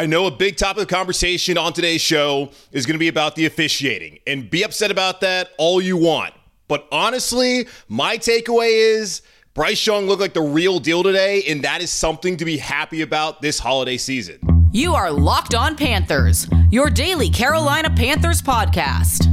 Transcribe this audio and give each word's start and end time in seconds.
I 0.00 0.06
know 0.06 0.26
a 0.26 0.30
big 0.30 0.56
topic 0.56 0.84
of 0.84 0.88
conversation 0.88 1.58
on 1.58 1.74
today's 1.74 2.00
show 2.00 2.52
is 2.72 2.86
going 2.86 2.94
to 2.94 2.98
be 2.98 3.08
about 3.08 3.34
the 3.34 3.44
officiating, 3.44 4.18
and 4.26 4.48
be 4.48 4.62
upset 4.62 4.90
about 4.90 5.20
that 5.20 5.50
all 5.58 5.78
you 5.78 5.98
want. 5.98 6.32
But 6.68 6.88
honestly, 6.90 7.68
my 7.86 8.16
takeaway 8.16 8.96
is 8.96 9.20
Bryce 9.52 9.86
Young 9.86 10.06
looked 10.06 10.22
like 10.22 10.32
the 10.32 10.40
real 10.40 10.78
deal 10.78 11.02
today, 11.02 11.42
and 11.46 11.62
that 11.64 11.82
is 11.82 11.90
something 11.90 12.38
to 12.38 12.46
be 12.46 12.56
happy 12.56 13.02
about 13.02 13.42
this 13.42 13.58
holiday 13.58 13.98
season. 13.98 14.38
You 14.72 14.94
are 14.94 15.10
Locked 15.12 15.54
On 15.54 15.76
Panthers, 15.76 16.46
your 16.70 16.88
daily 16.88 17.28
Carolina 17.28 17.90
Panthers 17.90 18.40
podcast. 18.40 19.28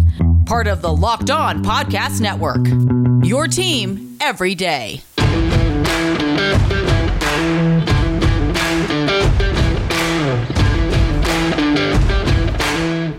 Part 0.46 0.68
of 0.68 0.82
the 0.82 0.92
Locked 0.94 1.30
On 1.30 1.64
Podcast 1.64 2.20
Network. 2.20 2.68
Your 3.26 3.48
team 3.48 4.18
every 4.20 4.54
day. 4.54 5.02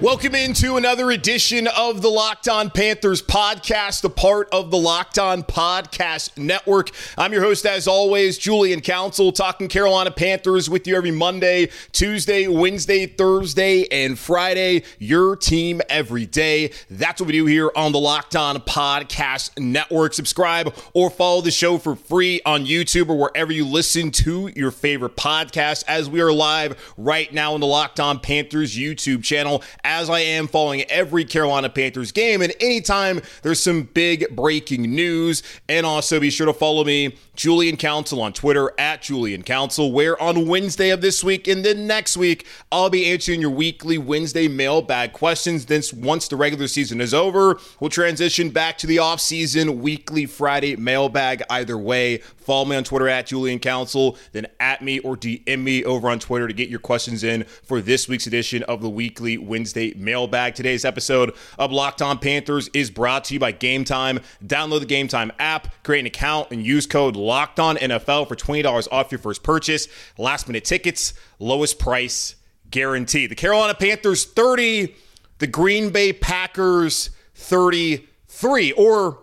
Welcome 0.08 0.36
into 0.36 0.78
another 0.78 1.10
edition 1.10 1.66
of 1.66 2.00
the 2.00 2.08
Locked 2.08 2.48
On 2.48 2.70
Panthers 2.70 3.20
podcast, 3.20 4.02
a 4.04 4.08
part 4.08 4.48
of 4.52 4.70
the 4.70 4.78
Locked 4.78 5.18
On 5.18 5.42
Podcast 5.42 6.38
Network. 6.38 6.92
I'm 7.18 7.30
your 7.30 7.42
host, 7.42 7.66
as 7.66 7.86
always, 7.86 8.38
Julian 8.38 8.80
Council, 8.80 9.32
talking 9.32 9.68
Carolina 9.68 10.10
Panthers 10.10 10.70
with 10.70 10.86
you 10.86 10.96
every 10.96 11.10
Monday, 11.10 11.68
Tuesday, 11.92 12.48
Wednesday, 12.48 13.04
Thursday, 13.04 13.86
and 13.92 14.18
Friday. 14.18 14.84
Your 14.98 15.36
team 15.36 15.82
every 15.90 16.24
day. 16.24 16.72
That's 16.88 17.20
what 17.20 17.26
we 17.26 17.34
do 17.34 17.44
here 17.44 17.70
on 17.76 17.92
the 17.92 18.00
Locked 18.00 18.34
On 18.34 18.56
Podcast 18.60 19.58
Network. 19.58 20.14
Subscribe 20.14 20.74
or 20.94 21.10
follow 21.10 21.42
the 21.42 21.50
show 21.50 21.76
for 21.76 21.94
free 21.94 22.40
on 22.46 22.64
YouTube 22.64 23.10
or 23.10 23.18
wherever 23.18 23.52
you 23.52 23.66
listen 23.66 24.10
to 24.12 24.50
your 24.56 24.70
favorite 24.70 25.16
podcast, 25.16 25.84
as 25.86 26.08
we 26.08 26.22
are 26.22 26.32
live 26.32 26.94
right 26.96 27.30
now 27.30 27.52
on 27.52 27.60
the 27.60 27.66
Locked 27.66 28.00
On 28.00 28.18
Panthers 28.18 28.74
YouTube 28.74 29.22
channel 29.22 29.62
as 29.84 29.97
I 30.06 30.20
am 30.20 30.46
following 30.46 30.82
every 30.82 31.24
Carolina 31.24 31.68
Panthers 31.68 32.12
game. 32.12 32.40
And 32.40 32.52
anytime 32.60 33.20
there's 33.42 33.60
some 33.60 33.82
big 33.82 34.24
breaking 34.36 34.82
news, 34.82 35.42
and 35.68 35.84
also 35.84 36.20
be 36.20 36.30
sure 36.30 36.46
to 36.46 36.52
follow 36.52 36.84
me, 36.84 37.16
Julian 37.38 37.76
Council, 37.76 38.20
on 38.20 38.32
Twitter 38.32 38.72
at 38.78 39.00
Julian 39.00 39.44
Council, 39.44 39.92
where 39.92 40.20
on 40.20 40.48
Wednesday 40.48 40.90
of 40.90 41.00
this 41.00 41.22
week 41.22 41.46
and 41.46 41.64
then 41.64 41.86
next 41.86 42.16
week, 42.16 42.44
I'll 42.72 42.90
be 42.90 43.06
answering 43.06 43.40
your 43.40 43.50
weekly 43.50 43.96
Wednesday 43.96 44.48
mailbag 44.48 45.12
questions. 45.12 45.66
Then 45.66 45.82
once 45.94 46.26
the 46.26 46.34
regular 46.34 46.66
season 46.66 47.00
is 47.00 47.14
over, 47.14 47.56
we'll 47.78 47.90
transition 47.90 48.50
back 48.50 48.76
to 48.78 48.88
the 48.88 48.98
off-season 48.98 49.80
weekly 49.80 50.26
Friday 50.26 50.74
mailbag. 50.74 51.44
Either 51.48 51.78
way, 51.78 52.18
follow 52.18 52.64
me 52.64 52.74
on 52.74 52.82
Twitter 52.82 53.08
at 53.08 53.28
Julian 53.28 53.60
Council, 53.60 54.18
then 54.32 54.48
at 54.58 54.82
me 54.82 54.98
or 54.98 55.16
DM 55.16 55.62
me 55.62 55.84
over 55.84 56.10
on 56.10 56.18
Twitter 56.18 56.48
to 56.48 56.54
get 56.54 56.68
your 56.68 56.80
questions 56.80 57.22
in 57.22 57.44
for 57.44 57.80
this 57.80 58.08
week's 58.08 58.26
edition 58.26 58.64
of 58.64 58.82
the 58.82 58.90
weekly 58.90 59.38
Wednesday 59.38 59.94
mailbag. 59.94 60.56
Today's 60.56 60.84
episode 60.84 61.32
of 61.56 61.70
Locked 61.70 62.02
On 62.02 62.18
Panthers 62.18 62.68
is 62.74 62.90
brought 62.90 63.22
to 63.26 63.34
you 63.34 63.38
by 63.38 63.52
Game 63.52 63.84
Time. 63.84 64.18
Download 64.44 64.80
the 64.80 64.86
Game 64.86 65.06
Time 65.06 65.30
app, 65.38 65.68
create 65.84 66.00
an 66.00 66.06
account, 66.06 66.50
and 66.50 66.66
use 66.66 66.84
code 66.84 67.14
Locked 67.28 67.60
On 67.60 67.76
NFL 67.76 68.26
for 68.26 68.36
twenty 68.36 68.62
dollars 68.62 68.88
off 68.90 69.12
your 69.12 69.18
first 69.18 69.42
purchase. 69.42 69.86
Last 70.16 70.48
minute 70.48 70.64
tickets, 70.64 71.12
lowest 71.38 71.78
price 71.78 72.36
guaranteed. 72.70 73.30
The 73.30 73.34
Carolina 73.34 73.74
Panthers 73.74 74.24
thirty, 74.24 74.96
the 75.36 75.46
Green 75.46 75.90
Bay 75.90 76.14
Packers 76.14 77.10
thirty-three, 77.34 78.72
or 78.72 79.18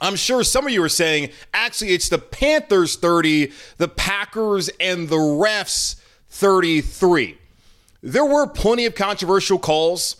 I'm 0.00 0.16
sure 0.16 0.42
some 0.42 0.66
of 0.66 0.72
you 0.72 0.82
are 0.82 0.88
saying, 0.88 1.30
actually, 1.54 1.90
it's 1.92 2.08
the 2.08 2.18
Panthers 2.18 2.96
30, 2.96 3.52
the 3.76 3.88
Packers 3.88 4.68
and 4.80 5.08
the 5.08 5.16
refs 5.16 6.00
33. 6.30 7.38
There 8.02 8.24
were 8.24 8.48
plenty 8.48 8.84
of 8.84 8.96
controversial 8.96 9.60
calls 9.60 10.17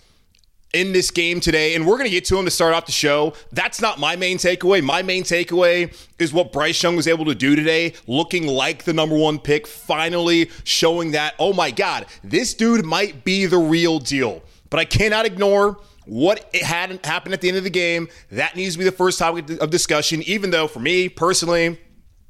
in 0.73 0.93
this 0.93 1.11
game 1.11 1.41
today, 1.41 1.75
and 1.75 1.87
we're 1.87 1.97
going 1.97 2.05
to 2.05 2.11
get 2.11 2.25
to 2.27 2.37
them 2.37 2.45
to 2.45 2.51
start 2.51 2.75
off 2.75 2.87
the 2.87 2.93
show. 2.93 3.33
That's 3.53 3.81
not 3.81 3.99
my 3.99 4.17
main 4.17 4.37
takeaway. 4.37 4.83
My 4.83 5.03
main 5.03 5.23
takeaway 5.23 5.97
is 6.19 6.33
what 6.33 6.53
Bryce 6.53 6.83
Young 6.83 6.97
was 6.97 7.09
able 7.09 7.25
to 7.25 7.35
do 7.35 7.57
today, 7.57 7.95
looking 8.07 8.47
like 8.47 8.85
the 8.85 8.93
number 8.93 9.17
one 9.17 9.39
pick, 9.39 9.67
finally 9.67 10.51
showing 10.65 11.13
that, 11.13 11.35
oh 11.39 11.53
my 11.53 11.71
God, 11.71 12.07
this 12.23 12.53
dude 12.53 12.85
might 12.85 13.25
be 13.25 13.47
the 13.47 13.59
real 13.59 13.99
deal. 13.99 14.43
But 14.71 14.81
I 14.81 14.85
cannot 14.85 15.25
ignore 15.25 15.79
what 16.05 16.55
hadn't 16.55 17.05
happened 17.05 17.35
at 17.35 17.41
the 17.41 17.49
end 17.49 17.57
of 17.57 17.65
the 17.65 17.71
game. 17.71 18.09
That 18.31 18.57
needs 18.57 18.75
to 18.75 18.79
be 18.79 18.85
the 18.85 18.93
first 18.93 19.19
topic 19.19 19.51
of 19.61 19.71
discussion, 19.71 20.23
even 20.23 20.51
though 20.51 20.67
for 20.67 20.81
me 20.81 21.09
personally, 21.09 21.79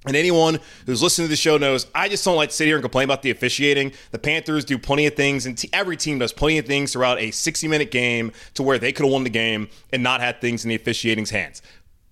and 0.08 0.16
anyone 0.16 0.58
who's 0.86 1.02
listening 1.02 1.26
to 1.26 1.30
the 1.30 1.36
show 1.36 1.58
knows 1.58 1.86
I 1.94 2.08
just 2.08 2.24
don't 2.24 2.36
like 2.36 2.48
to 2.48 2.54
sit 2.54 2.66
here 2.66 2.76
and 2.76 2.82
complain 2.82 3.04
about 3.04 3.22
the 3.22 3.30
officiating. 3.30 3.92
The 4.10 4.18
Panthers 4.18 4.64
do 4.64 4.78
plenty 4.78 5.06
of 5.06 5.14
things, 5.14 5.46
and 5.46 5.56
t- 5.56 5.70
every 5.72 5.96
team 5.96 6.18
does 6.18 6.32
plenty 6.32 6.58
of 6.58 6.66
things 6.66 6.92
throughout 6.92 7.20
a 7.20 7.30
60 7.30 7.68
minute 7.68 7.90
game 7.90 8.32
to 8.54 8.62
where 8.62 8.78
they 8.78 8.92
could 8.92 9.04
have 9.04 9.12
won 9.12 9.24
the 9.24 9.30
game 9.30 9.68
and 9.92 10.02
not 10.02 10.20
had 10.20 10.40
things 10.40 10.64
in 10.64 10.70
the 10.70 10.74
officiating's 10.74 11.30
hands 11.30 11.62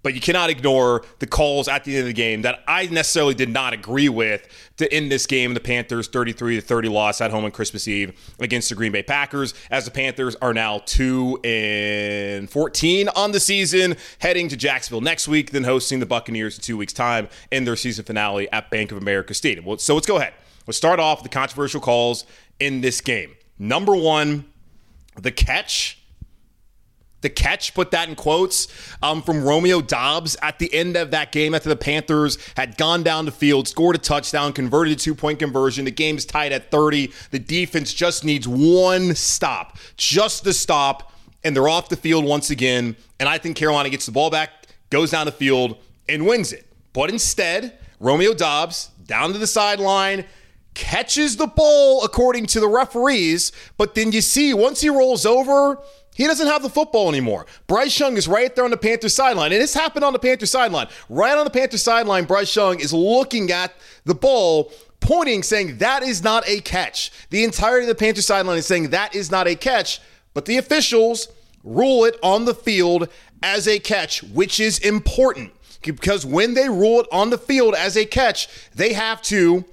but 0.07 0.15
you 0.15 0.21
cannot 0.21 0.51
ignore 0.51 1.03
the 1.19 1.27
calls 1.27 1.67
at 1.67 1.83
the 1.83 1.97
end 1.97 2.03
of 2.03 2.07
the 2.07 2.13
game 2.13 2.43
that 2.43 2.63
I 2.69 2.87
necessarily 2.87 3.35
did 3.35 3.49
not 3.49 3.73
agree 3.73 4.09
with 4.09 4.47
to 4.77 4.93
end 4.95 5.11
this 5.11 5.27
game. 5.27 5.53
The 5.53 5.59
Panthers 5.59 6.07
33 6.07 6.55
to 6.55 6.61
30 6.61 6.89
loss 6.89 7.21
at 7.21 7.33
home 7.33 7.45
on 7.45 7.51
Christmas 7.51 7.89
Eve 7.89 8.17
against 8.39 8.69
the 8.69 8.77
Green 8.77 8.93
Bay 8.93 9.03
Packers, 9.03 9.53
as 9.69 9.85
the 9.85 9.91
Panthers 9.91 10.37
are 10.37 10.55
now 10.55 10.79
2 10.87 11.41
and 11.43 12.49
14 12.49 13.09
on 13.17 13.33
the 13.33 13.41
season, 13.41 13.97
heading 14.21 14.47
to 14.47 14.57
Jacksonville 14.57 15.01
next 15.01 15.27
week, 15.27 15.51
then 15.51 15.65
hosting 15.65 15.99
the 15.99 16.07
Buccaneers 16.07 16.57
in 16.57 16.63
two 16.63 16.77
weeks' 16.77 16.93
time 16.93 17.29
in 17.51 17.65
their 17.65 17.75
season 17.75 18.05
finale 18.05 18.49
at 18.53 18.71
Bank 18.71 18.93
of 18.93 18.99
America 18.99 19.35
Stadium. 19.35 19.77
So 19.79 19.95
let's 19.95 20.07
go 20.07 20.19
ahead. 20.19 20.35
Let's 20.69 20.79
start 20.79 21.01
off 21.01 21.19
with 21.19 21.33
the 21.33 21.37
controversial 21.37 21.81
calls 21.81 22.27
in 22.61 22.81
this 22.81 23.01
game. 23.01 23.35
Number 23.59 23.97
one, 23.97 24.45
the 25.21 25.33
catch 25.33 26.01
the 27.27 27.31
catch, 27.31 27.75
put 27.75 27.91
that 27.91 28.09
in 28.09 28.15
quotes, 28.15 28.69
um, 29.03 29.21
from 29.21 29.43
Romeo 29.43 29.81
Doubs 29.81 30.37
at 30.43 30.61
the 30.61 30.73
end 30.73 30.97
of 30.97 31.11
that 31.11 31.33
game 31.33 31.57
after 31.57 31.69
the 31.69 31.75
Panthers 31.75 32.39
had 32.57 32.77
gone 32.77 33.03
down 33.03 33.25
the 33.25 33.33
field, 33.33 33.67
scored 33.67 33.97
a 33.97 33.99
touchdown, 33.99 34.53
converted 34.53 34.93
a 34.93 34.97
two 34.97 35.13
point 35.13 35.41
conversion. 35.41 35.85
The 35.85 35.91
game's 35.91 36.25
tied 36.25 36.53
at 36.53 36.71
30. 36.71 37.13
The 37.33 37.41
defense 37.41 37.93
just 37.93 38.25
needs 38.25 38.47
one 38.47 39.17
stop, 39.17 39.77
just 39.97 40.45
the 40.45 40.53
stop, 40.53 41.13
and 41.43 41.57
they're 41.57 41.69
off 41.69 41.89
the 41.89 41.97
field 41.97 42.25
once 42.25 42.51
again. 42.51 42.95
And 43.19 43.29
I 43.29 43.39
think 43.39 43.57
Carolina 43.57 43.91
gets 43.91 44.07
the 44.07 44.13
ball 44.13 44.31
back, 44.31 44.51
goes 44.91 45.11
down 45.11 45.27
the 45.27 45.33
field, 45.33 45.79
and 46.09 46.27
wins 46.27 46.53
it. 46.53 46.65
But 46.93 47.11
instead, 47.11 47.77
Romeo 47.99 48.35
Doubs 48.35 48.91
down 49.05 49.33
to 49.33 49.39
the 49.39 49.49
sideline, 49.49 50.27
catches 50.75 51.39
the 51.39 51.49
ball 51.49 52.05
according 52.05 52.47
to 52.47 52.61
the 52.61 52.69
referees, 52.69 53.51
but 53.79 53.97
then 53.97 54.13
you 54.13 54.21
see 54.21 54.55
once 54.55 54.81
he 54.81 54.91
rolls 54.91 55.27
over, 55.27 55.81
he 56.17 56.27
doesn't 56.27 56.47
have 56.47 56.63
the 56.63 56.71
football 56.71 57.11
anymore. 57.11 57.45
Bryce 57.67 57.99
Young 58.01 58.17
is 58.17 58.27
right 58.27 58.55
there 58.55 58.65
on 58.65 58.71
the 58.71 58.77
Panthers 58.79 59.15
sideline. 59.15 59.53
And 59.53 59.61
this 59.61 59.75
happened 59.75 60.03
on 60.03 60.15
the 60.15 60.19
Panthers 60.19 60.51
sideline. 60.51 60.89
Right 61.11 61.37
on 61.37 61.45
the 61.45 61.51
Panthers 61.51 61.83
sideline, 61.83 62.25
Bryce 62.25 62.57
Young 62.57 62.81
is 62.81 62.93
looking 62.93 63.51
at 63.51 63.75
the 64.07 64.15
ball, 64.15 64.73
pointing, 65.01 65.43
saying 65.43 65.77
that 65.79 66.03
is 66.03 66.25
not 66.25 66.49
a 66.49 66.61
catch. 66.63 67.13
The 67.29 67.45
entirety 67.45 67.85
of 67.85 67.89
the 67.89 67.95
Panthers 67.95 68.27
sideline 68.27 68.57
is 68.57 68.67
saying 68.67 68.91
that 68.91 69.15
is 69.15 69.31
not 69.31 69.47
a 69.47 69.55
catch, 69.55 70.01
but 70.33 70.47
the 70.47 70.57
officials 70.57 71.29
rule 71.63 72.07
it 72.07 72.17
on 72.23 72.47
the 72.47 72.55
field 72.55 73.09
as 73.43 73.69
a 73.69 73.79
catch, 73.79 74.23
which 74.23 74.59
is 74.59 74.79
important 74.79 75.53
because 75.83 76.25
when 76.25 76.55
they 76.55 76.69
rule 76.69 77.01
it 77.01 77.07
on 77.13 77.29
the 77.29 77.39
field 77.39 77.75
as 77.75 77.97
a 77.97 78.07
catch, 78.07 78.49
they 78.75 78.95
have 78.95 79.21
to 79.23 79.65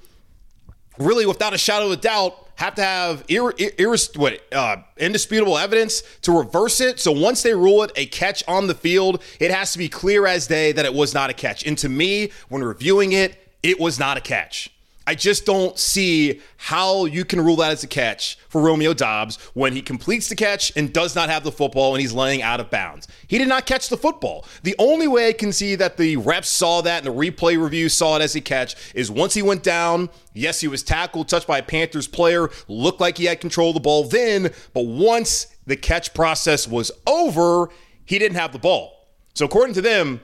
really, 1.00 1.26
without 1.26 1.54
a 1.54 1.58
shadow 1.58 1.86
of 1.86 1.94
a 1.94 1.98
doubt, 1.98 2.43
have 2.56 2.76
to 2.76 2.84
have 2.84 3.24
ir- 3.28 3.54
ir- 3.58 3.98
what, 4.16 4.40
uh, 4.52 4.78
indisputable 4.98 5.58
evidence 5.58 6.04
to 6.22 6.32
reverse 6.32 6.82
it. 6.82 7.00
So 7.00 7.12
once 7.12 7.44
they 7.44 7.54
rule 7.54 7.84
it 7.84 7.92
a 7.96 8.06
catch 8.06 8.44
on 8.48 8.68
the 8.68 8.76
field, 8.76 9.22
it 9.40 9.52
has 9.52 9.72
to 9.74 9.78
be 9.78 9.90
clear 9.90 10.26
as 10.26 10.48
day 10.48 10.72
that 10.72 10.86
it 10.86 10.94
was 10.94 11.14
not 11.14 11.30
a 11.30 11.34
catch. 11.34 11.66
And 11.66 11.78
to 11.80 11.90
me, 11.90 12.32
when 12.50 12.64
reviewing 12.64 13.12
it, 13.14 13.36
it 13.62 13.80
was 13.80 14.00
not 14.00 14.18
a 14.18 14.22
catch. 14.22 14.73
I 15.06 15.16
just 15.16 15.46
don't 15.46 15.78
see 15.78 16.42
how 16.56 17.06
you 17.06 17.26
can 17.26 17.42
rule 17.42 17.58
that 17.58 17.72
as 17.72 17.84
a 17.84 17.88
catch 17.88 18.38
for 18.48 18.62
Romeo 18.62 18.94
Doubs 18.94 19.36
when 19.54 19.74
he 19.74 19.82
completes 19.82 20.30
the 20.30 20.36
catch 20.36 20.72
and 20.78 20.94
does 20.94 21.14
not 21.14 21.30
have 21.30 21.44
the 21.44 21.52
football 21.52 21.94
and 21.94 22.02
he's 22.02 22.14
laying 22.14 22.42
out 22.42 22.62
of 22.62 22.70
bounds. 22.70 23.08
He 23.28 23.38
did 23.38 23.50
not 23.50 23.66
catch 23.66 23.90
the 23.90 23.98
football. 23.98 24.46
The 24.64 24.76
only 24.80 25.08
way 25.08 25.28
I 25.28 25.34
can 25.34 25.52
see 25.52 25.76
that 25.76 25.98
the 25.98 26.16
refs 26.18 26.46
saw 26.46 26.82
that 26.82 27.06
and 27.06 27.14
the 27.14 27.20
replay 27.20 27.62
review 27.62 27.90
saw 27.90 28.16
it 28.16 28.22
as 28.22 28.36
a 28.36 28.42
catch 28.42 28.76
is 28.96 29.12
once 29.12 29.34
he 29.34 29.42
went 29.42 29.62
down. 29.62 30.10
Yes, 30.34 30.62
he 30.62 30.70
was 30.70 30.84
tackled, 30.84 31.28
touched 31.28 31.48
by 31.48 31.58
a 31.58 31.64
Panthers 31.64 32.08
player, 32.08 32.50
looked 32.70 33.02
like 33.02 33.18
he 33.18 33.26
had 33.26 33.42
control 33.42 33.70
of 33.70 33.74
the 33.76 33.82
ball 33.82 34.06
then, 34.06 34.54
but 34.74 34.86
once 34.86 35.48
the 35.66 35.76
catch 35.76 36.14
process 36.14 36.68
was 36.68 36.92
over, 37.06 37.70
he 38.06 38.20
didn't 38.20 38.38
have 38.38 38.54
the 38.54 38.60
ball. 38.60 39.10
So 39.34 39.46
according 39.46 39.74
to 39.76 39.82
them, 39.82 40.22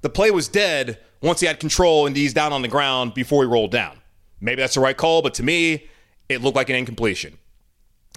the 0.00 0.08
play 0.08 0.30
was 0.30 0.48
dead 0.48 0.98
once 1.20 1.40
he 1.40 1.46
had 1.46 1.60
control 1.60 2.06
and 2.06 2.16
he's 2.16 2.34
down 2.34 2.52
on 2.52 2.62
the 2.62 2.68
ground 2.68 3.14
before 3.14 3.44
he 3.44 3.48
rolled 3.48 3.70
down. 3.70 3.98
Maybe 4.42 4.60
that's 4.60 4.74
the 4.74 4.80
right 4.80 4.96
call, 4.96 5.22
but 5.22 5.34
to 5.34 5.42
me, 5.42 5.88
it 6.28 6.42
looked 6.42 6.56
like 6.56 6.68
an 6.68 6.76
incompletion. 6.76 7.38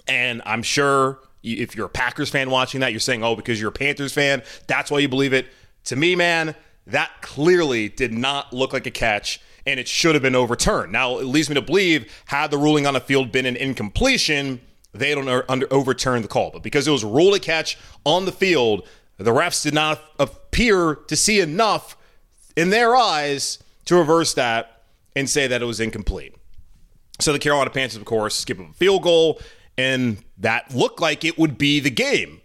And 0.08 0.42
I'm 0.46 0.64
sure 0.64 1.20
if 1.44 1.76
you're 1.76 1.86
a 1.86 1.90
Packers 1.90 2.30
fan 2.30 2.50
watching 2.50 2.82
that, 2.82 2.92
you're 2.92 3.00
saying, 3.00 3.24
oh, 3.24 3.36
because 3.36 3.62
you're 3.62 3.70
a 3.70 3.74
Panthers 3.74 4.12
fan, 4.12 4.42
that's 4.68 4.90
why 4.90 5.00
you 5.00 5.08
believe 5.08 5.34
it. 5.34 5.46
To 5.86 5.96
me, 5.96 6.16
man, 6.16 6.56
that 6.88 7.12
clearly 7.22 7.90
did 7.90 8.12
not 8.12 8.52
look 8.52 8.74
like 8.74 8.88
a 8.88 8.92
catch 8.92 9.40
and 9.68 9.80
it 9.80 9.88
should 9.88 10.16
have 10.16 10.22
been 10.22 10.36
overturned. 10.36 10.92
Now, 10.92 11.20
it 11.20 11.26
leads 11.26 11.48
me 11.48 11.56
to 11.56 11.62
believe 11.62 12.12
had 12.26 12.50
the 12.50 12.58
ruling 12.58 12.88
on 12.88 12.96
the 12.96 13.00
field 13.00 13.32
been 13.32 13.46
an 13.46 13.56
incompletion, 13.56 14.62
they 14.94 15.14
don't 15.14 15.28
under, 15.48 15.72
overturn 15.72 16.24
the 16.24 16.28
call. 16.28 16.52
But 16.52 16.64
because 16.64 16.88
it 16.88 16.92
was 16.92 17.04
ruled 17.04 17.36
a 17.36 17.40
catch 17.40 17.78
on 18.04 18.26
the 18.26 18.32
field, 18.32 18.88
the 19.18 19.32
refs 19.32 19.64
did 19.64 19.74
not 19.74 20.02
appear 20.20 20.96
to 20.96 21.16
see 21.16 21.40
enough 21.40 21.98
in 22.56 22.70
their 22.72 22.96
eyes 22.96 23.60
to 23.86 23.96
reverse 23.96 24.34
that 24.36 24.75
and 25.16 25.30
say 25.30 25.48
that 25.48 25.62
it 25.62 25.66
was 25.66 25.80
incomplete. 25.80 26.36
So 27.20 27.32
the 27.32 27.40
Carolina 27.40 27.70
Panthers, 27.70 27.98
of 27.98 28.06
course, 28.06 28.36
skip 28.36 28.60
a 28.60 28.74
field 28.74 29.04
goal, 29.04 29.40
and 29.78 30.18
that 30.38 30.74
looked 30.74 31.00
like 31.00 31.24
it 31.24 31.38
would 31.38 31.58
be 31.58 31.80
the 31.80 31.90
game. 31.90 32.42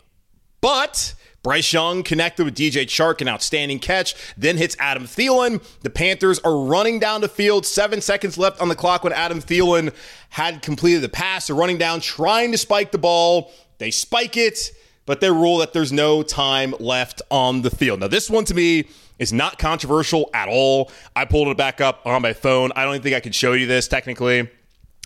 But 0.60 1.14
Bryce 1.42 1.72
Young 1.72 2.02
connected 2.02 2.44
with 2.44 2.54
DJ 2.54 2.84
Chark, 2.84 3.20
an 3.20 3.28
outstanding 3.28 3.78
catch, 3.78 4.14
then 4.36 4.58
hits 4.58 4.76
Adam 4.78 5.04
Thielen. 5.04 5.64
The 5.80 5.90
Panthers 5.90 6.38
are 6.40 6.56
running 6.56 6.98
down 6.98 7.22
the 7.22 7.28
field, 7.28 7.64
seven 7.64 8.00
seconds 8.00 8.36
left 8.36 8.60
on 8.60 8.68
the 8.68 8.74
clock 8.76 9.04
when 9.04 9.12
Adam 9.12 9.40
Thielen 9.40 9.94
had 10.28 10.60
completed 10.62 11.00
the 11.00 11.08
pass. 11.08 11.46
They're 11.46 11.56
running 11.56 11.78
down, 11.78 12.00
trying 12.00 12.52
to 12.52 12.58
spike 12.58 12.92
the 12.92 12.98
ball. 12.98 13.50
They 13.78 13.90
spike 13.90 14.36
it, 14.36 14.72
but 15.06 15.22
they 15.22 15.30
rule 15.30 15.58
that 15.58 15.72
there's 15.72 15.92
no 15.92 16.22
time 16.22 16.74
left 16.78 17.22
on 17.30 17.62
the 17.62 17.70
field. 17.70 18.00
Now, 18.00 18.08
this 18.08 18.28
one 18.28 18.44
to 18.44 18.54
me 18.54 18.88
is 19.20 19.32
not 19.32 19.58
controversial 19.58 20.28
at 20.34 20.48
all. 20.48 20.90
I 21.14 21.26
pulled 21.26 21.46
it 21.46 21.56
back 21.56 21.80
up 21.80 22.00
on 22.04 22.22
my 22.22 22.32
phone. 22.32 22.72
I 22.74 22.84
don't 22.84 22.94
even 22.94 23.02
think 23.04 23.14
I 23.14 23.20
can 23.20 23.32
show 23.32 23.52
you 23.52 23.66
this 23.66 23.86
technically, 23.86 24.50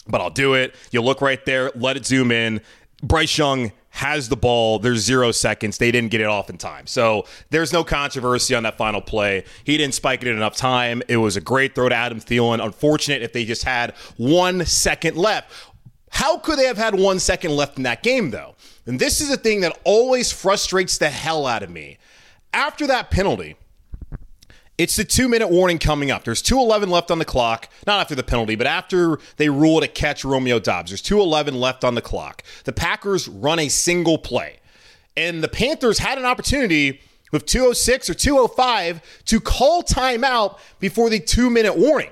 but 0.09 0.23
I'll 0.23 0.31
do 0.31 0.55
it. 0.55 0.75
You 0.91 1.03
look 1.03 1.21
right 1.21 1.45
there, 1.45 1.71
let 1.75 1.99
it 1.99 2.07
zoom 2.07 2.33
in. 2.33 2.63
Bryce 3.03 3.37
Young 3.37 3.73
has 3.91 4.29
the 4.29 4.37
ball. 4.37 4.79
There's 4.79 5.01
zero 5.01 5.31
seconds. 5.31 5.79
They 5.79 5.91
didn't 5.93 6.11
get 6.11 6.21
it 6.21 6.27
off 6.27 6.49
in 6.49 6.59
time. 6.59 6.87
So 6.87 7.27
there's 7.51 7.73
no 7.73 7.85
controversy 7.85 8.55
on 8.55 8.63
that 8.63 8.77
final 8.77 9.01
play. 9.01 9.45
He 9.65 9.77
didn't 9.77 9.95
spike 9.95 10.23
it 10.23 10.29
in 10.29 10.37
enough 10.37 10.57
time. 10.57 11.03
It 11.07 11.19
was 11.19 11.37
a 11.37 11.41
great 11.41 11.75
throw 11.75 11.89
to 11.89 11.95
Adam 11.95 12.19
Thielen. 12.19 12.65
Unfortunate 12.65 13.23
if 13.23 13.33
they 13.33 13.45
just 13.45 13.63
had 13.63 13.95
one 14.17 14.65
second 14.65 15.17
left. 15.17 15.53
How 16.11 16.39
could 16.39 16.59
they 16.59 16.67
have 16.67 16.77
had 16.79 16.99
one 16.99 17.19
second 17.19 17.55
left 17.55 17.77
in 17.77 17.83
that 17.85 18.03
game, 18.03 18.31
though? 18.31 18.55
And 18.87 19.01
this 19.01 19.21
is 19.21 19.31
a 19.31 19.37
thing 19.37 19.61
that 19.61 19.79
always 19.85 20.33
frustrates 20.33 20.99
the 20.99 21.11
hell 21.11 21.47
out 21.47 21.63
of 21.63 21.71
me. 21.71 21.99
After 22.53 22.87
that 22.87 23.11
penalty, 23.11 23.57
it's 24.77 24.97
the 24.97 25.05
two 25.05 25.29
minute 25.29 25.49
warning 25.49 25.79
coming 25.79 26.11
up. 26.11 26.25
There's 26.25 26.43
2.11 26.43 26.89
left 26.89 27.11
on 27.11 27.19
the 27.19 27.25
clock, 27.25 27.69
not 27.87 28.01
after 28.01 28.15
the 28.15 28.23
penalty, 28.23 28.57
but 28.57 28.67
after 28.67 29.19
they 29.37 29.49
rule 29.49 29.81
to 29.81 29.89
catch 29.89 30.25
Romeo 30.25 30.59
Doubs. 30.59 30.91
There's 30.91 31.03
2.11 31.03 31.55
left 31.55 31.85
on 31.85 31.95
the 31.95 32.03
clock. 32.03 32.43
The 32.65 32.73
Packers 32.73 33.29
run 33.29 33.59
a 33.59 33.69
single 33.69 34.19
play. 34.19 34.59
And 35.17 35.45
the 35.45 35.49
Panthers 35.49 35.99
had 35.99 36.19
an 36.19 36.25
opportunity 36.25 37.01
with 37.31 37.47
206 37.47 38.11
or 38.11 38.15
205 38.15 39.01
to 39.27 39.41
call 39.41 39.83
timeout 39.83 40.59
before 40.81 41.09
the 41.09 41.21
two 41.21 41.51
minute 41.51 41.77
warning. 41.77 42.11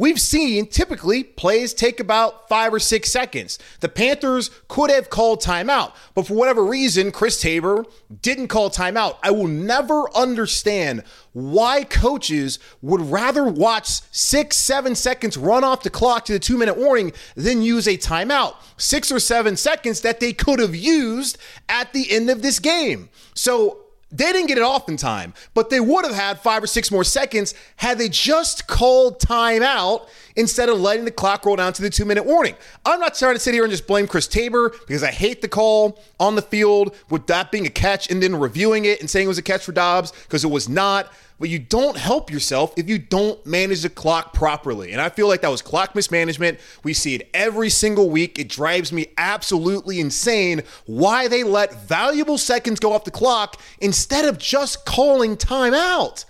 We've 0.00 0.18
seen 0.18 0.66
typically 0.66 1.22
plays 1.22 1.74
take 1.74 2.00
about 2.00 2.48
five 2.48 2.72
or 2.72 2.78
six 2.78 3.10
seconds. 3.10 3.58
The 3.80 3.88
Panthers 3.90 4.50
could 4.66 4.88
have 4.88 5.10
called 5.10 5.42
timeout, 5.42 5.92
but 6.14 6.26
for 6.26 6.32
whatever 6.32 6.64
reason, 6.64 7.12
Chris 7.12 7.38
Tabor 7.38 7.84
didn't 8.22 8.48
call 8.48 8.70
timeout. 8.70 9.18
I 9.22 9.30
will 9.30 9.46
never 9.46 10.10
understand 10.16 11.04
why 11.34 11.84
coaches 11.84 12.58
would 12.80 13.02
rather 13.02 13.44
watch 13.44 14.00
six, 14.10 14.56
seven 14.56 14.94
seconds 14.94 15.36
run 15.36 15.64
off 15.64 15.82
the 15.82 15.90
clock 15.90 16.24
to 16.24 16.32
the 16.32 16.38
two 16.38 16.56
minute 16.56 16.78
warning 16.78 17.12
than 17.34 17.60
use 17.60 17.86
a 17.86 17.98
timeout. 17.98 18.54
Six 18.78 19.12
or 19.12 19.20
seven 19.20 19.54
seconds 19.54 20.00
that 20.00 20.18
they 20.18 20.32
could 20.32 20.60
have 20.60 20.74
used 20.74 21.36
at 21.68 21.92
the 21.92 22.10
end 22.10 22.30
of 22.30 22.40
this 22.40 22.58
game. 22.58 23.10
So 23.34 23.82
they 24.12 24.32
didn't 24.32 24.46
get 24.46 24.58
it 24.58 24.64
off 24.64 24.88
in 24.88 24.96
time, 24.96 25.34
but 25.54 25.70
they 25.70 25.80
would 25.80 26.04
have 26.04 26.14
had 26.14 26.40
five 26.40 26.62
or 26.62 26.66
six 26.66 26.90
more 26.90 27.04
seconds 27.04 27.54
had 27.76 27.98
they 27.98 28.08
just 28.08 28.66
called 28.66 29.20
timeout 29.20 30.08
instead 30.40 30.68
of 30.68 30.80
letting 30.80 31.04
the 31.04 31.10
clock 31.10 31.44
roll 31.44 31.56
down 31.56 31.72
to 31.74 31.82
the 31.82 31.90
two 31.90 32.04
minute 32.04 32.24
warning. 32.24 32.56
I'm 32.84 32.98
not 32.98 33.14
trying 33.14 33.34
to 33.34 33.40
sit 33.40 33.54
here 33.54 33.62
and 33.62 33.70
just 33.70 33.86
blame 33.86 34.06
Chris 34.06 34.26
Tabor 34.26 34.70
because 34.70 35.02
I 35.02 35.10
hate 35.10 35.42
the 35.42 35.48
call 35.48 36.00
on 36.18 36.34
the 36.34 36.42
field 36.42 36.96
with 37.10 37.26
that 37.28 37.52
being 37.52 37.66
a 37.66 37.70
catch 37.70 38.10
and 38.10 38.22
then 38.22 38.34
reviewing 38.34 38.86
it 38.86 39.00
and 39.00 39.08
saying 39.08 39.26
it 39.26 39.28
was 39.28 39.38
a 39.38 39.42
catch 39.42 39.64
for 39.64 39.72
Doubs 39.72 40.12
because 40.12 40.42
it 40.42 40.50
was 40.50 40.68
not 40.68 41.12
but 41.38 41.48
you 41.48 41.58
don't 41.58 41.96
help 41.96 42.30
yourself 42.30 42.74
if 42.76 42.86
you 42.86 42.98
don't 42.98 43.44
manage 43.46 43.80
the 43.80 43.88
clock 43.88 44.34
properly. 44.34 44.92
And 44.92 45.00
I 45.00 45.08
feel 45.08 45.26
like 45.26 45.40
that 45.40 45.50
was 45.50 45.62
clock 45.62 45.94
mismanagement. 45.94 46.60
We 46.84 46.92
see 46.92 47.14
it 47.14 47.30
every 47.32 47.70
single 47.70 48.10
week. 48.10 48.38
It 48.38 48.50
drives 48.50 48.92
me 48.92 49.06
absolutely 49.16 50.00
insane 50.00 50.62
why 50.84 51.28
they 51.28 51.42
let 51.42 51.72
valuable 51.88 52.36
seconds 52.36 52.78
go 52.78 52.92
off 52.92 53.04
the 53.04 53.10
clock 53.10 53.58
instead 53.80 54.26
of 54.26 54.36
just 54.36 54.84
calling 54.84 55.38
timeout. 55.38 56.26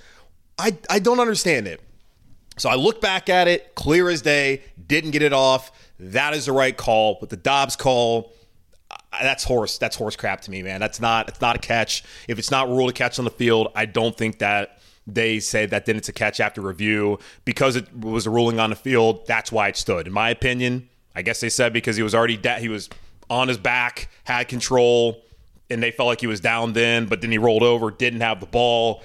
I, 0.57 0.79
I 0.89 1.01
don't 1.01 1.19
understand 1.19 1.67
it. 1.67 1.81
So 2.61 2.69
I 2.69 2.75
look 2.75 3.01
back 3.01 3.29
at 3.29 3.49
it, 3.49 3.75
clear 3.75 4.09
as 4.09 4.23
day, 4.23 4.62
didn't 4.87 5.11
get 5.12 5.23
it 5.23 5.33
off. 5.33 5.73
That 5.99 6.35
is 6.35 6.47
the 6.47 6.53
right 6.53 6.77
call. 6.77 7.17
But 7.21 7.31
the 7.31 7.37
Doubs 7.37 7.77
call, 7.77 8.33
that's 9.21 9.45
horse 9.45 9.77
that's 9.79 9.97
horse 9.97 10.15
crap 10.15 10.41
to 10.41 10.53
me 10.53 10.62
man 10.62 10.81
that's 10.81 11.01
not 11.01 11.29
it's 11.29 11.41
not 11.41 11.57
a 11.57 11.59
catch 11.59 12.05
if 12.29 12.39
it's 12.39 12.51
not 12.51 12.69
ruled 12.69 12.91
a 12.91 12.93
catch 12.93 13.19
on 13.19 13.25
the 13.25 13.31
field 13.31 13.67
i 13.75 13.85
don't 13.85 14.17
think 14.17 14.39
that 14.39 14.81
they 15.07 15.41
say 15.41 15.67
that 15.67 15.87
then 15.87 15.97
it's 15.97 16.09
a 16.09 16.12
catch 16.12 16.41
after 16.41 16.61
review 16.61 17.19
because 17.45 17.77
it 17.77 17.95
was 17.97 18.27
a 18.27 18.31
ruling 18.31 18.59
on 18.61 18.71
the 18.71 18.77
field. 18.77 19.27
That's 19.27 19.51
why 19.51 19.69
it 19.69 19.77
stood. 19.77 20.07
In 20.07 20.12
my 20.12 20.31
opinion, 20.31 20.89
I 21.15 21.23
guess 21.23 21.41
they 21.41 21.49
said 21.49 21.73
because 21.73 21.97
he 21.97 22.03
was 22.03 22.15
already 22.15 22.37
da- 22.37 22.59
he 22.59 22.69
was 22.69 22.89
on 23.29 23.49
his 23.49 23.59
back, 23.59 24.09
had 24.25 24.49
control, 24.49 25.23
and 25.69 25.83
they 25.83 25.91
felt 25.91 26.09
like 26.09 26.21
he 26.21 26.27
was 26.27 26.41
down 26.41 26.73
then, 26.73 27.07
but 27.07 27.21
then 27.21 27.31
he 27.31 27.39
rolled 27.39 27.62
over, 27.62 27.91
didn't 27.91 28.21
have 28.21 28.41
the 28.41 28.47
ball. 28.47 29.03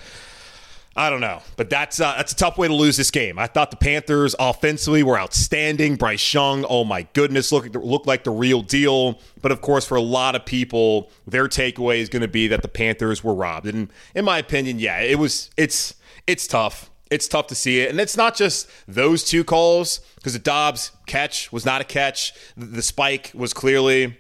I 0.98 1.10
don't 1.10 1.20
know, 1.20 1.42
but 1.58 1.70
that's 1.70 2.00
uh, 2.00 2.14
that's 2.16 2.32
a 2.32 2.36
tough 2.36 2.58
way 2.58 2.70
to 2.70 2.74
lose 2.74 2.96
this 2.96 3.12
game. 3.12 3.38
I 3.38 3.48
thought 3.48 3.70
the 3.70 3.76
Panthers 3.76 4.34
offensively 4.40 5.04
were 5.04 5.20
outstanding. 5.20 5.98
Bryce 5.98 6.34
Young, 6.34 6.66
oh 6.70 6.86
my 6.86 7.06
goodness, 7.12 7.52
look 7.52 7.68
looked 7.76 8.08
like 8.08 8.24
the 8.24 8.32
real 8.32 8.62
deal. 8.62 9.20
But 9.42 9.52
of 9.52 9.60
course, 9.60 9.86
for 9.86 9.96
a 9.96 10.02
lot 10.02 10.36
of 10.36 10.46
people, 10.46 11.12
their 11.28 11.50
takeaway 11.50 11.98
is 11.98 12.08
going 12.08 12.22
to 12.22 12.30
be 12.30 12.48
that 12.48 12.62
the 12.62 12.70
Panthers 12.70 13.26
were 13.26 13.34
robbed. 13.34 13.68
And 13.68 13.92
in 14.14 14.24
my 14.24 14.38
opinion, 14.38 14.80
yeah, 14.80 15.02
it 15.02 15.20
was. 15.20 15.50
It's 15.58 15.96
it's 16.28 16.48
tough. 16.48 16.90
It's 17.12 17.28
tough 17.28 17.48
to 17.48 17.56
see 17.56 17.82
it, 17.82 17.92
and 17.92 18.00
it's 18.00 18.16
not 18.16 18.36
just 18.36 18.70
those 18.88 19.26
two 19.26 19.44
calls 19.44 20.00
because 20.16 20.34
the 20.34 20.40
Doubs 20.40 20.92
catch 21.06 21.52
was 21.52 21.66
not 21.66 21.82
a 21.82 21.84
catch. 21.84 22.34
The 22.56 22.82
spike 22.82 23.32
was 23.36 23.54
clearly 23.54 24.18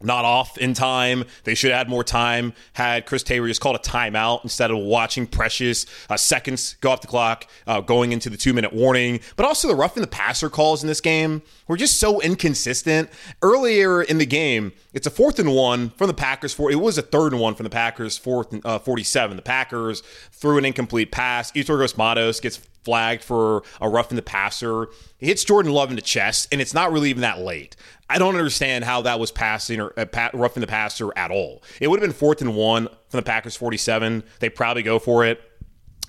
not 0.00 0.24
off 0.24 0.56
in 0.58 0.74
time. 0.74 1.24
They 1.44 1.54
should 1.54 1.70
have 1.70 1.78
had 1.78 1.88
more 1.88 2.04
time. 2.04 2.52
Had 2.74 3.06
Chris 3.06 3.22
Tabor 3.22 3.48
just 3.48 3.60
called 3.60 3.76
a 3.76 3.80
timeout 3.80 4.44
instead 4.44 4.70
of 4.70 4.78
watching 4.78 5.26
precious 5.26 5.86
uh, 6.08 6.16
seconds 6.16 6.76
go 6.80 6.90
off 6.90 7.00
the 7.00 7.08
clock, 7.08 7.46
uh, 7.66 7.80
going 7.80 8.12
into 8.12 8.30
the 8.30 8.36
two 8.36 8.52
minute 8.52 8.72
warning. 8.72 9.20
But 9.36 9.46
also 9.46 9.68
the 9.68 9.74
roughing 9.74 10.00
the 10.00 10.06
passer 10.06 10.48
calls 10.48 10.82
in 10.82 10.88
this 10.88 11.00
game 11.00 11.42
were 11.66 11.76
just 11.76 11.98
so 11.98 12.20
inconsistent. 12.20 13.10
Earlier 13.42 14.02
in 14.02 14.18
the 14.18 14.26
game, 14.26 14.72
it's 14.92 15.06
a 15.06 15.10
fourth 15.10 15.38
and 15.38 15.54
one 15.54 15.90
from 15.90 16.06
the 16.06 16.14
Packers. 16.14 16.54
For 16.54 16.70
it 16.70 16.76
was 16.76 16.98
a 16.98 17.02
third 17.02 17.32
and 17.32 17.40
one 17.40 17.54
from 17.54 17.64
the 17.64 17.70
Packers. 17.70 18.16
Fourth 18.16 18.52
and 18.52 18.64
uh, 18.64 18.78
forty-seven. 18.78 19.36
The 19.36 19.42
Packers 19.42 20.02
threw 20.32 20.58
an 20.58 20.64
incomplete 20.64 21.10
pass. 21.10 21.52
Yetur 21.52 21.76
Gross-Matos 21.76 22.40
gets 22.40 22.60
flagged 22.84 23.22
for 23.22 23.62
a 23.80 23.88
roughing 23.88 24.16
the 24.16 24.22
passer. 24.22 24.88
He 25.18 25.26
hits 25.26 25.44
Jordan 25.44 25.72
Love 25.72 25.90
in 25.90 25.96
the 25.96 26.02
chest, 26.02 26.48
and 26.52 26.60
it's 26.60 26.74
not 26.74 26.92
really 26.92 27.10
even 27.10 27.22
that 27.22 27.40
late. 27.40 27.76
I 28.10 28.18
don't 28.18 28.36
understand 28.36 28.84
how 28.84 29.02
that 29.02 29.20
was 29.20 29.30
passing 29.30 29.80
or 29.80 29.92
uh, 29.98 30.28
roughing 30.32 30.60
the 30.60 30.66
passer 30.66 31.16
at 31.16 31.30
all. 31.30 31.62
It 31.80 31.88
would 31.88 32.00
have 32.00 32.08
been 32.08 32.16
fourth 32.16 32.40
and 32.40 32.56
one 32.56 32.86
from 33.08 33.18
the 33.18 33.22
Packers 33.22 33.56
47. 33.56 34.22
They 34.40 34.48
probably 34.48 34.82
go 34.82 34.98
for 34.98 35.24
it 35.24 35.40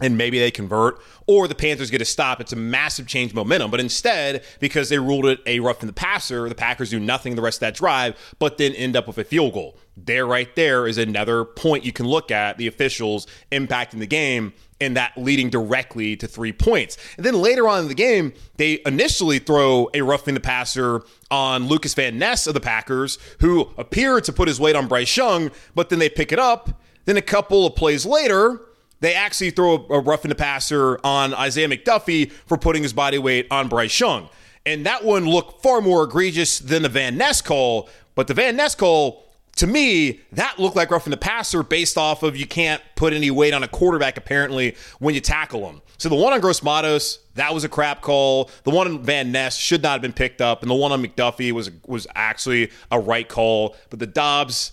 and 0.02 0.18
maybe 0.18 0.40
they 0.40 0.52
convert, 0.52 1.00
or 1.28 1.48
the 1.48 1.56
Panthers 1.56 1.92
get 1.92 2.02
a 2.02 2.06
stop. 2.06 2.42
It's 2.42 2.54
a 2.54 2.56
massive 2.56 3.08
change 3.08 3.34
momentum. 3.34 3.72
But 3.72 3.80
instead, 3.80 4.44
because 4.60 4.90
they 4.90 5.00
ruled 5.00 5.26
it 5.26 5.40
a 5.46 5.60
roughing 5.60 5.88
the 5.88 5.94
passer, 5.94 6.48
the 6.50 6.56
Packers 6.56 6.90
do 6.90 7.00
nothing 7.00 7.36
the 7.36 7.42
rest 7.42 7.58
of 7.58 7.62
that 7.62 7.76
drive, 7.76 8.16
but 8.40 8.58
then 8.58 8.74
end 8.74 8.96
up 8.96 9.08
with 9.08 9.18
a 9.18 9.24
field 9.24 9.54
goal. 9.54 9.78
There, 9.98 10.26
right 10.26 10.54
there, 10.56 10.88
is 10.88 10.98
another 10.98 11.44
point 11.44 11.84
you 11.84 11.92
can 11.92 12.08
look 12.08 12.32
at 12.32 12.58
the 12.58 12.68
officials 12.68 13.28
impacting 13.52 14.00
the 14.00 14.08
game 14.08 14.54
and 14.82 14.96
that 14.96 15.18
leading 15.18 15.50
directly 15.50 16.16
to 16.16 16.28
three 16.28 16.54
points. 16.54 16.98
And 17.18 17.26
then 17.26 17.36
later 17.36 17.68
on 17.68 17.82
in 17.82 17.88
the 17.90 17.96
game, 17.96 18.34
they 18.56 18.80
initially 18.86 19.40
throw 19.40 19.90
a 19.94 20.02
roughing 20.02 20.36
the 20.36 20.40
passer 20.40 21.02
on 21.30 21.68
Lukas 21.68 21.94
Van 21.94 22.18
Ness 22.18 22.48
of 22.48 22.54
the 22.54 22.62
Packers, 22.62 23.18
who 23.42 23.72
appeared 23.78 24.24
to 24.24 24.34
put 24.34 24.48
his 24.48 24.60
weight 24.60 24.78
on 24.78 24.88
Bryce 24.88 25.18
Young, 25.18 25.52
but 25.76 25.90
then 25.90 26.00
they 26.00 26.10
pick 26.10 26.32
it 26.32 26.40
up. 26.40 26.82
Then 27.04 27.18
a 27.18 27.22
couple 27.22 27.66
of 27.66 27.76
plays 27.76 28.06
later, 28.06 28.62
they 29.00 29.14
actually 29.14 29.52
throw 29.52 29.86
a, 29.90 29.94
a 29.96 30.00
roughing 30.00 30.30
the 30.30 30.36
passer 30.36 31.00
on 31.04 31.34
Isaiah 31.34 31.68
McDuffie 31.68 32.32
for 32.32 32.58
putting 32.58 32.84
his 32.84 32.94
body 32.94 33.18
weight 33.18 33.48
on 33.52 33.68
Bryce 33.68 34.00
Young. 34.00 34.30
And 34.66 34.86
that 34.86 35.04
one 35.04 35.26
looked 35.26 35.64
far 35.64 35.82
more 35.82 36.04
egregious 36.04 36.60
than 36.60 36.84
the 36.84 36.90
Van 36.90 37.18
Ness 37.18 37.42
call, 37.42 37.90
but 38.16 38.28
the 38.28 38.34
Van 38.34 38.56
Ness 38.56 38.76
call 38.76 39.26
to 39.60 39.68
me, 39.68 40.22
that 40.32 40.58
looked 40.58 40.78
like 40.78 40.90
roughing 40.90 41.12
the 41.12 41.18
passer 41.18 41.64
based 41.64 41.98
off 41.98 42.24
of 42.24 42.38
you 42.38 42.48
can't 42.48 42.82
put 42.96 43.12
any 43.12 43.30
weight 43.30 43.54
on 43.54 43.62
a 43.62 43.68
quarterback 43.68 44.16
apparently 44.16 44.78
when 45.00 45.14
you 45.14 45.20
tackle 45.20 45.70
him. 45.70 45.82
So 45.98 46.08
the 46.08 46.16
one 46.16 46.32
on 46.32 46.40
Gross 46.40 46.64
Matos, 46.64 47.20
that 47.36 47.54
was 47.54 47.66
a 47.66 47.70
crap 47.70 48.00
call. 48.00 48.50
The 48.64 48.70
one 48.70 48.88
on 48.88 49.04
Van 49.04 49.34
Ness 49.34 49.58
should 49.58 49.84
not 49.84 49.94
have 49.94 50.02
been 50.02 50.14
picked 50.14 50.40
up, 50.40 50.62
and 50.62 50.72
the 50.72 50.76
one 50.76 50.94
on 50.94 51.04
McDuffie 51.04 51.52
was 51.52 51.72
was 51.86 52.08
actually 52.16 52.72
a 52.90 52.98
right 52.98 53.28
call. 53.28 53.76
But 53.90 54.00
the 54.00 54.08
Doubs 54.08 54.72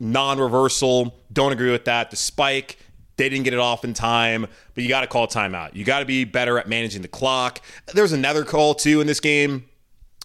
non-reversal, 0.00 1.14
don't 1.32 1.52
agree 1.52 1.70
with 1.70 1.84
that. 1.84 2.10
The 2.10 2.16
spike, 2.16 2.76
they 3.16 3.28
didn't 3.28 3.44
get 3.44 3.52
it 3.52 3.60
off 3.60 3.84
in 3.84 3.94
time, 3.94 4.46
but 4.74 4.82
you 4.82 4.88
got 4.88 5.02
to 5.02 5.06
call 5.06 5.26
timeout. 5.26 5.74
You 5.74 5.84
got 5.84 6.00
to 6.00 6.04
be 6.04 6.24
better 6.24 6.58
at 6.58 6.68
managing 6.68 7.02
the 7.02 7.08
clock. 7.08 7.60
There's 7.92 8.12
another 8.12 8.44
call 8.44 8.74
too 8.74 9.00
in 9.00 9.06
this 9.06 9.20
game 9.20 9.64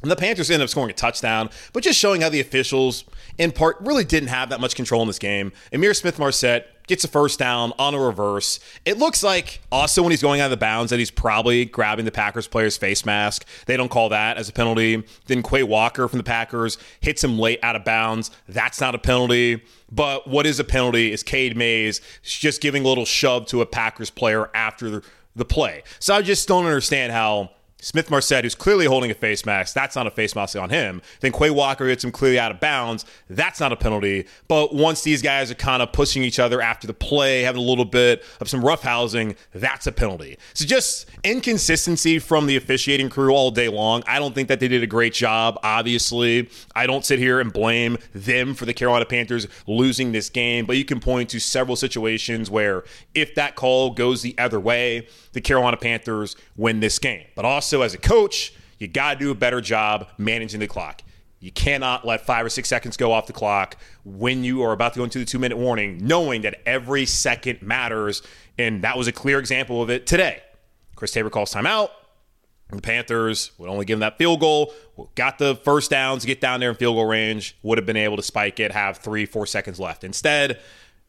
and 0.01 0.09
the 0.09 0.15
Panthers 0.15 0.49
ended 0.49 0.63
up 0.65 0.69
scoring 0.69 0.89
a 0.89 0.93
touchdown, 0.93 1.49
but 1.73 1.83
just 1.83 1.99
showing 1.99 2.21
how 2.21 2.29
the 2.29 2.39
officials, 2.39 3.03
in 3.37 3.51
part, 3.51 3.77
really 3.81 4.05
didn't 4.05 4.29
have 4.29 4.49
that 4.49 4.61
much 4.61 4.75
control 4.75 5.01
in 5.01 5.07
this 5.07 5.19
game. 5.19 5.51
Ihmir 5.73 5.95
Smith-Marsette 5.95 6.67
gets 6.89 7.03
a 7.05 7.07
first 7.07 7.39
down 7.39 7.71
on 7.79 7.93
a 7.93 7.99
reverse. 7.99 8.59
It 8.83 8.97
looks 8.97 9.23
like 9.23 9.61
also 9.71 10.01
when 10.01 10.11
he's 10.11 10.21
going 10.21 10.41
out 10.41 10.45
of 10.45 10.51
the 10.51 10.57
bounds 10.57 10.89
that 10.89 10.99
he's 10.99 11.11
probably 11.11 11.63
grabbing 11.63 12.03
the 12.03 12.11
Packers 12.11 12.47
player's 12.47 12.75
face 12.75 13.05
mask. 13.05 13.45
They 13.67 13.77
don't 13.77 13.89
call 13.89 14.09
that 14.09 14.37
as 14.37 14.49
a 14.49 14.51
penalty. 14.51 15.05
Then 15.27 15.43
Quay 15.43 15.63
Walker 15.63 16.07
from 16.07 16.17
the 16.17 16.23
Packers 16.23 16.77
hits 16.99 17.23
him 17.23 17.39
late 17.39 17.59
out 17.63 17.75
of 17.75 17.85
bounds. 17.85 18.31
That's 18.49 18.81
not 18.81 18.95
a 18.95 18.97
penalty. 18.97 19.63
But 19.91 20.27
what 20.27 20.45
is 20.45 20.59
a 20.59 20.63
penalty 20.63 21.11
is 21.11 21.23
Cade 21.23 21.55
Mays 21.55 22.01
just 22.23 22.59
giving 22.59 22.83
a 22.83 22.87
little 22.87 23.05
shove 23.05 23.45
to 23.47 23.61
a 23.61 23.65
Packers 23.65 24.09
player 24.09 24.49
after 24.53 25.01
the 25.35 25.45
play. 25.45 25.83
So 25.99 26.15
I 26.15 26.21
just 26.21 26.47
don't 26.47 26.65
understand 26.65 27.11
how 27.13 27.51
Smith-Marsette, 27.81 28.43
who's 28.43 28.55
clearly 28.55 28.85
holding 28.85 29.09
a 29.09 29.13
face 29.13 29.45
mask, 29.45 29.73
that's 29.73 29.95
not 29.95 30.05
a 30.07 30.11
face 30.11 30.35
mask 30.35 30.57
on 30.57 30.69
him. 30.69 31.01
Then 31.21 31.31
Quay 31.31 31.49
Walker 31.49 31.87
hits 31.87 32.03
him 32.03 32.11
clearly 32.11 32.39
out 32.39 32.51
of 32.51 32.59
bounds. 32.59 33.05
That's 33.29 33.59
not 33.59 33.71
a 33.71 33.75
penalty. 33.75 34.25
But 34.47 34.73
once 34.73 35.03
these 35.03 35.21
guys 35.21 35.49
are 35.51 35.55
kind 35.55 35.81
of 35.81 35.91
pushing 35.91 36.23
each 36.23 36.39
other 36.39 36.61
after 36.61 36.87
the 36.87 36.93
play, 36.93 37.41
having 37.41 37.61
a 37.61 37.65
little 37.65 37.85
bit 37.85 38.23
of 38.41 38.49
some 38.49 38.61
roughhousing, 38.61 39.37
that's 39.53 39.87
a 39.87 39.91
penalty. 39.91 40.37
So 40.53 40.65
just 40.65 41.09
inconsistency 41.23 42.19
from 42.19 42.47
the 42.47 42.57
officiating 42.57 43.09
crew 43.09 43.31
all 43.31 43.51
day 43.51 43.69
long. 43.69 44.03
I 44.07 44.19
don't 44.19 44.35
think 44.35 44.49
that 44.49 44.59
they 44.59 44.67
did 44.67 44.83
a 44.83 44.87
great 44.87 45.13
job, 45.13 45.57
obviously. 45.63 46.49
I 46.75 46.87
don't 46.87 47.05
sit 47.05 47.19
here 47.19 47.39
and 47.39 47.53
blame 47.53 47.97
them 48.13 48.55
for 48.55 48.65
the 48.65 48.73
Carolina 48.73 49.05
Panthers 49.05 49.47
losing 49.67 50.11
this 50.11 50.29
game, 50.29 50.65
but 50.65 50.75
you 50.75 50.85
can 50.85 50.99
point 50.99 51.29
to 51.29 51.39
several 51.39 51.75
situations 51.75 52.49
where 52.49 52.83
if 53.13 53.35
that 53.35 53.55
call 53.55 53.91
goes 53.91 54.21
the 54.21 54.35
other 54.37 54.59
way, 54.59 55.07
the 55.33 55.41
Carolina 55.41 55.77
Panthers 55.77 56.35
win 56.57 56.79
this 56.79 56.97
game. 56.97 57.25
But 57.35 57.45
also, 57.45 57.68
as 57.73 57.93
a 57.93 57.97
coach, 57.97 58.53
you 58.77 58.87
got 58.87 59.13
to 59.13 59.19
do 59.19 59.31
a 59.31 59.35
better 59.35 59.61
job 59.61 60.07
managing 60.17 60.59
the 60.59 60.67
clock. 60.67 61.01
You 61.39 61.51
cannot 61.51 62.05
let 62.05 62.25
five 62.25 62.45
or 62.45 62.49
six 62.49 62.67
seconds 62.67 62.97
go 62.97 63.11
off 63.11 63.27
the 63.27 63.33
clock 63.33 63.77
when 64.03 64.43
you 64.43 64.61
are 64.63 64.73
about 64.73 64.93
to 64.93 64.99
go 64.99 65.03
into 65.05 65.19
the 65.19 65.25
two 65.25 65.39
minute 65.39 65.57
warning, 65.57 66.05
knowing 66.05 66.41
that 66.41 66.61
every 66.65 67.05
second 67.05 67.61
matters. 67.61 68.21
And 68.57 68.83
that 68.83 68.97
was 68.97 69.07
a 69.07 69.11
clear 69.11 69.39
example 69.39 69.81
of 69.81 69.89
it 69.89 70.05
today. 70.05 70.41
Chris 70.95 71.11
Tabor 71.11 71.29
calls 71.29 71.53
timeout. 71.53 71.89
The 72.71 72.81
Panthers 72.81 73.51
would 73.57 73.69
only 73.69 73.85
give 73.85 73.95
him 73.95 74.01
that 74.01 74.17
field 74.17 74.41
goal. 74.41 74.73
Got 75.15 75.39
the 75.39 75.55
first 75.55 75.89
downs, 75.89 76.25
get 76.25 76.39
down 76.39 76.59
there 76.59 76.69
in 76.69 76.75
field 76.75 76.95
goal 76.97 77.05
range, 77.05 77.57
would 77.63 77.77
have 77.77 77.85
been 77.85 77.97
able 77.97 78.17
to 78.17 78.21
spike 78.21 78.59
it, 78.59 78.71
have 78.73 78.97
three, 78.97 79.25
four 79.25 79.47
seconds 79.47 79.79
left. 79.79 80.03
Instead, 80.03 80.59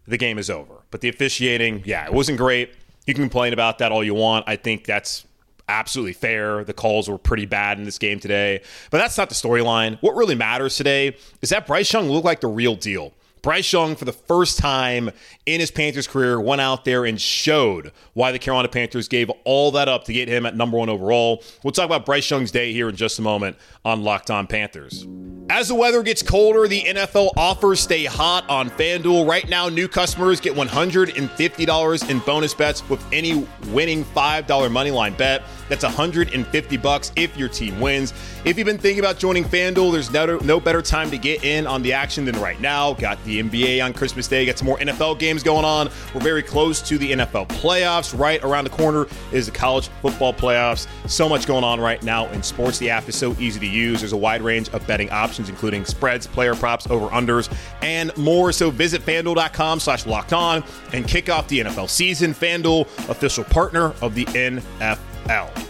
the 0.07 0.17
game 0.17 0.39
is 0.39 0.49
over. 0.49 0.75
But 0.91 1.03
the 1.03 1.09
officiating, 1.09 1.83
yeah, 1.85 2.07
it 2.07 2.15
wasn't 2.15 2.39
great. 2.39 2.73
You 3.07 3.15
can 3.15 3.25
complain 3.25 3.53
about 3.53 3.79
that 3.79 3.93
all 3.93 4.03
you 4.03 4.15
want. 4.15 4.49
I 4.49 4.57
think 4.57 4.85
that's 4.85 5.27
absolutely 5.71 6.13
fair. 6.13 6.65
The 6.65 6.73
calls 6.75 7.09
were 7.09 7.19
pretty 7.19 7.47
bad 7.47 7.79
in 7.79 7.85
this 7.85 7.99
game 7.99 8.21
today, 8.21 8.63
but 8.91 8.99
that's 8.99 9.17
not 9.17 9.29
the 9.29 9.35
storyline. 9.35 9.99
What 10.01 10.15
really 10.17 10.35
matters 10.35 10.77
today 10.77 11.17
is 11.41 11.51
that 11.51 11.67
Bryce 11.67 11.93
Young 11.93 12.09
looked 12.09 12.27
like 12.27 12.41
the 12.41 12.49
real 12.49 12.75
deal. 12.75 13.13
Bryce 13.43 13.73
Young, 13.73 13.97
for 13.97 14.05
the 14.05 14.13
first 14.13 14.59
time 14.59 15.11
in 15.47 15.61
his 15.61 15.71
Panthers 15.71 16.07
career, 16.07 16.39
went 16.39 16.61
out 16.61 16.85
there 16.85 17.07
and 17.07 17.19
showed 17.19 17.93
why 18.13 18.33
the 18.33 18.39
Carolina 18.39 18.69
Panthers 18.69 19.09
gave 19.09 19.31
all 19.45 19.71
that 19.73 19.89
up 19.89 20.05
to 20.05 20.13
get 20.13 20.29
him 20.29 20.45
at 20.45 20.55
number 20.55 20.77
one 20.77 20.91
overall. 20.91 21.43
We'll 21.65 21.73
talk 21.73 21.87
about 21.87 22.05
Bryce 22.05 22.29
Young's 22.31 22.51
day 22.51 22.73
here 22.73 22.89
in 22.89 22.97
just 22.97 23.19
a 23.19 23.23
moment 23.23 23.57
on 23.85 24.03
Locked 24.03 24.31
On 24.31 24.47
Panthers. 24.47 25.07
As 25.49 25.69
the 25.69 25.75
weather 25.75 26.03
gets 26.03 26.23
colder, 26.23 26.69
the 26.69 26.83
NFL 26.83 27.31
offers 27.37 27.81
stay 27.81 28.05
hot 28.05 28.49
on 28.49 28.69
FanDuel. 28.71 29.27
Right 29.27 29.49
now, 29.49 29.69
new 29.69 29.89
customers 29.89 30.39
get 30.39 30.55
$150 30.55 32.11
in 32.11 32.19
bonus 32.21 32.55
bets 32.55 32.89
with 32.89 33.05
any 33.13 33.47
winning 33.69 34.05
$5 34.05 34.45
moneyline 34.47 35.17
bet. 35.17 35.43
That's 35.71 35.85
150 35.85 36.77
bucks 36.77 37.13
if 37.17 37.35
your 37.37 37.49
team 37.49 37.81
wins. 37.81 38.13
If 38.45 38.59
you've 38.59 38.67
been 38.67 38.77
thinking 38.77 38.99
about 38.99 39.19
joining 39.19 39.45
FanDuel, 39.45 39.93
there's 39.93 40.11
no, 40.11 40.37
no 40.39 40.61
better 40.61 40.83
time 40.83 41.11
to 41.11 41.17
get 41.17 41.45
in 41.45 41.67
on 41.67 41.81
the 41.81 41.93
action 41.93 42.25
than 42.25 42.39
right 42.41 42.61
now. 42.61 42.93
Got 42.95 43.23
the 43.25 43.43
NBA 43.43 43.83
on 43.83 43.95
Christmas 43.95 44.27
Day, 44.29 44.45
got 44.45 44.59
some 44.59 44.67
more 44.67 44.79
NFL 44.79 45.19
games 45.19 45.43
going 45.43 45.65
on. 45.65 45.89
We're 46.13 46.21
very 46.21 46.43
close 46.43 46.83
to 46.83 46.99
the 46.99 47.13
NFL 47.13 47.49
playoffs. 47.49 48.19
Right 48.19 48.43
around 48.43 48.65
the 48.65 48.71
corner 48.71 49.07
is 49.33 49.47
the 49.47 49.53
college 49.53 49.89
football 50.03 50.35
playoffs. 50.35 50.89
So 51.09 51.29
much 51.29 51.47
going 51.47 51.65
on 51.65 51.81
right 51.81 52.03
now 52.03 52.27
in 52.31 52.43
sports. 52.43 52.79
The 52.79 52.91
app 52.91 53.09
is 53.09 53.17
so 53.17 53.35
easy 53.39 53.61
to 53.61 53.67
use. 53.67 54.01
There's 54.01 54.13
a 54.13 54.17
wide 54.17 54.43
range 54.43 54.69
of 54.71 54.87
betting 54.87 55.11
options 55.11 55.49
including 55.49 55.85
spreads, 55.85 56.27
player 56.27 56.55
props, 56.55 56.89
over 56.91 57.09
unders, 57.09 57.53
and 57.83 58.17
more. 58.17 58.51
So 58.53 58.71
visit 58.71 59.03
fanduel.com 59.03 59.81
slash 59.81 60.07
locked 60.07 60.33
on 60.33 60.65
and 60.93 61.07
kick 61.07 61.31
off 61.31 61.47
the 61.49 61.61
NFL 61.61 61.89
season. 61.89 62.35
FanDuel, 62.35 62.83
official 63.09 63.45
partner 63.45 63.95
of 64.03 64.15
the 64.15 64.25
NFL 64.27 65.10
out. 65.31 65.70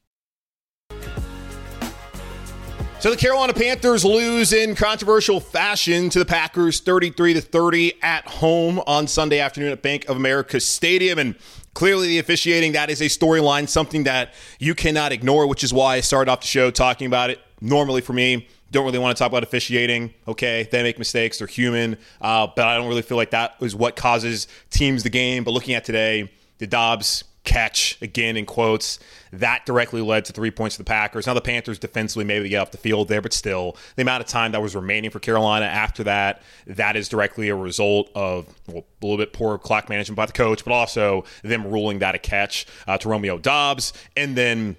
So 3.01 3.09
the 3.09 3.17
Carolina 3.17 3.51
Panthers 3.51 4.05
lose 4.05 4.53
in 4.53 4.75
controversial 4.75 5.39
fashion 5.39 6.11
to 6.11 6.19
the 6.19 6.25
Packers 6.25 6.81
33 6.81 7.33
to 7.33 7.41
30 7.41 7.93
at 8.03 8.27
home 8.27 8.79
on 8.85 9.07
Sunday 9.07 9.39
afternoon 9.39 9.71
at 9.71 9.81
Bank 9.81 10.07
of 10.07 10.17
America 10.17 10.59
Stadium 10.59 11.17
and 11.17 11.35
clearly 11.73 12.09
the 12.09 12.19
officiating 12.19 12.73
that 12.73 12.91
is 12.91 13.01
a 13.01 13.05
storyline 13.05 13.67
something 13.67 14.03
that 14.03 14.35
you 14.59 14.75
cannot 14.75 15.11
ignore 15.11 15.47
which 15.47 15.63
is 15.63 15.73
why 15.73 15.95
I 15.95 16.01
started 16.01 16.29
off 16.29 16.41
the 16.41 16.47
show 16.47 16.69
talking 16.69 17.07
about 17.07 17.31
it. 17.31 17.39
Normally 17.59 18.01
for 18.01 18.13
me 18.13 18.47
don't 18.69 18.85
really 18.85 18.99
want 18.99 19.17
to 19.17 19.19
talk 19.19 19.31
about 19.31 19.41
officiating. 19.41 20.13
Okay, 20.27 20.69
they 20.71 20.83
make 20.83 20.99
mistakes; 20.99 21.39
they're 21.39 21.47
human. 21.47 21.97
Uh, 22.21 22.49
but 22.55 22.67
I 22.67 22.77
don't 22.77 22.87
really 22.87 23.01
feel 23.01 23.17
like 23.17 23.31
that 23.31 23.55
is 23.61 23.75
what 23.75 23.95
causes 23.95 24.47
teams 24.69 25.01
the 25.01 25.09
game. 25.09 25.43
But 25.43 25.51
looking 25.51 25.73
at 25.73 25.85
today, 25.85 26.31
the 26.59 26.67
Doubs 26.67 27.23
catch 27.43 27.97
again 28.01 28.37
in 28.37 28.45
quotes 28.45 28.99
that 29.33 29.65
directly 29.65 30.01
led 30.01 30.25
to 30.25 30.33
three 30.33 30.51
points 30.51 30.75
for 30.75 30.83
the 30.83 30.87
Packers. 30.87 31.25
Now 31.25 31.33
the 31.33 31.41
Panthers 31.41 31.79
defensively 31.79 32.23
maybe 32.23 32.49
get 32.49 32.57
off 32.57 32.71
the 32.71 32.77
field 32.77 33.07
there, 33.07 33.21
but 33.21 33.33
still 33.33 33.77
the 33.95 34.01
amount 34.01 34.21
of 34.21 34.27
time 34.27 34.51
that 34.51 34.61
was 34.61 34.75
remaining 34.75 35.09
for 35.09 35.19
Carolina 35.19 35.65
after 35.65 36.03
that 36.03 36.41
that 36.67 36.95
is 36.95 37.09
directly 37.09 37.49
a 37.49 37.55
result 37.55 38.09
of 38.13 38.47
well, 38.67 38.83
a 39.01 39.05
little 39.05 39.17
bit 39.17 39.33
poor 39.33 39.57
clock 39.57 39.89
management 39.89 40.17
by 40.17 40.25
the 40.25 40.33
coach, 40.33 40.63
but 40.63 40.73
also 40.73 41.23
them 41.43 41.65
ruling 41.65 41.99
that 41.99 42.13
a 42.15 42.19
catch 42.19 42.67
uh, 42.87 42.97
to 42.97 43.09
Romeo 43.09 43.37
Doubs, 43.37 43.93
and 44.15 44.35
then 44.35 44.75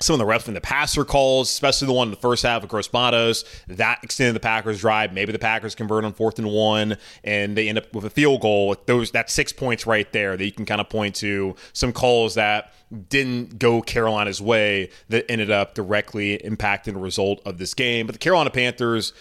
some 0.00 0.14
of 0.14 0.18
the 0.18 0.32
refs 0.32 0.48
in 0.48 0.54
the 0.54 0.60
passer 0.60 1.04
calls, 1.04 1.50
especially 1.50 1.86
the 1.86 1.92
one 1.92 2.08
in 2.08 2.10
the 2.10 2.20
first 2.20 2.44
half 2.44 2.62
of 2.62 2.68
Gross 2.68 2.92
Matos, 2.92 3.44
that 3.66 3.98
extended 4.02 4.34
the 4.34 4.40
Packers' 4.40 4.80
drive. 4.80 5.12
Maybe 5.12 5.32
the 5.32 5.38
Packers 5.38 5.74
convert 5.74 6.04
on 6.04 6.12
fourth 6.12 6.38
and 6.38 6.48
one, 6.48 6.96
and 7.24 7.56
they 7.56 7.68
end 7.68 7.78
up 7.78 7.92
with 7.92 8.04
a 8.04 8.10
field 8.10 8.40
goal. 8.40 8.76
Those 8.86 9.10
that 9.12 9.30
six 9.30 9.52
points 9.52 9.86
right 9.86 10.10
there 10.12 10.36
that 10.36 10.44
you 10.44 10.52
can 10.52 10.66
kind 10.66 10.80
of 10.80 10.88
point 10.88 11.16
to 11.16 11.56
some 11.72 11.92
calls 11.92 12.34
that 12.34 12.72
didn't 13.08 13.58
go 13.58 13.82
Carolina's 13.82 14.40
way 14.40 14.90
that 15.08 15.30
ended 15.30 15.50
up 15.50 15.74
directly 15.74 16.38
impacting 16.38 16.94
the 16.94 17.00
result 17.00 17.40
of 17.44 17.58
this 17.58 17.74
game. 17.74 18.06
But 18.06 18.12
the 18.14 18.18
Carolina 18.18 18.50
Panthers 18.50 19.12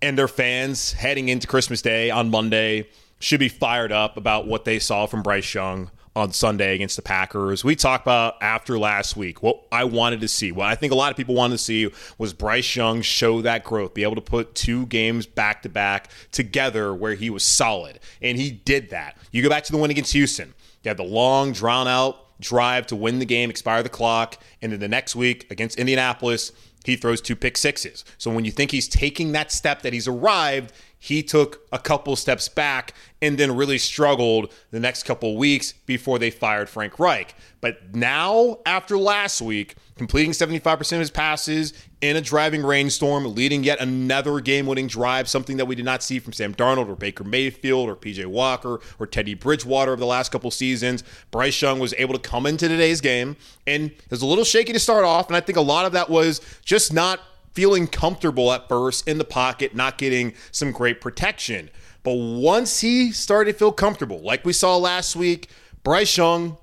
and 0.00 0.16
their 0.16 0.28
fans 0.28 0.92
heading 0.92 1.28
into 1.28 1.46
Christmas 1.46 1.82
Day 1.82 2.10
on 2.10 2.30
Monday 2.30 2.88
should 3.18 3.40
be 3.40 3.48
fired 3.48 3.92
up 3.92 4.16
about 4.16 4.46
what 4.46 4.64
they 4.64 4.78
saw 4.78 5.06
from 5.06 5.22
Bryce 5.22 5.52
Young 5.52 5.90
on 6.16 6.32
Sunday 6.32 6.74
against 6.74 6.96
the 6.96 7.02
Packers. 7.02 7.64
We 7.64 7.76
talked 7.76 8.04
about 8.04 8.36
after 8.42 8.78
last 8.78 9.16
week 9.16 9.42
what 9.42 9.62
I 9.70 9.84
wanted 9.84 10.20
to 10.20 10.28
see. 10.28 10.52
What 10.52 10.66
I 10.66 10.74
think 10.74 10.92
a 10.92 10.96
lot 10.96 11.10
of 11.10 11.16
people 11.16 11.34
wanted 11.34 11.54
to 11.54 11.62
see 11.62 11.90
was 12.18 12.32
Bryce 12.32 12.74
Young 12.74 13.02
show 13.02 13.42
that 13.42 13.64
growth, 13.64 13.94
be 13.94 14.02
able 14.02 14.16
to 14.16 14.20
put 14.20 14.54
two 14.54 14.86
games 14.86 15.26
back 15.26 15.62
to 15.62 15.68
back 15.68 16.10
together 16.32 16.94
where 16.94 17.14
he 17.14 17.30
was 17.30 17.44
solid. 17.44 18.00
And 18.20 18.36
he 18.38 18.50
did 18.50 18.90
that. 18.90 19.16
You 19.30 19.42
go 19.42 19.48
back 19.48 19.64
to 19.64 19.72
the 19.72 19.78
win 19.78 19.90
against 19.90 20.12
Houston. 20.12 20.54
You 20.82 20.88
had 20.88 20.96
the 20.96 21.04
long, 21.04 21.52
drawn 21.52 21.86
out 21.86 22.26
drive 22.40 22.86
to 22.88 22.96
win 22.96 23.18
the 23.18 23.26
game, 23.26 23.50
expire 23.50 23.82
the 23.82 23.88
clock, 23.88 24.38
and 24.62 24.72
then 24.72 24.80
the 24.80 24.88
next 24.88 25.14
week 25.14 25.46
against 25.50 25.78
Indianapolis, 25.78 26.52
he 26.84 26.96
throws 26.96 27.20
two 27.20 27.36
pick 27.36 27.56
sixes. 27.56 28.04
So 28.18 28.30
when 28.30 28.44
you 28.44 28.50
think 28.50 28.70
he's 28.70 28.88
taking 28.88 29.32
that 29.32 29.52
step 29.52 29.82
that 29.82 29.92
he's 29.92 30.08
arrived, 30.08 30.72
he 31.02 31.22
took 31.22 31.66
a 31.72 31.78
couple 31.78 32.14
steps 32.14 32.46
back 32.46 32.92
and 33.22 33.38
then 33.38 33.56
really 33.56 33.78
struggled 33.78 34.52
the 34.70 34.78
next 34.78 35.04
couple 35.04 35.34
weeks 35.34 35.72
before 35.86 36.18
they 36.18 36.30
fired 36.30 36.68
Frank 36.68 36.98
Reich. 36.98 37.34
But 37.62 37.94
now, 37.94 38.58
after 38.66 38.98
last 38.98 39.40
week, 39.40 39.76
completing 39.96 40.32
75% 40.32 40.92
of 40.92 40.98
his 40.98 41.10
passes 41.10 41.72
in 42.02 42.16
a 42.16 42.20
driving 42.20 42.62
rainstorm, 42.62 43.34
leading 43.34 43.64
yet 43.64 43.80
another 43.80 44.40
game 44.40 44.66
winning 44.66 44.88
drive, 44.88 45.26
something 45.26 45.56
that 45.56 45.64
we 45.64 45.74
did 45.74 45.86
not 45.86 46.02
see 46.02 46.18
from 46.18 46.34
Sam 46.34 46.54
Darnold 46.54 46.88
or 46.90 46.96
Baker 46.96 47.24
Mayfield 47.24 47.88
or 47.88 47.96
PJ 47.96 48.26
Walker 48.26 48.78
or 48.98 49.06
Teddy 49.06 49.32
Bridgewater 49.32 49.92
over 49.92 50.00
the 50.00 50.06
last 50.06 50.30
couple 50.30 50.50
seasons. 50.50 51.02
Bryce 51.30 51.60
Young 51.62 51.78
was 51.78 51.94
able 51.96 52.12
to 52.12 52.20
come 52.20 52.44
into 52.44 52.68
today's 52.68 53.00
game 53.00 53.38
and 53.66 53.90
was 54.10 54.20
a 54.20 54.26
little 54.26 54.44
shaky 54.44 54.74
to 54.74 54.78
start 54.78 55.04
off. 55.06 55.28
And 55.28 55.36
I 55.36 55.40
think 55.40 55.56
a 55.56 55.62
lot 55.62 55.86
of 55.86 55.92
that 55.92 56.10
was 56.10 56.42
just 56.62 56.92
not 56.92 57.20
feeling 57.52 57.86
comfortable 57.86 58.52
at 58.52 58.68
first 58.68 59.06
in 59.08 59.18
the 59.18 59.24
pocket, 59.24 59.74
not 59.74 59.98
getting 59.98 60.34
some 60.50 60.72
great 60.72 61.00
protection. 61.00 61.70
But 62.02 62.14
once 62.14 62.80
he 62.80 63.12
started 63.12 63.52
to 63.52 63.58
feel 63.58 63.72
comfortable, 63.72 64.20
like 64.20 64.44
we 64.44 64.52
saw 64.52 64.76
last 64.76 65.16
week, 65.16 65.48
Bryce 65.82 66.16
Young 66.16 66.56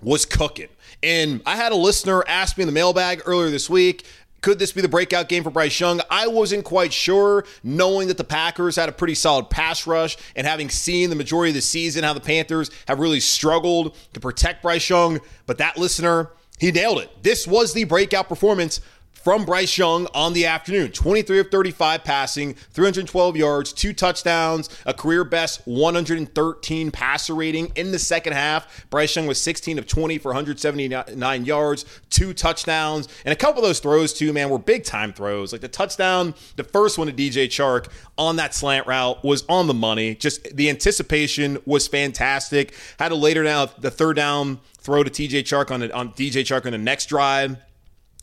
was 0.00 0.24
cooking. 0.24 0.68
And 1.02 1.42
I 1.46 1.56
had 1.56 1.72
a 1.72 1.76
listener 1.76 2.24
ask 2.26 2.56
me 2.56 2.62
in 2.62 2.66
the 2.66 2.72
mailbag 2.72 3.22
earlier 3.26 3.50
this 3.50 3.68
week, 3.68 4.04
could 4.40 4.58
this 4.58 4.72
be 4.72 4.80
the 4.80 4.88
breakout 4.88 5.28
game 5.28 5.44
for 5.44 5.50
Bryce 5.50 5.78
Young? 5.78 6.00
I 6.08 6.26
wasn't 6.26 6.64
quite 6.64 6.94
sure, 6.94 7.44
knowing 7.62 8.08
that 8.08 8.16
the 8.16 8.24
Packers 8.24 8.76
had 8.76 8.88
a 8.88 8.92
pretty 8.92 9.14
solid 9.14 9.50
pass 9.50 9.86
rush 9.86 10.16
and 10.34 10.46
having 10.46 10.70
seen 10.70 11.10
the 11.10 11.16
majority 11.16 11.50
of 11.50 11.56
the 11.56 11.60
season 11.60 12.04
how 12.04 12.14
the 12.14 12.20
Panthers 12.20 12.70
have 12.88 13.00
really 13.00 13.20
struggled 13.20 13.96
to 14.14 14.20
protect 14.20 14.62
Bryce 14.62 14.88
Young. 14.88 15.20
But 15.44 15.58
that 15.58 15.76
listener, 15.76 16.30
he 16.58 16.72
nailed 16.72 17.00
it. 17.00 17.22
This 17.22 17.46
was 17.46 17.74
the 17.74 17.84
breakout 17.84 18.28
performance 18.28 18.80
from 19.22 19.44
Bryce 19.44 19.76
Young 19.76 20.06
on 20.14 20.32
the 20.32 20.46
afternoon 20.46 20.90
23 20.92 21.40
of 21.40 21.50
35 21.50 22.04
passing, 22.04 22.54
312 22.54 23.36
yards, 23.36 23.72
two 23.72 23.92
touchdowns, 23.92 24.68
a 24.86 24.94
career 24.94 25.24
best 25.24 25.60
113 25.66 26.90
passer 26.90 27.34
rating 27.34 27.70
in 27.76 27.92
the 27.92 27.98
second 27.98 28.32
half. 28.32 28.86
Bryce 28.88 29.14
Young 29.14 29.26
was 29.26 29.40
16 29.40 29.78
of 29.78 29.86
20 29.86 30.18
for 30.18 30.28
179 30.28 31.44
yards, 31.44 31.84
two 32.08 32.32
touchdowns, 32.32 33.08
and 33.24 33.32
a 33.32 33.36
couple 33.36 33.62
of 33.62 33.68
those 33.68 33.80
throws, 33.80 34.12
too, 34.12 34.32
man, 34.32 34.48
were 34.48 34.58
big 34.58 34.84
time 34.84 35.12
throws. 35.12 35.52
Like 35.52 35.60
the 35.60 35.68
touchdown, 35.68 36.34
the 36.56 36.64
first 36.64 36.96
one 36.96 37.06
to 37.06 37.12
DJ 37.12 37.46
Chark 37.46 37.88
on 38.16 38.36
that 38.36 38.54
slant 38.54 38.86
route 38.86 39.22
was 39.22 39.44
on 39.48 39.66
the 39.66 39.74
money. 39.74 40.14
Just 40.14 40.56
the 40.56 40.70
anticipation 40.70 41.58
was 41.66 41.86
fantastic. 41.86 42.74
Had 42.98 43.12
a 43.12 43.16
later 43.16 43.44
down, 43.44 43.68
the 43.78 43.90
third 43.90 44.16
down 44.16 44.60
throw 44.78 45.04
to 45.04 45.10
TJ 45.10 45.42
Chark 45.42 45.70
on, 45.70 45.90
on 45.92 46.12
DJ 46.12 46.42
Chark 46.42 46.64
on 46.64 46.72
the 46.72 46.78
next 46.78 47.06
drive 47.06 47.58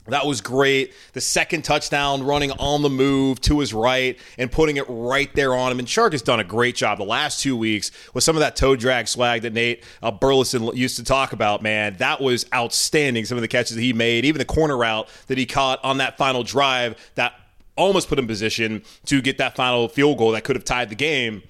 that 0.07 0.25
was 0.25 0.41
great. 0.41 0.93
The 1.13 1.21
second 1.21 1.63
touchdown 1.63 2.23
running 2.23 2.51
on 2.51 2.81
the 2.81 2.89
move 2.89 3.41
to 3.41 3.59
his 3.59 3.73
right 3.73 4.17
and 4.37 4.51
putting 4.51 4.77
it 4.77 4.85
right 4.87 5.33
there 5.35 5.53
on 5.53 5.71
him. 5.71 5.79
And 5.79 5.87
Chark 5.87 6.13
has 6.13 6.21
done 6.21 6.39
a 6.39 6.43
great 6.43 6.75
job 6.75 6.97
the 6.97 7.03
last 7.03 7.41
two 7.41 7.57
weeks 7.57 7.91
with 8.13 8.23
some 8.23 8.35
of 8.35 8.39
that 8.39 8.55
toe 8.55 8.75
drag 8.75 9.07
swag 9.07 9.41
that 9.41 9.53
Nate 9.53 9.83
uh, 10.01 10.11
Burleson 10.11 10.75
used 10.75 10.95
to 10.97 11.03
talk 11.03 11.33
about, 11.33 11.61
man. 11.61 11.95
That 11.97 12.21
was 12.21 12.45
outstanding. 12.53 13.25
Some 13.25 13.37
of 13.37 13.41
the 13.41 13.47
catches 13.47 13.75
that 13.75 13.81
he 13.81 13.93
made, 13.93 14.25
even 14.25 14.39
the 14.39 14.45
corner 14.45 14.77
route 14.77 15.09
that 15.27 15.37
he 15.37 15.45
caught 15.45 15.83
on 15.83 15.97
that 15.97 16.17
final 16.17 16.43
drive 16.43 16.95
that 17.15 17.33
almost 17.75 18.09
put 18.09 18.17
him 18.17 18.23
in 18.23 18.27
position 18.27 18.83
to 19.05 19.21
get 19.21 19.37
that 19.37 19.55
final 19.55 19.87
field 19.87 20.17
goal 20.17 20.31
that 20.31 20.43
could 20.43 20.55
have 20.55 20.65
tied 20.65 20.89
the 20.89 20.95
game. 20.95 21.43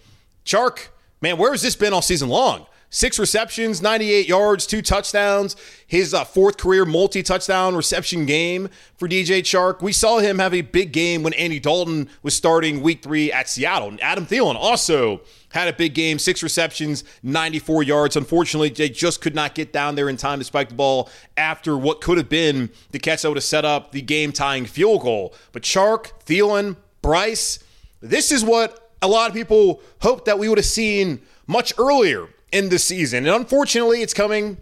Chark, 0.45 0.87
man, 1.21 1.37
where 1.37 1.51
has 1.51 1.61
this 1.61 1.75
been 1.75 1.93
all 1.93 2.01
season 2.01 2.29
long? 2.29 2.65
Six 2.89 3.20
receptions, 3.20 3.82
98 3.82 4.27
yards, 4.29 4.65
two 4.65 4.82
touchdowns. 4.82 5.58
His 5.86 6.13
uh, 6.13 6.24
fourth 6.24 6.58
career 6.58 6.86
multi 6.86 7.22
touchdown 7.22 7.75
reception 7.75 8.25
game 8.25 8.70
for 8.96 9.10
DJ 9.10 9.39
Chark. 9.41 9.82
We 9.82 9.91
saw 9.91 10.20
him 10.20 10.39
have 10.39 10.53
a 10.53 10.62
big 10.62 10.94
game 10.94 11.22
when 11.22 11.34
Andy 11.34 11.60
Dalton 11.60 12.10
was 12.24 12.34
starting 12.34 12.82
week 12.82 13.03
three 13.03 13.29
at 13.29 13.50
Seattle. 13.50 13.89
And 13.89 14.01
Adam 14.01 14.25
Thielen 14.25 14.56
also 14.56 15.20
had 15.50 15.67
a 15.67 15.74
big 15.74 15.96
game, 15.96 16.17
six 16.17 16.41
receptions, 16.41 17.03
94 17.24 17.84
yards. 17.84 18.15
Unfortunately, 18.15 18.70
they 18.70 18.88
just 18.88 19.19
could 19.19 19.36
not 19.36 19.54
get 19.54 19.73
down 19.73 19.95
there 19.95 20.08
in 20.08 20.15
time 20.15 20.39
to 20.39 20.45
spike 20.45 20.69
the 20.69 20.76
ball 20.76 21.10
after 21.36 21.78
what 21.78 22.00
could 22.00 22.17
have 22.17 22.30
been 22.30 22.69
the 22.91 23.00
catch 23.00 23.23
that 23.23 23.30
would 23.30 23.38
have 23.38 23.43
set 23.43 23.65
up 23.65 23.91
the 23.91 24.02
game 24.02 24.32
tying 24.32 24.65
field 24.65 25.02
goal. 25.02 25.34
But 25.52 25.63
Chark, 25.63 26.12
Thielen, 26.26 26.78
Bryce, 27.02 27.60
this 28.00 28.32
is 28.32 28.45
what 28.45 28.93
a 29.02 29.10
lot 29.10 29.30
of 29.30 29.36
people 29.36 29.82
hoped 30.02 30.26
that 30.26 30.39
we 30.39 30.47
would 30.47 30.58
have 30.58 30.65
seen 30.65 31.19
much 31.47 31.73
earlier 31.78 32.30
in 32.51 32.69
the 32.69 32.79
season. 32.79 33.25
And 33.25 33.36
unfortunately, 33.36 34.01
it's 34.01 34.13
coming 34.13 34.57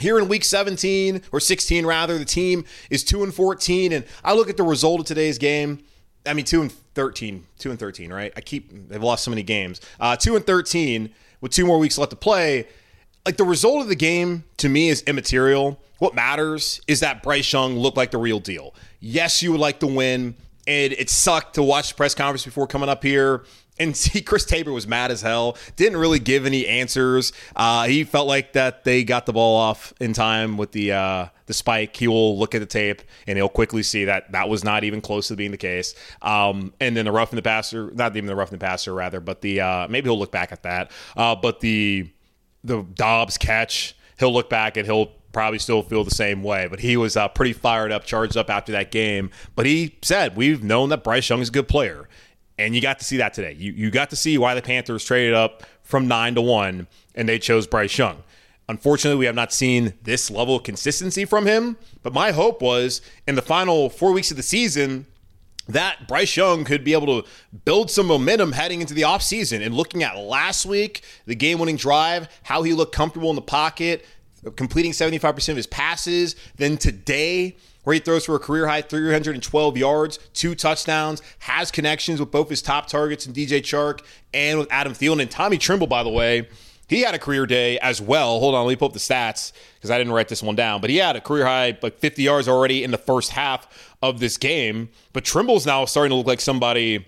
here 0.00 0.18
in 0.18 0.28
week 0.28 0.44
17 0.44 1.22
or 1.32 1.40
16 1.40 1.86
rather. 1.86 2.18
The 2.18 2.24
team 2.24 2.64
is 2.90 3.04
2 3.04 3.22
and 3.22 3.34
14 3.34 3.92
and 3.92 4.04
I 4.24 4.34
look 4.34 4.48
at 4.48 4.56
the 4.56 4.62
result 4.62 5.00
of 5.00 5.06
today's 5.06 5.38
game. 5.38 5.84
I 6.24 6.34
mean 6.34 6.44
2 6.44 6.62
and 6.62 6.72
13, 6.72 7.44
2 7.58 7.70
and 7.70 7.78
13, 7.78 8.12
right? 8.12 8.32
I 8.36 8.40
keep 8.40 8.88
they've 8.88 9.02
lost 9.02 9.24
so 9.24 9.30
many 9.30 9.42
games. 9.42 9.80
Uh 10.00 10.16
2 10.16 10.36
and 10.36 10.46
13 10.46 11.12
with 11.40 11.52
two 11.52 11.66
more 11.66 11.78
weeks 11.78 11.98
left 11.98 12.10
to 12.10 12.16
play. 12.16 12.66
Like 13.26 13.36
the 13.36 13.44
result 13.44 13.82
of 13.82 13.88
the 13.88 13.94
game 13.94 14.44
to 14.58 14.68
me 14.68 14.88
is 14.88 15.02
immaterial. 15.02 15.80
What 15.98 16.14
matters 16.14 16.80
is 16.88 17.00
that 17.00 17.22
Bryce 17.22 17.52
Young 17.52 17.76
looked 17.76 17.96
like 17.96 18.10
the 18.10 18.18
real 18.18 18.40
deal. 18.40 18.74
Yes, 18.98 19.42
you 19.42 19.52
would 19.52 19.60
like 19.60 19.80
to 19.80 19.86
win. 19.86 20.34
And 20.66 20.92
it 20.92 21.10
sucked 21.10 21.54
to 21.54 21.62
watch 21.62 21.90
the 21.90 21.94
press 21.96 22.14
conference 22.14 22.44
before 22.44 22.68
coming 22.68 22.88
up 22.88 23.02
here 23.02 23.44
and 23.78 23.96
see 23.96 24.22
Chris 24.22 24.44
Tabor 24.44 24.72
was 24.72 24.86
mad 24.86 25.10
as 25.10 25.22
hell. 25.22 25.56
Didn't 25.76 25.98
really 25.98 26.18
give 26.18 26.46
any 26.46 26.66
answers. 26.66 27.32
Uh, 27.54 27.84
he 27.86 28.04
felt 28.04 28.26
like 28.26 28.52
that 28.52 28.84
they 28.84 29.04
got 29.04 29.26
the 29.26 29.32
ball 29.32 29.56
off 29.56 29.92
in 30.00 30.12
time 30.12 30.56
with 30.56 30.72
the 30.72 30.92
uh, 30.92 31.26
the 31.46 31.54
spike. 31.54 31.96
He 31.96 32.08
will 32.08 32.38
look 32.38 32.54
at 32.54 32.60
the 32.60 32.66
tape 32.66 33.02
and 33.26 33.36
he'll 33.36 33.48
quickly 33.48 33.82
see 33.82 34.04
that 34.06 34.32
that 34.32 34.48
was 34.48 34.64
not 34.64 34.84
even 34.84 35.00
close 35.00 35.28
to 35.28 35.36
being 35.36 35.50
the 35.50 35.56
case. 35.56 35.94
Um, 36.20 36.72
and 36.80 36.96
then 36.96 37.04
the 37.04 37.12
rough 37.12 37.32
in 37.32 37.36
the 37.36 37.42
passer, 37.42 37.90
not 37.94 38.16
even 38.16 38.26
the 38.26 38.36
rough 38.36 38.52
in 38.52 38.58
the 38.58 38.64
passer, 38.64 38.94
rather, 38.94 39.20
but 39.20 39.40
the 39.40 39.60
uh, 39.60 39.88
maybe 39.88 40.08
he'll 40.08 40.18
look 40.18 40.32
back 40.32 40.52
at 40.52 40.62
that. 40.62 40.90
Uh, 41.16 41.34
but 41.34 41.60
the 41.60 42.08
the 42.64 42.82
Doubs 42.82 43.38
catch, 43.38 43.96
he'll 44.18 44.32
look 44.32 44.48
back 44.48 44.76
and 44.76 44.86
he'll 44.86 45.10
probably 45.32 45.58
still 45.58 45.82
feel 45.82 46.04
the 46.04 46.10
same 46.10 46.42
way. 46.42 46.66
But 46.68 46.80
he 46.80 46.96
was 46.96 47.16
uh, 47.16 47.28
pretty 47.28 47.52
fired 47.52 47.90
up, 47.90 48.04
charged 48.04 48.36
up 48.36 48.50
after 48.50 48.72
that 48.72 48.90
game. 48.90 49.30
But 49.54 49.66
he 49.66 49.98
said, 50.02 50.36
We've 50.36 50.62
known 50.62 50.90
that 50.90 51.02
Bryce 51.02 51.28
Young 51.28 51.40
is 51.40 51.48
a 51.48 51.52
good 51.52 51.68
player. 51.68 52.08
And 52.58 52.74
you 52.74 52.82
got 52.82 52.98
to 52.98 53.04
see 53.04 53.16
that 53.16 53.34
today. 53.34 53.52
You, 53.58 53.72
you 53.72 53.90
got 53.90 54.10
to 54.10 54.16
see 54.16 54.38
why 54.38 54.54
the 54.54 54.62
Panthers 54.62 55.04
traded 55.04 55.34
up 55.34 55.62
from 55.82 56.06
nine 56.06 56.34
to 56.34 56.42
one 56.42 56.86
and 57.14 57.28
they 57.28 57.38
chose 57.38 57.66
Bryce 57.66 57.96
Young. 57.96 58.22
Unfortunately, 58.68 59.18
we 59.18 59.26
have 59.26 59.34
not 59.34 59.52
seen 59.52 59.94
this 60.02 60.30
level 60.30 60.56
of 60.56 60.62
consistency 60.62 61.24
from 61.24 61.46
him. 61.46 61.76
But 62.02 62.12
my 62.12 62.32
hope 62.32 62.62
was 62.62 63.02
in 63.26 63.34
the 63.34 63.42
final 63.42 63.90
four 63.90 64.12
weeks 64.12 64.30
of 64.30 64.36
the 64.36 64.42
season 64.42 65.06
that 65.68 66.08
Bryce 66.08 66.36
Young 66.36 66.64
could 66.64 66.84
be 66.84 66.92
able 66.92 67.22
to 67.22 67.28
build 67.64 67.90
some 67.90 68.06
momentum 68.06 68.52
heading 68.52 68.80
into 68.80 68.94
the 68.94 69.02
offseason. 69.02 69.64
And 69.64 69.74
looking 69.74 70.02
at 70.02 70.16
last 70.18 70.66
week, 70.66 71.02
the 71.26 71.34
game 71.34 71.58
winning 71.58 71.76
drive, 71.76 72.28
how 72.42 72.62
he 72.62 72.72
looked 72.72 72.94
comfortable 72.94 73.30
in 73.30 73.36
the 73.36 73.42
pocket, 73.42 74.04
completing 74.56 74.92
75% 74.92 75.48
of 75.50 75.56
his 75.56 75.66
passes. 75.66 76.34
Then 76.56 76.76
today, 76.76 77.56
where 77.84 77.94
he 77.94 78.00
throws 78.00 78.24
for 78.24 78.36
a 78.36 78.38
career 78.38 78.66
high 78.66 78.82
312 78.82 79.76
yards, 79.76 80.18
two 80.34 80.54
touchdowns, 80.54 81.22
has 81.40 81.70
connections 81.70 82.20
with 82.20 82.30
both 82.30 82.48
his 82.48 82.62
top 82.62 82.86
targets 82.86 83.26
and 83.26 83.34
DJ 83.34 83.60
Chark 83.60 84.00
and 84.32 84.58
with 84.58 84.68
Adam 84.70 84.92
Thielen. 84.92 85.20
And 85.20 85.30
Tommy 85.30 85.58
Tremble, 85.58 85.86
by 85.86 86.02
the 86.02 86.10
way, 86.10 86.48
he 86.88 87.02
had 87.02 87.14
a 87.14 87.18
career 87.18 87.46
day 87.46 87.78
as 87.78 88.00
well. 88.00 88.38
Hold 88.38 88.54
on, 88.54 88.66
let 88.66 88.72
me 88.72 88.76
pull 88.76 88.88
up 88.88 88.92
the 88.92 88.98
stats 88.98 89.52
because 89.74 89.90
I 89.90 89.98
didn't 89.98 90.12
write 90.12 90.28
this 90.28 90.42
one 90.42 90.54
down. 90.54 90.80
But 90.80 90.90
he 90.90 90.96
had 90.96 91.16
a 91.16 91.20
career 91.20 91.46
high, 91.46 91.78
like 91.82 91.98
50 91.98 92.22
yards 92.22 92.48
already 92.48 92.84
in 92.84 92.90
the 92.90 92.98
first 92.98 93.30
half 93.30 93.94
of 94.02 94.20
this 94.20 94.36
game. 94.36 94.90
But 95.12 95.24
Tremble's 95.24 95.64
now 95.64 95.84
starting 95.86 96.10
to 96.10 96.16
look 96.16 96.26
like 96.26 96.40
somebody 96.40 97.06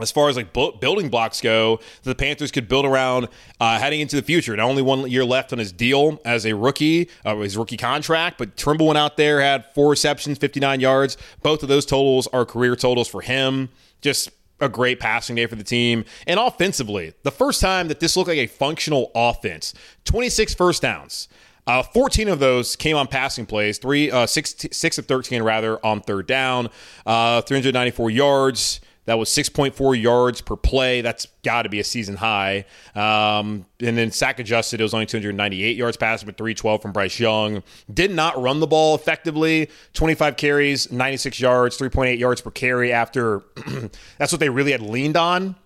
as 0.00 0.10
far 0.10 0.28
as 0.28 0.36
like 0.36 0.52
building 0.52 1.08
blocks 1.08 1.40
go, 1.40 1.80
the 2.02 2.14
Panthers 2.14 2.50
could 2.50 2.68
build 2.68 2.84
around 2.84 3.28
uh, 3.60 3.78
heading 3.78 4.00
into 4.00 4.16
the 4.16 4.22
future. 4.22 4.56
Not 4.56 4.68
only 4.68 4.82
one 4.82 5.10
year 5.10 5.24
left 5.24 5.52
on 5.52 5.58
his 5.58 5.72
deal 5.72 6.20
as 6.24 6.46
a 6.46 6.54
rookie, 6.54 7.08
uh, 7.24 7.36
his 7.36 7.56
rookie 7.56 7.76
contract, 7.76 8.38
but 8.38 8.56
Tremble 8.56 8.86
went 8.86 8.98
out 8.98 9.16
there, 9.16 9.40
had 9.40 9.66
four 9.74 9.90
receptions, 9.90 10.38
59 10.38 10.80
yards. 10.80 11.16
Both 11.42 11.62
of 11.62 11.68
those 11.68 11.86
totals 11.86 12.26
are 12.28 12.44
career 12.44 12.76
totals 12.76 13.08
for 13.08 13.20
him. 13.20 13.70
Just 14.00 14.30
a 14.60 14.68
great 14.68 15.00
passing 15.00 15.36
day 15.36 15.46
for 15.46 15.56
the 15.56 15.64
team. 15.64 16.04
And 16.26 16.40
offensively, 16.40 17.14
the 17.22 17.30
first 17.30 17.60
time 17.60 17.88
that 17.88 18.00
this 18.00 18.16
looked 18.16 18.28
like 18.28 18.38
a 18.38 18.46
functional 18.46 19.10
offense 19.14 19.74
26 20.04 20.54
first 20.54 20.82
downs. 20.82 21.28
Uh, 21.66 21.82
14 21.82 22.28
of 22.28 22.38
those 22.38 22.76
came 22.76 22.96
on 22.96 23.08
passing 23.08 23.44
plays, 23.44 23.78
three, 23.78 24.08
uh, 24.08 24.24
six, 24.24 24.54
six 24.70 24.98
of 24.98 25.06
13 25.06 25.42
rather 25.42 25.84
on 25.84 26.00
third 26.00 26.26
down, 26.26 26.68
uh, 27.04 27.40
394 27.40 28.10
yards. 28.10 28.80
That 29.06 29.18
was 29.18 29.28
6.4 29.30 30.00
yards 30.00 30.40
per 30.40 30.56
play. 30.56 31.00
That's 31.00 31.26
got 31.42 31.62
to 31.62 31.68
be 31.68 31.80
a 31.80 31.84
season 31.84 32.16
high. 32.16 32.64
Um, 32.94 33.64
and 33.80 33.96
then 33.96 34.10
sack 34.10 34.38
adjusted, 34.38 34.80
it 34.80 34.82
was 34.82 34.94
only 34.94 35.06
298 35.06 35.76
yards 35.76 35.96
passing, 35.96 36.26
but 36.26 36.36
312 36.36 36.82
from 36.82 36.92
Bryce 36.92 37.18
Young. 37.18 37.62
Did 37.92 38.10
not 38.10 38.40
run 38.40 38.60
the 38.60 38.66
ball 38.66 38.94
effectively. 38.94 39.70
25 39.94 40.36
carries, 40.36 40.90
96 40.92 41.40
yards, 41.40 41.78
3.8 41.78 42.18
yards 42.18 42.40
per 42.40 42.50
carry 42.50 42.92
after 42.92 43.42
that's 44.18 44.32
what 44.32 44.40
they 44.40 44.48
really 44.48 44.72
had 44.72 44.82
leaned 44.82 45.16
on 45.16 45.56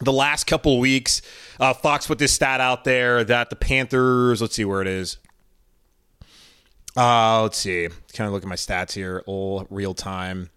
the 0.00 0.12
last 0.12 0.44
couple 0.44 0.78
weeks. 0.78 1.22
Uh, 1.58 1.72
Fox 1.72 2.06
put 2.06 2.18
this 2.18 2.32
stat 2.32 2.60
out 2.60 2.84
there 2.84 3.24
that 3.24 3.50
the 3.50 3.56
Panthers, 3.56 4.42
let's 4.42 4.54
see 4.54 4.64
where 4.64 4.82
it 4.82 4.88
is. 4.88 5.18
Uh, 6.96 7.42
let's 7.42 7.58
see. 7.58 7.88
Kind 8.14 8.26
of 8.26 8.32
look 8.32 8.42
at 8.42 8.48
my 8.48 8.56
stats 8.56 8.92
here, 8.92 9.22
all 9.26 9.66
real 9.70 9.94
time. 9.94 10.50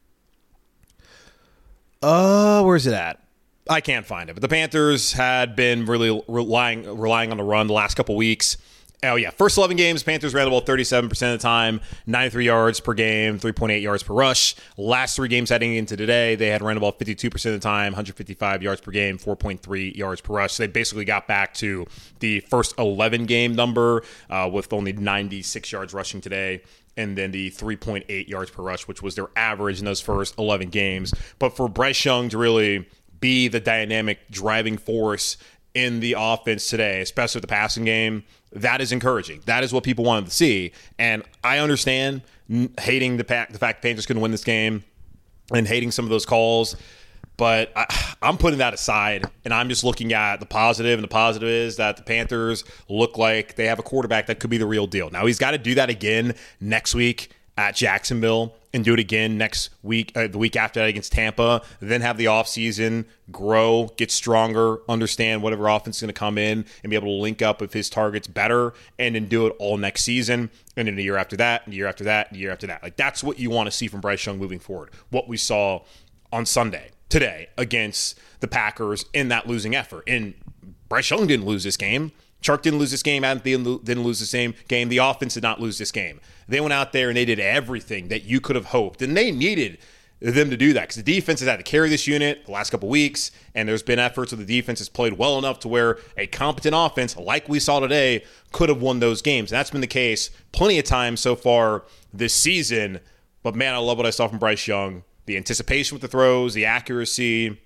Uh, 2.02 2.64
where's 2.64 2.88
it 2.88 2.94
at? 2.94 3.22
I 3.70 3.82
can't 3.82 4.06
find 4.06 4.30
it. 4.30 4.34
But 4.34 4.42
the 4.42 4.48
Panthers 4.48 5.14
had 5.14 5.56
been 5.56 5.86
really 5.86 6.24
relying 6.28 6.98
relying 6.98 7.32
on 7.32 7.38
the 7.38 7.44
run 7.44 7.68
the 7.68 7.74
last 7.74 7.96
couple 7.96 8.16
weeks. 8.16 8.58
Oh 9.02 9.16
yeah, 9.16 9.30
first 9.30 9.58
11 9.58 9.78
games, 9.78 10.04
Panthers 10.04 10.34
ran 10.34 10.44
the 10.44 10.50
ball 10.50 10.62
37% 10.62 11.06
of 11.10 11.20
the 11.20 11.38
time, 11.38 11.80
93 12.06 12.46
yards 12.46 12.82
per 12.82 12.94
game, 12.94 13.40
3.8 13.40 13.82
yards 13.82 14.04
per 14.04 14.14
rush. 14.14 14.56
Last 14.76 15.16
three 15.16 15.30
games 15.30 15.50
heading 15.50 15.74
into 15.76 15.96
today, 15.96 16.36
they 16.36 16.48
had 16.48 16.62
ran 16.62 16.76
the 16.76 16.82
ball 16.82 16.92
52% 16.92 17.34
of 17.34 17.42
the 17.54 17.60
time, 17.60 17.94
155 17.94 18.62
yards 18.62 18.82
per 18.82 18.92
game, 18.92 19.18
4.3 19.18 19.96
yards 19.96 20.20
per 20.20 20.34
rush. 20.34 20.52
So 20.54 20.64
they 20.64 20.68
basically 20.68 21.06
got 21.06 21.28
back 21.28 21.54
to 21.56 21.86
the 22.20 22.42
first 22.42 22.78
11 22.78 23.26
game 23.26 23.56
number 23.56 24.04
uh, 24.30 24.50
with 24.52 24.74
only 24.74 24.92
96 24.92 25.72
yards 25.72 25.94
rushing 25.94 26.20
today 26.20 26.62
and 27.00 27.18
then 27.18 27.32
the 27.32 27.50
3.8 27.52 28.28
yards 28.28 28.52
per 28.52 28.62
rush, 28.62 28.86
which 28.86 29.02
was 29.02 29.16
their 29.16 29.30
average 29.38 29.80
in 29.80 29.86
those 29.86 30.02
first 30.02 30.38
11 30.38 30.70
games. 30.70 31.14
But 31.40 31.56
for 31.56 31.70
Bryce 31.70 32.04
Young 32.04 32.28
to 32.28 32.38
really 32.38 32.88
be 33.22 33.48
the 33.48 33.62
dynamic 33.62 34.20
driving 34.30 34.78
force 34.78 35.38
in 35.74 36.02
the 36.02 36.16
offense 36.18 36.70
today, 36.70 37.00
especially 37.00 37.40
the 37.40 37.48
passing 37.48 37.86
game, 37.86 38.26
that 38.52 38.82
is 38.82 38.92
encouraging. 38.92 39.42
That 39.46 39.64
is 39.64 39.72
what 39.72 39.86
people 39.86 40.04
wanted 40.04 40.26
to 40.26 40.32
see. 40.32 40.74
And 40.98 41.24
I 41.42 41.60
understand 41.60 42.22
hating 42.82 43.16
the, 43.16 43.24
pack, 43.24 43.54
the 43.54 43.60
fact 43.60 43.82
the 43.82 43.88
Panthers 43.88 44.06
couldn't 44.06 44.22
win 44.22 44.32
this 44.32 44.44
game 44.44 44.84
and 45.54 45.66
hating 45.66 45.92
some 45.92 46.04
of 46.04 46.10
those 46.10 46.26
calls. 46.26 46.76
But 47.40 47.72
I, 47.74 47.88
am 48.22 48.38
putting 48.38 48.60
that 48.60 48.74
aside, 48.74 49.26
and 49.46 49.54
I'm 49.54 49.70
just 49.70 49.86
looking 49.86 50.12
at 50.12 50.42
the 50.42 50.46
positive. 50.46 51.00
And 51.00 51.04
the 51.06 51.08
positive 51.08 51.48
is 51.48 51.78
that 51.78 51.96
the 51.96 52.04
Panthers 52.04 52.66
look 52.90 53.18
like 53.18 53.56
they 53.56 53.68
have 53.68 53.80
a 53.80 53.84
quarterback 53.84 54.28
that 54.28 54.42
could 54.42 54.50
be 54.50 54.58
the 54.58 54.66
real 54.66 54.88
deal. 54.88 55.10
Now 55.10 55.26
he's 55.26 55.40
got 55.40 55.52
to 55.52 55.58
do 55.58 55.74
that 55.76 55.90
again 55.90 56.36
next 56.60 56.94
week 56.94 57.32
at 57.58 57.78
Jacksonville 57.78 58.56
and 58.74 58.84
do 58.84 58.94
it 58.94 59.00
again 59.00 59.38
next 59.38 59.70
week, 59.84 60.12
uh, 60.18 60.28
the 60.28 60.38
week 60.38 60.58
after 60.58 60.82
that 60.82 60.90
against 60.90 61.14
Tampa. 61.14 61.62
Then 61.80 62.02
have 62.02 62.18
the 62.18 62.26
offseason 62.26 63.06
grow, 63.32 63.94
get 63.96 64.12
stronger, 64.12 64.80
understand 64.90 65.42
whatever 65.42 65.70
offense 65.70 65.96
is 65.96 66.02
going 66.02 66.14
to 66.14 66.20
come 66.20 66.38
in, 66.38 66.66
and 66.84 66.90
be 66.90 66.98
able 66.98 67.08
to 67.08 67.22
link 67.22 67.42
up 67.42 67.62
with 67.62 67.72
his 67.72 67.90
targets 67.90 68.28
better, 68.28 68.74
and 69.00 69.16
then 69.16 69.30
do 69.30 69.48
it 69.48 69.56
all 69.60 69.78
next 69.78 70.02
season, 70.02 70.50
and 70.76 70.90
then 70.90 71.00
a 71.00 71.02
year 71.02 71.16
after 71.16 71.38
that, 71.38 71.62
and 71.64 71.72
the 71.72 71.78
year 71.78 71.88
after 71.88 72.04
that, 72.04 72.28
and 72.28 72.36
the 72.36 72.42
year 72.42 72.52
after 72.52 72.68
that. 72.68 72.84
Like 72.84 72.98
that's 72.98 73.24
what 73.24 73.40
you 73.40 73.50
want 73.50 73.68
to 73.68 73.72
see 73.72 73.88
from 73.88 74.02
Bryce 74.02 74.26
Young 74.26 74.40
moving 74.40 74.60
forward. 74.60 74.90
What 75.10 75.30
we 75.30 75.38
saw 75.38 75.84
on 76.32 76.46
Sunday, 76.46 76.92
today 77.10 77.50
against 77.58 78.20
the 78.40 78.48
Packers 78.48 79.06
in 79.14 79.28
that 79.30 79.48
losing 79.48 79.76
effort. 79.76 80.04
And 80.08 80.34
Bryce 80.88 81.10
Young 81.10 81.28
didn't 81.28 81.46
lose 81.46 81.64
this 81.64 81.78
game. 81.78 82.12
Chark 82.42 82.62
didn't 82.62 82.80
lose 82.80 82.92
this 82.92 83.04
game. 83.04 83.24
Adam 83.24 83.44
didn't 83.44 84.04
lose 84.04 84.20
the 84.20 84.26
same 84.26 84.54
game. 84.70 84.88
The 84.88 85.00
offense 85.00 85.34
did 85.34 85.44
not 85.44 85.60
lose 85.60 85.78
this 85.78 85.92
game. 85.92 86.22
They 86.48 86.62
went 86.62 86.72
out 86.72 86.94
there 86.94 87.10
and 87.10 87.18
they 87.18 87.26
did 87.26 87.40
everything 87.40 88.08
that 88.08 88.24
you 88.24 88.40
could 88.40 88.56
have 88.56 88.66
hoped, 88.66 89.02
and 89.02 89.16
they 89.18 89.30
needed 89.30 89.78
them 90.22 90.50
to 90.50 90.58
do 90.58 90.74
that 90.74 90.84
because 90.84 90.96
the 90.98 91.04
defense 91.04 91.40
has 91.40 91.48
had 91.50 91.58
to 91.58 91.64
carry 91.64 91.90
this 91.90 92.08
unit 92.08 92.46
the 92.46 92.52
last 92.52 92.70
couple 92.70 92.90
weeks, 92.90 93.32
and 93.56 93.68
there's 93.68 93.84
been 93.84 94.00
efforts 94.00 94.32
where 94.32 94.44
the 94.44 94.46
defense 94.46 94.80
has 94.80 94.90
played 94.90 95.14
well 95.14 95.38
enough 95.38 95.60
to 95.60 95.68
where 95.68 96.00
a 96.18 96.28
competent 96.28 96.74
offense, 96.78 97.16
like 97.18 97.48
we 97.50 97.60
saw 97.60 97.80
today, 97.80 98.24
could 98.52 98.70
have 98.70 98.82
won 98.82 99.00
those 99.00 99.22
games. 99.22 99.52
And 99.52 99.58
that's 99.58 99.72
been 99.72 99.82
the 99.82 99.88
case 99.88 100.30
plenty 100.52 100.80
of 100.80 100.86
times 100.86 101.20
so 101.20 101.36
far 101.36 101.84
this 102.14 102.34
season. 102.34 103.00
But 103.44 103.56
man, 103.56 103.74
I 103.74 103.78
love 103.78 103.98
what 103.98 104.08
I 104.08 104.12
saw 104.12 104.28
from 104.28 104.40
Bryce 104.40 104.66
Young. 104.68 105.04
The 105.30 105.38
anticipation 105.38 105.94
with 105.94 106.02
the 106.02 106.08
throws, 106.08 106.56
the 106.56 106.66
accuracy, 106.66 107.62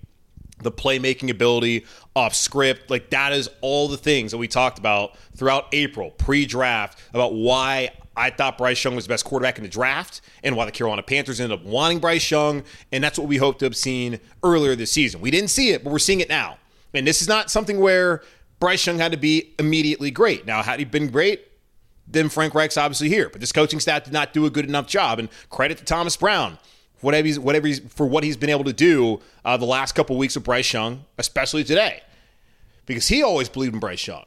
the 0.62 0.70
playmaking 0.70 1.30
ability 1.30 1.86
off 2.14 2.34
script. 2.34 2.90
Like 2.90 3.08
that 3.08 3.32
is 3.32 3.48
all 3.62 3.88
the 3.88 3.96
things 3.96 4.32
that 4.32 4.36
we 4.36 4.48
talked 4.48 4.78
about 4.78 5.16
throughout 5.34 5.68
April, 5.72 6.10
pre 6.10 6.44
draft, 6.44 7.00
about 7.14 7.32
why 7.32 7.92
I 8.18 8.28
thought 8.28 8.58
Bryce 8.58 8.84
Young 8.84 8.94
was 8.94 9.06
the 9.06 9.08
best 9.08 9.24
quarterback 9.24 9.56
in 9.56 9.64
the 9.64 9.70
draft 9.70 10.20
and 10.42 10.58
why 10.58 10.66
the 10.66 10.72
Carolina 10.72 11.02
Panthers 11.02 11.40
ended 11.40 11.58
up 11.58 11.64
wanting 11.64 12.00
Bryce 12.00 12.30
Young. 12.30 12.64
And 12.92 13.02
that's 13.02 13.18
what 13.18 13.28
we 13.28 13.38
hoped 13.38 13.60
to 13.60 13.64
have 13.64 13.76
seen 13.76 14.20
earlier 14.42 14.76
this 14.76 14.92
season. 14.92 15.22
We 15.22 15.30
didn't 15.30 15.48
see 15.48 15.70
it, 15.70 15.82
but 15.82 15.90
we're 15.90 15.98
seeing 15.98 16.20
it 16.20 16.28
now. 16.28 16.58
And 16.92 17.06
this 17.06 17.22
is 17.22 17.28
not 17.28 17.50
something 17.50 17.80
where 17.80 18.20
Bryce 18.60 18.84
Young 18.84 18.98
had 18.98 19.12
to 19.12 19.18
be 19.18 19.54
immediately 19.58 20.10
great. 20.10 20.44
Now, 20.44 20.62
had 20.62 20.80
he 20.80 20.84
been 20.84 21.08
great, 21.08 21.48
then 22.06 22.28
Frank 22.28 22.54
Reich's 22.54 22.76
obviously 22.76 23.08
here. 23.08 23.30
But 23.30 23.40
this 23.40 23.52
coaching 23.52 23.80
staff 23.80 24.04
did 24.04 24.12
not 24.12 24.34
do 24.34 24.44
a 24.44 24.50
good 24.50 24.66
enough 24.66 24.86
job. 24.86 25.18
And 25.18 25.30
credit 25.48 25.78
to 25.78 25.84
Thomas 25.86 26.14
Brown 26.14 26.58
whatever 27.04 27.26
he's, 27.26 27.38
whatever 27.38 27.66
he's, 27.66 27.80
for 27.80 28.06
what 28.06 28.24
he's 28.24 28.36
been 28.36 28.50
able 28.50 28.64
to 28.64 28.72
do 28.72 29.20
uh, 29.44 29.56
the 29.56 29.66
last 29.66 29.92
couple 29.92 30.16
weeks 30.16 30.34
with 30.34 30.44
Bryce 30.44 30.72
Young, 30.72 31.04
especially 31.18 31.62
today, 31.62 32.02
because 32.86 33.08
he 33.08 33.22
always 33.22 33.48
believed 33.48 33.74
in 33.74 33.80
Bryce 33.80 34.06
Young. 34.06 34.24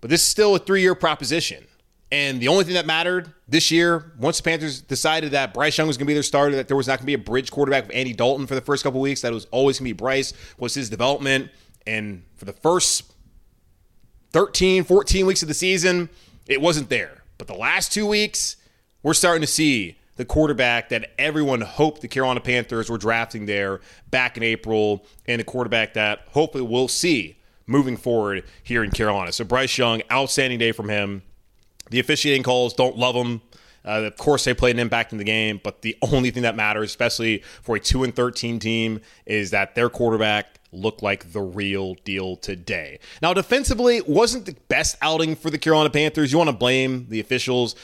But 0.00 0.10
this 0.10 0.22
is 0.22 0.28
still 0.28 0.54
a 0.54 0.58
three-year 0.58 0.94
proposition. 0.94 1.66
And 2.10 2.40
the 2.40 2.48
only 2.48 2.64
thing 2.64 2.74
that 2.74 2.86
mattered 2.86 3.32
this 3.48 3.70
year, 3.70 4.12
once 4.18 4.36
the 4.36 4.42
Panthers 4.42 4.82
decided 4.82 5.32
that 5.32 5.54
Bryce 5.54 5.78
Young 5.78 5.88
was 5.88 5.96
going 5.96 6.04
to 6.04 6.10
be 6.10 6.14
their 6.14 6.22
starter, 6.22 6.56
that 6.56 6.68
there 6.68 6.76
was 6.76 6.86
not 6.86 6.98
going 6.98 7.04
to 7.04 7.06
be 7.06 7.14
a 7.14 7.18
bridge 7.18 7.50
quarterback 7.50 7.86
with 7.86 7.96
Andy 7.96 8.12
Dalton 8.12 8.46
for 8.46 8.54
the 8.54 8.60
first 8.60 8.84
couple 8.84 9.00
weeks, 9.00 9.22
that 9.22 9.32
was 9.32 9.46
always 9.46 9.78
going 9.78 9.88
to 9.88 9.94
be 9.94 9.98
Bryce, 9.98 10.34
was 10.58 10.74
his 10.74 10.90
development. 10.90 11.50
And 11.86 12.22
for 12.36 12.44
the 12.44 12.52
first 12.52 13.14
13, 14.32 14.84
14 14.84 15.26
weeks 15.26 15.42
of 15.42 15.48
the 15.48 15.54
season, 15.54 16.10
it 16.46 16.60
wasn't 16.60 16.90
there. 16.90 17.22
But 17.38 17.46
the 17.46 17.54
last 17.54 17.92
two 17.92 18.06
weeks, 18.06 18.56
we're 19.02 19.14
starting 19.14 19.40
to 19.40 19.46
see 19.46 19.98
the 20.16 20.24
quarterback 20.24 20.90
that 20.90 21.12
everyone 21.18 21.62
hoped 21.62 22.00
the 22.02 22.08
Carolina 22.08 22.40
Panthers 22.40 22.90
were 22.90 22.98
drafting 22.98 23.46
there 23.46 23.80
back 24.10 24.36
in 24.36 24.42
April, 24.42 25.06
and 25.26 25.40
the 25.40 25.44
quarterback 25.44 25.94
that 25.94 26.26
hopefully 26.32 26.64
we'll 26.64 26.88
see 26.88 27.38
moving 27.66 27.96
forward 27.96 28.44
here 28.62 28.84
in 28.84 28.90
Carolina. 28.90 29.32
So 29.32 29.44
Bryce 29.44 29.78
Young, 29.78 30.02
outstanding 30.10 30.58
day 30.58 30.72
from 30.72 30.88
him. 30.88 31.22
The 31.90 32.00
officiating 32.00 32.42
calls 32.42 32.74
don't 32.74 32.96
love 32.96 33.14
them. 33.14 33.42
Uh, 33.84 34.02
of 34.02 34.16
course, 34.16 34.44
they 34.44 34.54
played 34.54 34.76
an 34.76 34.80
impact 34.80 35.12
in 35.12 35.18
the 35.18 35.24
game, 35.24 35.60
but 35.62 35.82
the 35.82 35.96
only 36.02 36.30
thing 36.30 36.44
that 36.44 36.54
matters, 36.54 36.90
especially 36.90 37.42
for 37.62 37.76
a 37.76 37.80
two 37.80 38.04
and 38.04 38.14
thirteen 38.14 38.58
team, 38.58 39.00
is 39.26 39.50
that 39.50 39.74
their 39.74 39.90
quarterback 39.90 40.60
looked 40.70 41.02
like 41.02 41.32
the 41.32 41.40
real 41.40 41.94
deal 42.04 42.36
today. 42.36 42.98
Now, 43.20 43.34
defensively, 43.34 44.00
wasn't 44.02 44.46
the 44.46 44.56
best 44.68 44.96
outing 45.02 45.34
for 45.34 45.50
the 45.50 45.58
Carolina 45.58 45.90
Panthers. 45.90 46.30
You 46.30 46.38
want 46.38 46.48
to 46.48 46.56
blame 46.56 47.06
the 47.08 47.20
officials 47.20 47.74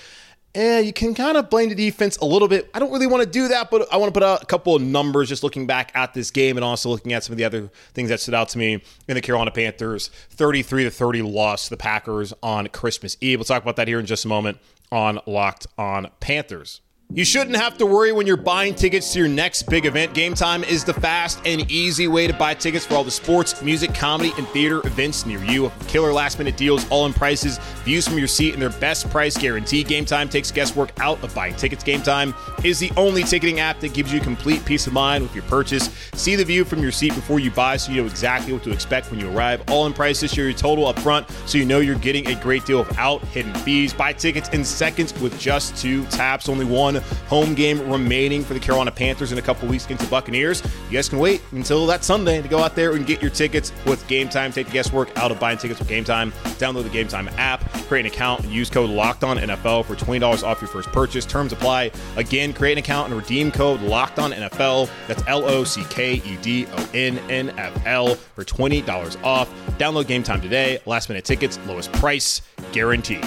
eh, 0.55 0.81
you 0.81 0.93
can 0.93 1.15
kind 1.15 1.37
of 1.37 1.51
blame 1.51 1.69
the 1.69 1.75
defense 1.75 2.17
a 2.19 2.25
little 2.25 2.49
bit. 2.49 2.71
I 2.75 2.79
don't 2.79 2.91
really 2.93 3.07
want 3.07 3.23
to 3.23 3.29
do 3.29 3.49
that, 3.49 3.71
but 3.71 3.93
I 3.93 3.97
want 3.97 4.13
to 4.13 4.19
put 4.19 4.23
out 4.23 4.43
a 4.43 4.47
couple 4.47 4.75
of 4.75 4.83
numbers 4.83 5.29
just 5.29 5.43
looking 5.43 5.67
back 5.67 5.93
at 5.95 6.15
this 6.15 6.31
game 6.31 6.57
and 6.57 6.65
also 6.65 6.89
looking 6.89 7.13
at 7.13 7.25
some 7.25 7.33
of 7.33 7.39
the 7.39 7.45
other 7.45 7.71
things 7.95 8.09
that 8.09 8.21
stood 8.21 8.35
out 8.35 8.49
to 8.51 8.59
me 8.59 8.83
in 9.07 9.15
the 9.15 9.21
Carolina 9.21 9.51
Panthers 9.51 10.09
33 10.31 10.85
to 10.85 10.91
30 10.91 11.23
loss 11.23 11.65
to 11.65 11.71
the 11.71 11.77
Packers 11.77 12.33
on 12.43 12.67
Christmas 12.69 13.17
Eve. 13.21 13.39
We'll 13.39 13.45
talk 13.45 13.63
about 13.63 13.77
that 13.77 13.89
here 13.89 14.01
in 14.01 14.07
just 14.07 14.25
a 14.25 14.29
moment 14.29 14.59
on 14.91 15.21
Locked 15.27 15.67
on 15.77 16.11
Panthers. 16.21 16.81
You 17.11 17.25
shouldn't 17.25 17.57
have 17.57 17.79
to 17.79 17.87
worry 17.87 18.13
when 18.13 18.27
you're 18.27 18.37
buying 18.37 18.75
tickets 18.75 19.15
to 19.15 19.19
your 19.19 19.29
next 19.29 19.63
big 19.63 19.87
event. 19.87 20.13
Game 20.13 20.35
Time 20.35 20.63
is 20.63 20.85
the 20.85 20.93
fast 20.93 21.41
and 21.47 21.69
easy 21.71 22.07
way 22.07 22.27
to 22.27 22.35
buy 22.35 22.53
tickets 22.53 22.85
for 22.85 22.97
all 22.97 23.03
the 23.03 23.11
sports, 23.11 23.63
music, 23.63 23.95
comedy, 23.95 24.31
and 24.37 24.47
theater 24.49 24.87
events 24.87 25.25
near 25.25 25.43
you. 25.43 25.73
Killer 25.87 26.13
last 26.13 26.39
minute 26.39 26.59
deals, 26.59 26.87
all 26.91 27.07
in 27.07 27.15
prices, 27.15 27.57
views 27.83 28.07
from 28.07 28.19
your 28.19 28.29
seat, 28.29 28.53
and 28.53 28.61
their 28.61 28.69
best 28.69 29.09
price 29.09 29.39
guarantee. 29.39 29.83
Game 29.83 30.05
Time 30.05 30.29
takes 30.29 30.51
guesswork 30.51 30.93
out 31.01 31.21
of 31.25 31.35
buying 31.35 31.55
tickets. 31.55 31.83
Game 31.83 32.03
Time 32.03 32.35
is 32.63 32.79
the 32.79 32.93
only 32.95 33.23
ticketing 33.23 33.59
app 33.59 33.81
that 33.81 33.95
gives 33.95 34.13
you 34.13 34.21
complete 34.21 34.63
peace 34.67 34.87
of 34.87 34.93
mind 34.93 35.23
with 35.23 35.35
your 35.35 35.45
purchase. 35.45 35.89
See 36.13 36.37
the 36.37 36.45
view 36.45 36.63
from 36.63 36.83
your 36.83 36.93
seat 36.93 37.15
before 37.15 37.41
you 37.41 37.51
buy 37.51 37.79
so 37.79 37.91
you 37.91 38.03
know 38.03 38.07
exactly 38.07 38.53
what 38.53 38.63
to 38.65 38.71
expect 38.71 39.11
when 39.11 39.19
you 39.19 39.35
arrive. 39.35 39.63
All 39.71 39.87
in 39.87 39.95
prices, 39.95 40.31
share 40.31 40.45
your 40.45 40.53
total 40.53 40.87
up 40.87 40.99
front 40.99 41.27
so 41.47 41.57
you 41.57 41.65
know 41.65 41.79
you're 41.79 41.95
getting 41.95 42.27
a 42.29 42.35
great 42.43 42.67
deal 42.67 42.81
without 42.81 43.25
hidden 43.29 43.55
fees. 43.55 43.95
Buy 43.95 44.13
tickets 44.13 44.51
in 44.51 44.63
seconds 44.63 45.19
with 45.23 45.41
just 45.41 45.75
two 45.79 46.05
taps. 46.09 46.51
Only 46.51 46.67
one 46.67 46.98
home 47.29 47.55
game 47.55 47.91
remaining 47.91 48.43
for 48.45 48.55
the 48.55 48.61
Carolina 48.61 48.91
Panthers 48.91 49.33
in 49.33 49.39
a 49.39 49.43
couple 49.43 49.69
weeks 49.69 49.85
against 49.85 50.05
the 50.05 50.11
Buccaneers. 50.11 50.63
You 50.89 50.95
guys 50.99 51.09
can 51.09 51.19
wait 51.19 51.43
until 51.53 51.87
that 51.87 52.05
Sunday 52.05 52.41
to 52.43 52.49
go 52.49 52.59
out 52.61 52.75
there 52.75 52.93
and 52.93 53.07
get 53.07 53.21
your 53.21 53.31
tickets 53.31 53.73
with 53.87 54.07
Game 54.09 54.29
Time. 54.29 54.53
Take 54.53 54.67
the 54.67 54.73
guesswork 54.73 55.17
out 55.19 55.31
of 55.31 55.39
buying 55.41 55.59
tickets 55.59 55.81
with 55.81 55.89
Game 55.89 56.05
Time. 56.05 56.33
Download 56.59 56.83
the 56.83 56.91
Game 56.91 57.09
Time 57.09 57.29
app, 57.37 57.69
create 57.89 58.07
an 58.07 58.13
account, 58.13 58.43
and 58.45 58.53
use 58.53 58.71
code 58.71 58.91
Locked 58.91 59.25
On 59.25 59.37
NFL 59.37 59.85
for 59.85 59.97
twenty 59.97 60.19
dollars 60.19 60.43
off 60.43 60.61
your 60.61 60.69
first 60.69 60.89
purchase. 60.91 61.25
Terms 61.25 61.53
apply. 61.53 61.91
Again, 62.17 62.53
create 62.53 62.73
an 62.73 62.79
account 62.79 63.09
and 63.11 63.21
redeem 63.21 63.51
code 63.51 63.81
Locked 63.81 64.19
On 64.19 64.33
NFL. 64.33 64.91
That's 65.07 65.23
L 65.27 65.45
O 65.45 65.65
C 65.65 65.85
K 65.91 66.15
E 66.15 66.39
D 66.43 66.67
O 66.67 66.89
N 66.95 67.19
N 67.31 67.51
F 67.59 67.87
L 67.87 68.15
for 68.15 68.45
twenty 68.45 68.83
dollars 68.83 69.17
off. 69.23 69.51
Download 69.79 70.07
Game 70.07 70.23
Time 70.23 70.41
today. 70.41 70.79
Last 70.87 71.09
minute 71.09 71.25
tickets, 71.25 71.59
lowest 71.67 71.93
price 71.93 72.43
guaranteed. 72.73 73.27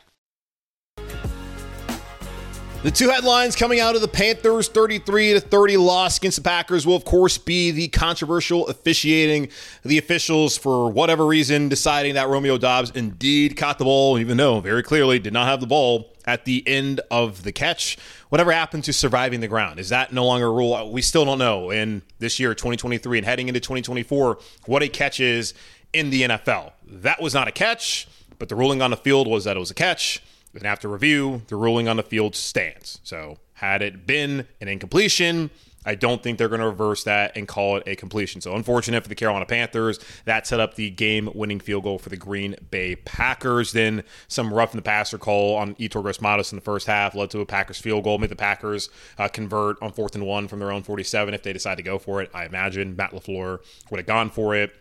The 2.83 2.89
two 2.89 3.09
headlines 3.09 3.55
coming 3.55 3.79
out 3.79 3.93
of 3.93 4.01
the 4.01 4.07
Panthers 4.07 4.67
33 4.67 5.33
to 5.33 5.39
30 5.39 5.77
loss 5.77 6.17
against 6.17 6.37
the 6.37 6.43
Packers 6.43 6.83
will, 6.83 6.95
of 6.95 7.05
course, 7.05 7.37
be 7.37 7.69
the 7.69 7.89
controversial 7.89 8.67
officiating. 8.69 9.49
The 9.83 9.99
officials, 9.99 10.57
for 10.57 10.89
whatever 10.89 11.27
reason, 11.27 11.69
deciding 11.69 12.15
that 12.15 12.27
Romeo 12.27 12.57
Doubs 12.57 12.89
indeed 12.89 13.55
caught 13.55 13.77
the 13.77 13.83
ball, 13.83 14.17
even 14.17 14.35
though 14.37 14.61
very 14.61 14.81
clearly 14.81 15.19
did 15.19 15.31
not 15.31 15.45
have 15.45 15.61
the 15.61 15.67
ball 15.67 16.11
at 16.25 16.45
the 16.45 16.67
end 16.67 17.01
of 17.11 17.43
the 17.43 17.51
catch. 17.51 17.99
Whatever 18.29 18.51
happened 18.51 18.83
to 18.85 18.93
surviving 18.93 19.41
the 19.41 19.47
ground? 19.47 19.79
Is 19.79 19.89
that 19.89 20.11
no 20.11 20.25
longer 20.25 20.47
a 20.47 20.51
rule? 20.51 20.91
We 20.91 21.03
still 21.03 21.23
don't 21.23 21.37
know 21.37 21.69
in 21.69 22.01
this 22.17 22.39
year, 22.39 22.55
2023, 22.55 23.19
and 23.19 23.27
heading 23.27 23.47
into 23.47 23.59
2024, 23.59 24.39
what 24.65 24.81
a 24.81 24.87
catch 24.87 25.19
is 25.19 25.53
in 25.93 26.09
the 26.09 26.23
NFL. 26.23 26.71
That 26.87 27.21
was 27.21 27.35
not 27.35 27.47
a 27.47 27.51
catch, 27.51 28.07
but 28.39 28.49
the 28.49 28.55
ruling 28.55 28.81
on 28.81 28.89
the 28.89 28.97
field 28.97 29.27
was 29.27 29.43
that 29.43 29.55
it 29.55 29.59
was 29.59 29.69
a 29.69 29.75
catch. 29.75 30.23
And 30.53 30.65
after 30.65 30.87
review, 30.87 31.43
the 31.47 31.55
ruling 31.55 31.87
on 31.87 31.97
the 31.97 32.03
field 32.03 32.35
stands. 32.35 32.99
So, 33.03 33.37
had 33.53 33.81
it 33.81 34.07
been 34.07 34.47
an 34.59 34.67
incompletion, 34.67 35.49
I 35.85 35.95
don't 35.95 36.21
think 36.21 36.37
they're 36.37 36.49
going 36.49 36.61
to 36.61 36.67
reverse 36.67 37.03
that 37.05 37.35
and 37.35 37.47
call 37.47 37.77
it 37.77 37.83
a 37.87 37.95
completion. 37.95 38.41
So, 38.41 38.55
unfortunate 38.55 39.01
for 39.01 39.09
the 39.09 39.15
Carolina 39.15 39.45
Panthers. 39.45 39.99
That 40.25 40.45
set 40.45 40.59
up 40.59 40.75
the 40.75 40.89
game 40.89 41.29
winning 41.33 41.59
field 41.59 41.83
goal 41.83 41.97
for 41.97 42.09
the 42.09 42.17
Green 42.17 42.55
Bay 42.69 42.95
Packers. 42.97 43.71
Then, 43.71 44.03
some 44.27 44.53
rough 44.53 44.73
in 44.73 44.77
the 44.77 44.83
passer 44.83 45.17
call 45.17 45.55
on 45.55 45.75
Yetur 45.75 46.01
Gross-Matos 46.01 46.51
in 46.51 46.57
the 46.57 46.61
first 46.61 46.85
half 46.85 47.15
led 47.15 47.29
to 47.31 47.39
a 47.39 47.45
Packers 47.45 47.79
field 47.79 48.03
goal. 48.03 48.17
Made 48.17 48.29
the 48.29 48.35
Packers 48.35 48.89
uh, 49.17 49.27
convert 49.27 49.81
on 49.81 49.91
fourth 49.91 50.15
and 50.15 50.25
one 50.25 50.47
from 50.47 50.59
their 50.59 50.71
own 50.71 50.83
47 50.83 51.33
if 51.33 51.43
they 51.43 51.53
decide 51.53 51.75
to 51.75 51.83
go 51.83 51.97
for 51.97 52.21
it. 52.21 52.29
I 52.33 52.45
imagine 52.45 52.95
Matt 52.95 53.11
LaFleur 53.11 53.59
would 53.89 53.97
have 53.97 54.07
gone 54.07 54.29
for 54.29 54.53
it. 54.53 54.71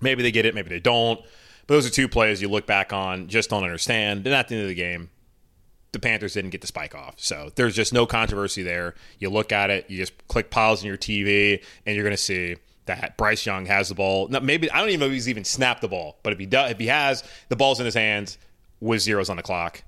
Maybe 0.00 0.22
they 0.22 0.30
get 0.30 0.46
it, 0.46 0.54
maybe 0.54 0.70
they 0.70 0.80
don't. 0.80 1.20
Those 1.70 1.86
are 1.86 1.90
two 1.90 2.08
plays 2.08 2.42
you 2.42 2.48
look 2.48 2.66
back 2.66 2.92
on, 2.92 3.28
just 3.28 3.48
don't 3.48 3.62
understand. 3.62 4.26
And 4.26 4.34
at 4.34 4.48
the 4.48 4.56
end 4.56 4.62
of 4.62 4.68
the 4.68 4.74
game, 4.74 5.08
the 5.92 6.00
Panthers 6.00 6.34
didn't 6.34 6.50
get 6.50 6.62
the 6.62 6.66
spike 6.66 6.96
off. 6.96 7.14
So 7.18 7.52
there's 7.54 7.76
just 7.76 7.92
no 7.92 8.06
controversy 8.06 8.64
there. 8.64 8.96
You 9.20 9.30
look 9.30 9.52
at 9.52 9.70
it, 9.70 9.88
you 9.88 9.96
just 9.96 10.12
click 10.26 10.50
pause 10.50 10.82
on 10.82 10.88
your 10.88 10.96
TV, 10.96 11.62
and 11.86 11.94
you're 11.94 12.02
going 12.02 12.16
to 12.16 12.20
see 12.20 12.56
that 12.86 13.16
Bryce 13.16 13.46
Young 13.46 13.66
has 13.66 13.88
the 13.88 13.94
ball. 13.94 14.26
Now, 14.26 14.40
maybe 14.40 14.68
I 14.68 14.80
don't 14.80 14.88
even 14.88 14.98
know 14.98 15.06
if 15.06 15.12
he's 15.12 15.28
even 15.28 15.44
snapped 15.44 15.80
the 15.80 15.86
ball, 15.86 16.18
but 16.24 16.32
if 16.32 16.40
he 16.40 16.46
does, 16.46 16.72
if 16.72 16.80
he 16.80 16.88
has 16.88 17.22
the 17.50 17.54
balls 17.54 17.78
in 17.78 17.84
his 17.84 17.94
hands 17.94 18.36
with 18.80 19.02
zeros 19.02 19.30
on 19.30 19.36
the 19.36 19.42
clock, 19.44 19.84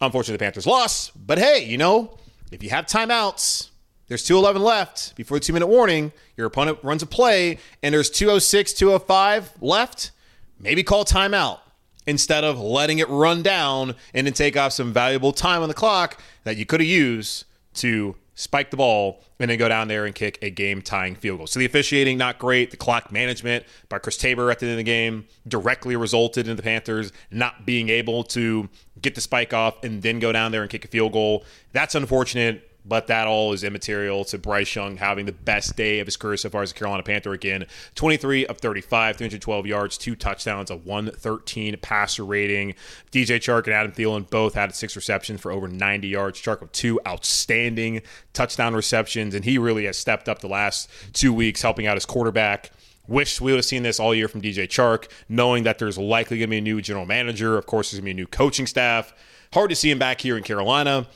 unfortunately 0.00 0.38
the 0.38 0.42
Panthers 0.42 0.66
lost. 0.66 1.12
But 1.26 1.36
hey, 1.36 1.66
you 1.66 1.76
know, 1.76 2.16
if 2.50 2.62
you 2.62 2.70
have 2.70 2.86
timeouts, 2.86 3.68
there's 4.08 4.24
211 4.24 4.62
left 4.62 5.14
before 5.16 5.38
the 5.38 5.44
two 5.44 5.52
minute 5.52 5.66
warning. 5.66 6.12
Your 6.38 6.46
opponent 6.46 6.78
runs 6.82 7.02
a 7.02 7.06
play, 7.06 7.58
and 7.82 7.94
there's 7.94 8.08
206, 8.08 8.72
205 8.72 9.52
left 9.60 10.12
maybe 10.58 10.82
call 10.82 11.04
timeout 11.04 11.60
instead 12.06 12.44
of 12.44 12.58
letting 12.58 12.98
it 12.98 13.08
run 13.08 13.42
down 13.42 13.94
and 14.14 14.26
then 14.26 14.34
take 14.34 14.56
off 14.56 14.72
some 14.72 14.92
valuable 14.92 15.32
time 15.32 15.62
on 15.62 15.68
the 15.68 15.74
clock 15.74 16.20
that 16.44 16.56
you 16.56 16.64
could 16.64 16.80
have 16.80 16.88
used 16.88 17.44
to 17.74 18.14
spike 18.36 18.70
the 18.70 18.76
ball 18.76 19.22
and 19.40 19.50
then 19.50 19.58
go 19.58 19.68
down 19.68 19.88
there 19.88 20.04
and 20.04 20.14
kick 20.14 20.38
a 20.42 20.50
game 20.50 20.80
tying 20.82 21.14
field 21.16 21.38
goal. 21.38 21.46
So 21.46 21.58
the 21.58 21.66
officiating, 21.66 22.18
not 22.18 22.38
great. 22.38 22.70
The 22.70 22.76
clock 22.76 23.10
management 23.10 23.64
by 23.88 23.98
Chris 23.98 24.18
Tabor 24.18 24.50
at 24.50 24.58
the 24.58 24.66
end 24.66 24.72
of 24.72 24.76
the 24.76 24.84
game 24.84 25.26
directly 25.48 25.96
resulted 25.96 26.46
in 26.46 26.56
the 26.56 26.62
Panthers 26.62 27.12
not 27.30 27.66
being 27.66 27.88
able 27.88 28.22
to 28.24 28.68
get 29.00 29.14
the 29.14 29.20
spike 29.20 29.52
off 29.52 29.82
and 29.82 30.02
then 30.02 30.18
go 30.18 30.32
down 30.32 30.52
there 30.52 30.62
and 30.62 30.70
kick 30.70 30.84
a 30.84 30.88
field 30.88 31.12
goal. 31.12 31.44
That's 31.72 31.94
unfortunate 31.94 32.70
but 32.88 33.08
that 33.08 33.26
all 33.26 33.52
is 33.52 33.64
immaterial 33.64 34.24
to 34.26 34.38
Bryce 34.38 34.74
Young 34.74 34.96
having 34.96 35.26
the 35.26 35.32
best 35.32 35.76
day 35.76 35.98
of 35.98 36.06
his 36.06 36.16
career 36.16 36.36
so 36.36 36.48
far 36.48 36.62
as 36.62 36.70
a 36.70 36.74
Carolina 36.74 37.02
Panther 37.02 37.32
again. 37.32 37.66
23 37.94 38.46
of 38.46 38.58
35, 38.58 39.16
312 39.16 39.66
yards, 39.66 39.98
two 39.98 40.14
touchdowns, 40.14 40.70
a 40.70 40.76
113 40.76 41.76
passer 41.82 42.24
rating. 42.24 42.74
DJ 43.10 43.36
Chark 43.36 43.64
and 43.64 43.74
Adam 43.74 43.92
Thielen 43.92 44.28
both 44.30 44.54
had 44.54 44.74
six 44.74 44.94
receptions 44.94 45.40
for 45.40 45.50
over 45.50 45.66
90 45.66 46.08
yards. 46.08 46.40
Chark 46.40 46.60
with 46.60 46.72
two 46.72 47.00
outstanding 47.06 48.02
touchdown 48.32 48.74
receptions, 48.74 49.34
and 49.34 49.44
he 49.44 49.58
really 49.58 49.86
has 49.86 49.96
stepped 49.96 50.28
up 50.28 50.40
the 50.40 50.48
last 50.48 50.88
two 51.12 51.32
weeks 51.32 51.62
helping 51.62 51.86
out 51.86 51.96
his 51.96 52.06
quarterback. 52.06 52.70
Wish 53.08 53.40
we 53.40 53.52
would 53.52 53.58
have 53.58 53.64
seen 53.64 53.84
this 53.84 54.00
all 54.00 54.14
year 54.14 54.28
from 54.28 54.42
DJ 54.42 54.66
Chark, 54.66 55.08
knowing 55.28 55.62
that 55.62 55.78
there's 55.78 55.96
likely 55.96 56.38
going 56.38 56.48
to 56.48 56.50
be 56.50 56.58
a 56.58 56.60
new 56.60 56.80
general 56.82 57.06
manager. 57.06 57.56
Of 57.56 57.66
course, 57.66 57.90
there's 57.90 58.00
going 58.00 58.12
to 58.12 58.14
be 58.16 58.22
a 58.22 58.24
new 58.24 58.26
coaching 58.26 58.66
staff. 58.66 59.14
Hard 59.52 59.70
to 59.70 59.76
see 59.76 59.90
him 59.90 59.98
back 59.98 60.20
here 60.20 60.36
in 60.36 60.42
Carolina. 60.42 61.06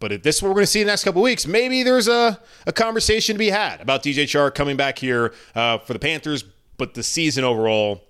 But 0.00 0.12
if 0.12 0.22
this 0.22 0.36
is 0.36 0.42
what 0.42 0.48
we're 0.48 0.54
going 0.54 0.66
to 0.66 0.70
see 0.70 0.80
in 0.80 0.86
the 0.86 0.92
next 0.92 1.04
couple 1.04 1.22
weeks, 1.22 1.46
maybe 1.46 1.82
there's 1.82 2.08
a, 2.08 2.38
a 2.66 2.72
conversation 2.72 3.34
to 3.34 3.38
be 3.38 3.50
had 3.50 3.80
about 3.80 4.02
DJ 4.02 4.24
Chark 4.24 4.54
coming 4.54 4.76
back 4.76 4.98
here 4.98 5.34
uh, 5.54 5.78
for 5.78 5.92
the 5.92 5.98
Panthers. 5.98 6.44
But 6.76 6.94
the 6.94 7.02
season 7.02 7.42
overall 7.42 8.02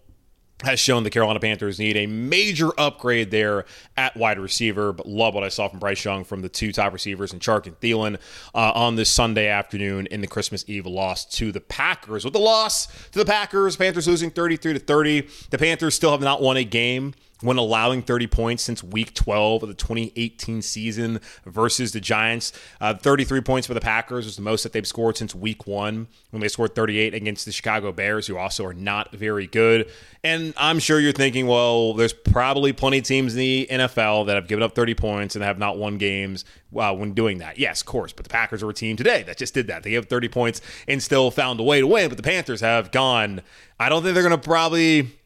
has 0.64 0.80
shown 0.80 1.04
the 1.04 1.10
Carolina 1.10 1.38
Panthers 1.38 1.78
need 1.78 1.96
a 1.96 2.06
major 2.06 2.70
upgrade 2.78 3.30
there 3.30 3.64
at 3.96 4.16
wide 4.16 4.38
receiver. 4.38 4.92
But 4.92 5.06
love 5.06 5.34
what 5.34 5.44
I 5.44 5.48
saw 5.48 5.68
from 5.68 5.78
Bryce 5.78 6.04
Young 6.04 6.24
from 6.24 6.42
the 6.42 6.48
two 6.48 6.72
top 6.72 6.92
receivers 6.92 7.32
and 7.32 7.40
Chark 7.40 7.66
and 7.66 7.78
Thielen 7.80 8.16
uh, 8.54 8.72
on 8.74 8.96
this 8.96 9.08
Sunday 9.08 9.46
afternoon 9.46 10.06
in 10.06 10.20
the 10.20 10.26
Christmas 10.26 10.64
Eve 10.66 10.86
loss 10.86 11.24
to 11.36 11.52
the 11.52 11.60
Packers. 11.60 12.24
With 12.24 12.32
the 12.32 12.40
loss 12.40 12.86
to 13.12 13.18
the 13.18 13.24
Packers, 13.24 13.76
Panthers 13.76 14.08
losing 14.08 14.30
33 14.30 14.74
to 14.74 14.78
30. 14.78 15.28
The 15.50 15.58
Panthers 15.58 15.94
still 15.94 16.10
have 16.10 16.20
not 16.20 16.42
won 16.42 16.56
a 16.56 16.64
game 16.64 17.14
when 17.40 17.56
allowing 17.56 18.02
30 18.02 18.26
points 18.26 18.62
since 18.62 18.82
week 18.82 19.14
12 19.14 19.62
of 19.62 19.68
the 19.68 19.74
2018 19.74 20.62
season 20.62 21.20
versus 21.44 21.92
the 21.92 22.00
Giants. 22.00 22.52
Uh, 22.80 22.94
33 22.94 23.40
points 23.42 23.66
for 23.66 23.74
the 23.74 23.80
Packers 23.80 24.24
was 24.24 24.36
the 24.36 24.42
most 24.42 24.62
that 24.62 24.72
they've 24.72 24.86
scored 24.86 25.16
since 25.16 25.34
week 25.34 25.66
one 25.66 26.08
when 26.30 26.40
they 26.40 26.48
scored 26.48 26.74
38 26.74 27.14
against 27.14 27.44
the 27.44 27.52
Chicago 27.52 27.92
Bears, 27.92 28.26
who 28.26 28.36
also 28.36 28.64
are 28.64 28.74
not 28.74 29.12
very 29.12 29.46
good. 29.46 29.90
And 30.24 30.52
I'm 30.56 30.78
sure 30.78 30.98
you're 30.98 31.12
thinking, 31.12 31.46
well, 31.46 31.94
there's 31.94 32.12
probably 32.12 32.72
plenty 32.72 32.98
of 32.98 33.04
teams 33.04 33.34
in 33.34 33.38
the 33.38 33.68
NFL 33.70 34.26
that 34.26 34.34
have 34.34 34.48
given 34.48 34.62
up 34.62 34.74
30 34.74 34.94
points 34.94 35.36
and 35.36 35.44
have 35.44 35.58
not 35.58 35.78
won 35.78 35.96
games 35.96 36.44
uh, 36.76 36.94
when 36.94 37.12
doing 37.14 37.38
that. 37.38 37.58
Yes, 37.58 37.80
of 37.80 37.86
course, 37.86 38.12
but 38.12 38.24
the 38.24 38.30
Packers 38.30 38.62
are 38.62 38.70
a 38.70 38.74
team 38.74 38.96
today 38.96 39.22
that 39.24 39.36
just 39.36 39.54
did 39.54 39.68
that. 39.68 39.84
They 39.84 39.90
gave 39.90 40.06
30 40.06 40.28
points 40.28 40.60
and 40.86 41.02
still 41.02 41.30
found 41.30 41.60
a 41.60 41.62
way 41.62 41.80
to 41.80 41.86
win, 41.86 42.08
but 42.08 42.16
the 42.16 42.22
Panthers 42.22 42.60
have 42.60 42.90
gone. 42.90 43.42
I 43.78 43.88
don't 43.88 44.02
think 44.02 44.14
they're 44.14 44.24
going 44.24 44.38
to 44.38 44.44
probably 44.44 45.17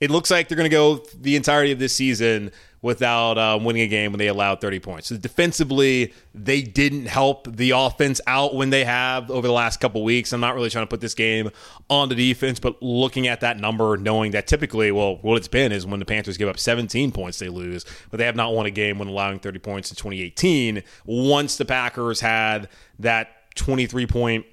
it 0.00 0.10
looks 0.10 0.30
like 0.30 0.48
they're 0.48 0.56
going 0.56 0.70
to 0.70 0.74
go 0.74 1.04
the 1.20 1.36
entirety 1.36 1.72
of 1.72 1.78
this 1.78 1.94
season 1.94 2.50
without 2.82 3.36
uh, 3.36 3.58
winning 3.62 3.82
a 3.82 3.86
game 3.86 4.10
when 4.10 4.18
they 4.18 4.28
allowed 4.28 4.60
30 4.60 4.80
points. 4.80 5.08
So 5.08 5.16
defensively, 5.18 6.14
they 6.34 6.62
didn't 6.62 7.06
help 7.06 7.54
the 7.54 7.72
offense 7.72 8.22
out 8.26 8.54
when 8.54 8.70
they 8.70 8.84
have 8.84 9.30
over 9.30 9.46
the 9.46 9.52
last 9.52 9.80
couple 9.80 10.02
weeks. 10.02 10.32
I'm 10.32 10.40
not 10.40 10.54
really 10.54 10.70
trying 10.70 10.86
to 10.86 10.88
put 10.88 11.02
this 11.02 11.12
game 11.12 11.50
on 11.90 12.08
the 12.08 12.14
defense, 12.14 12.58
but 12.58 12.82
looking 12.82 13.26
at 13.26 13.40
that 13.40 13.58
number, 13.58 13.98
knowing 13.98 14.32
that 14.32 14.46
typically, 14.46 14.90
well, 14.90 15.16
what 15.16 15.36
it's 15.36 15.48
been 15.48 15.72
is 15.72 15.86
when 15.86 16.00
the 16.00 16.06
Panthers 16.06 16.38
give 16.38 16.48
up 16.48 16.58
17 16.58 17.12
points, 17.12 17.38
they 17.38 17.50
lose, 17.50 17.84
but 18.10 18.16
they 18.16 18.24
have 18.24 18.36
not 18.36 18.54
won 18.54 18.64
a 18.64 18.70
game 18.70 18.98
when 18.98 19.08
allowing 19.08 19.38
30 19.38 19.58
points 19.58 19.90
in 19.90 19.96
2018. 19.96 20.82
Once 21.04 21.56
the 21.56 21.66
Packers 21.66 22.20
had 22.20 22.68
that 22.98 23.54
23 23.56 24.06
point 24.06 24.46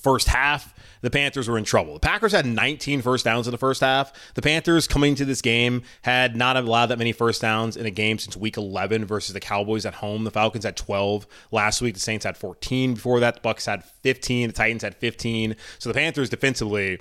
first 0.00 0.28
half, 0.28 0.74
the 1.00 1.10
Panthers 1.10 1.48
were 1.48 1.58
in 1.58 1.64
trouble. 1.64 1.94
The 1.94 2.00
Packers 2.00 2.32
had 2.32 2.46
19 2.46 3.02
first 3.02 3.24
downs 3.24 3.46
in 3.46 3.52
the 3.52 3.58
first 3.58 3.80
half. 3.80 4.12
The 4.34 4.42
Panthers 4.42 4.88
coming 4.88 5.14
to 5.16 5.24
this 5.24 5.42
game 5.42 5.82
had 6.02 6.36
not 6.36 6.56
allowed 6.56 6.86
that 6.86 6.98
many 6.98 7.12
first 7.12 7.40
downs 7.40 7.76
in 7.76 7.86
a 7.86 7.90
game 7.90 8.18
since 8.18 8.36
week 8.36 8.56
11 8.56 9.04
versus 9.04 9.32
the 9.32 9.40
Cowboys 9.40 9.86
at 9.86 9.94
home. 9.94 10.24
The 10.24 10.30
Falcons 10.30 10.64
had 10.64 10.76
12 10.76 11.26
last 11.50 11.80
week. 11.80 11.94
The 11.94 12.00
Saints 12.00 12.24
had 12.24 12.36
14 12.36 12.94
before 12.94 13.20
that. 13.20 13.36
The 13.36 13.40
Bucks 13.40 13.66
had 13.66 13.84
15. 13.84 14.48
The 14.48 14.52
Titans 14.52 14.82
had 14.82 14.96
15. 14.96 15.56
So 15.78 15.88
the 15.88 15.94
Panthers 15.94 16.30
defensively 16.30 16.98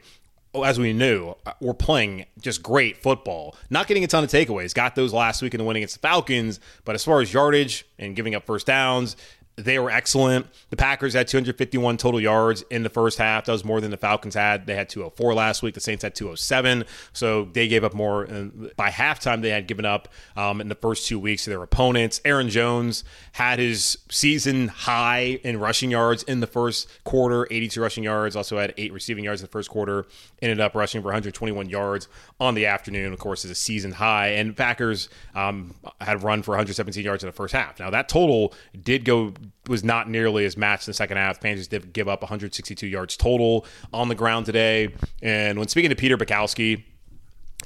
oh, 0.53 0.63
as 0.63 0.79
we 0.79 0.93
knew, 0.93 1.35
uh, 1.45 1.53
were 1.59 1.73
playing 1.73 2.25
just 2.39 2.63
great 2.63 2.97
football. 2.97 3.55
Not 3.69 3.87
getting 3.87 4.03
a 4.03 4.07
ton 4.07 4.23
of 4.23 4.29
takeaways. 4.29 4.73
Got 4.73 4.95
those 4.95 5.13
last 5.13 5.41
week 5.41 5.53
in 5.53 5.59
the 5.59 5.63
win 5.63 5.77
against 5.77 5.95
the 5.95 6.07
Falcons, 6.07 6.59
but 6.85 6.95
as 6.95 7.03
far 7.03 7.21
as 7.21 7.31
yardage 7.33 7.85
and 7.99 8.15
giving 8.15 8.35
up 8.35 8.45
first 8.45 8.65
downs, 8.65 9.15
they 9.57 9.79
were 9.79 9.89
excellent. 9.89 10.45
The 10.69 10.77
Packers 10.77 11.15
had 11.15 11.27
251 11.27 11.97
total 11.97 12.21
yards 12.21 12.63
in 12.69 12.83
the 12.83 12.89
first 12.89 13.17
half. 13.17 13.45
That 13.45 13.51
was 13.51 13.65
more 13.65 13.81
than 13.81 13.89
the 13.89 13.97
Falcons 13.97 14.35
had. 14.35 14.67
They 14.67 14.75
had 14.75 14.87
204 14.87 15.33
last 15.33 15.63
week. 15.63 15.73
The 15.73 15.79
Saints 15.79 16.03
had 16.03 16.13
207. 16.13 16.85
So 17.11 17.45
they 17.45 17.67
gave 17.67 17.83
up 17.83 17.95
more. 17.95 18.23
And 18.23 18.71
by 18.75 18.91
halftime, 18.91 19.41
they 19.41 19.49
had 19.49 19.67
given 19.67 19.83
up 19.83 20.09
um, 20.35 20.61
in 20.61 20.69
the 20.69 20.75
first 20.75 21.07
two 21.07 21.17
weeks 21.17 21.45
to 21.45 21.49
their 21.49 21.63
opponents. 21.63 22.21
Aaron 22.23 22.49
Jones 22.49 23.03
had 23.31 23.57
his 23.57 23.97
season 24.09 24.67
high 24.67 25.39
in 25.43 25.59
rushing 25.59 25.89
yards 25.89 26.21
in 26.23 26.39
the 26.39 26.47
first 26.47 26.87
quarter 27.03 27.47
82 27.49 27.81
rushing 27.81 28.03
yards. 28.03 28.35
Also 28.35 28.59
had 28.59 28.75
eight 28.77 28.93
receiving 28.93 29.23
yards 29.23 29.41
in 29.41 29.45
the 29.45 29.51
first 29.51 29.71
quarter. 29.71 30.05
Ended 30.39 30.59
up 30.59 30.75
rushing 30.75 31.01
for 31.01 31.07
121 31.07 31.67
yards 31.67 32.07
on 32.39 32.53
the 32.53 32.67
afternoon, 32.67 33.11
of 33.11 33.17
course, 33.17 33.43
is 33.43 33.49
a 33.49 33.55
season 33.55 33.93
high. 33.93 34.27
And 34.27 34.55
Packers 34.55 35.09
um, 35.33 35.73
had 35.99 36.21
run 36.21 36.43
for 36.43 36.51
117 36.51 37.03
yards 37.03 37.23
in 37.23 37.27
the 37.27 37.33
first 37.33 37.55
half. 37.55 37.79
Now, 37.79 37.89
that 37.89 38.07
total 38.07 38.53
did 38.83 39.03
go 39.03 39.33
was 39.67 39.83
not 39.83 40.09
nearly 40.09 40.45
as 40.45 40.57
matched 40.57 40.87
in 40.87 40.91
the 40.91 40.95
second 40.95 41.17
half. 41.17 41.39
Panthers 41.41 41.67
did 41.67 41.93
give 41.93 42.07
up 42.07 42.21
162 42.21 42.87
yards 42.87 43.17
total 43.17 43.65
on 43.93 44.09
the 44.09 44.15
ground 44.15 44.45
today. 44.45 44.93
And 45.21 45.57
when 45.59 45.67
speaking 45.67 45.89
to 45.89 45.95
Peter 45.95 46.17
Bukowski, 46.17 46.83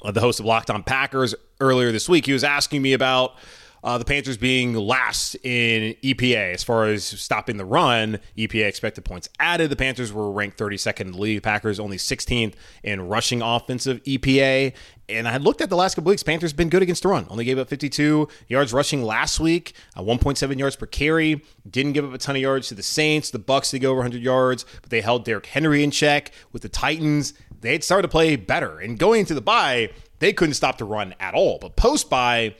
uh, 0.03 0.11
the 0.11 0.21
host 0.21 0.39
of 0.39 0.45
Locked 0.45 0.69
On 0.69 0.83
Packers 0.83 1.35
earlier 1.59 1.91
this 1.91 2.09
week, 2.09 2.25
he 2.25 2.33
was 2.33 2.43
asking 2.43 2.81
me 2.81 2.93
about 2.93 3.35
uh, 3.83 3.97
the 3.97 4.05
Panthers 4.05 4.37
being 4.37 4.73
last 4.73 5.35
in 5.43 5.95
EPA 6.03 6.53
as 6.53 6.63
far 6.63 6.85
as 6.85 7.03
stopping 7.03 7.57
the 7.57 7.65
run, 7.65 8.19
EPA 8.37 8.67
expected 8.67 9.03
points 9.03 9.27
added. 9.39 9.69
The 9.69 9.75
Panthers 9.75 10.13
were 10.13 10.31
ranked 10.31 10.57
32nd 10.57 11.01
in 11.01 11.11
the 11.13 11.17
league. 11.17 11.43
Packers 11.43 11.79
only 11.79 11.97
16th 11.97 12.53
in 12.83 13.07
rushing 13.07 13.41
offensive 13.41 14.03
EPA. 14.03 14.73
And 15.09 15.27
I 15.27 15.31
had 15.31 15.41
looked 15.41 15.61
at 15.61 15.69
the 15.69 15.75
last 15.75 15.95
couple 15.95 16.09
weeks. 16.09 16.23
Panthers 16.23 16.53
been 16.53 16.69
good 16.69 16.81
against 16.81 17.03
the 17.03 17.09
run. 17.09 17.25
Only 17.29 17.43
gave 17.43 17.57
up 17.57 17.67
52 17.67 18.27
yards 18.47 18.71
rushing 18.71 19.03
last 19.03 19.39
week, 19.39 19.73
uh, 19.97 20.01
1.7 20.01 20.57
yards 20.57 20.75
per 20.75 20.85
carry. 20.85 21.43
Didn't 21.69 21.93
give 21.93 22.05
up 22.05 22.13
a 22.13 22.17
ton 22.17 22.35
of 22.35 22.41
yards 22.41 22.67
to 22.69 22.75
the 22.75 22.83
Saints. 22.83 23.31
The 23.31 23.39
Bucks 23.39 23.71
did 23.71 23.79
go 23.79 23.91
over 23.91 23.99
100 23.99 24.21
yards, 24.21 24.65
but 24.81 24.89
they 24.89 25.01
held 25.01 25.25
Derrick 25.25 25.47
Henry 25.47 25.83
in 25.83 25.91
check. 25.91 26.31
With 26.53 26.61
the 26.61 26.69
Titans, 26.69 27.33
they 27.59 27.73
had 27.73 27.83
started 27.83 28.03
to 28.03 28.07
play 28.11 28.35
better. 28.35 28.79
And 28.79 28.97
going 28.97 29.21
into 29.21 29.33
the 29.33 29.41
bye, 29.41 29.89
they 30.19 30.33
couldn't 30.33 30.53
stop 30.53 30.77
the 30.77 30.85
run 30.85 31.15
at 31.19 31.33
all. 31.33 31.57
But 31.59 31.75
post 31.75 32.09
bye, 32.09 32.55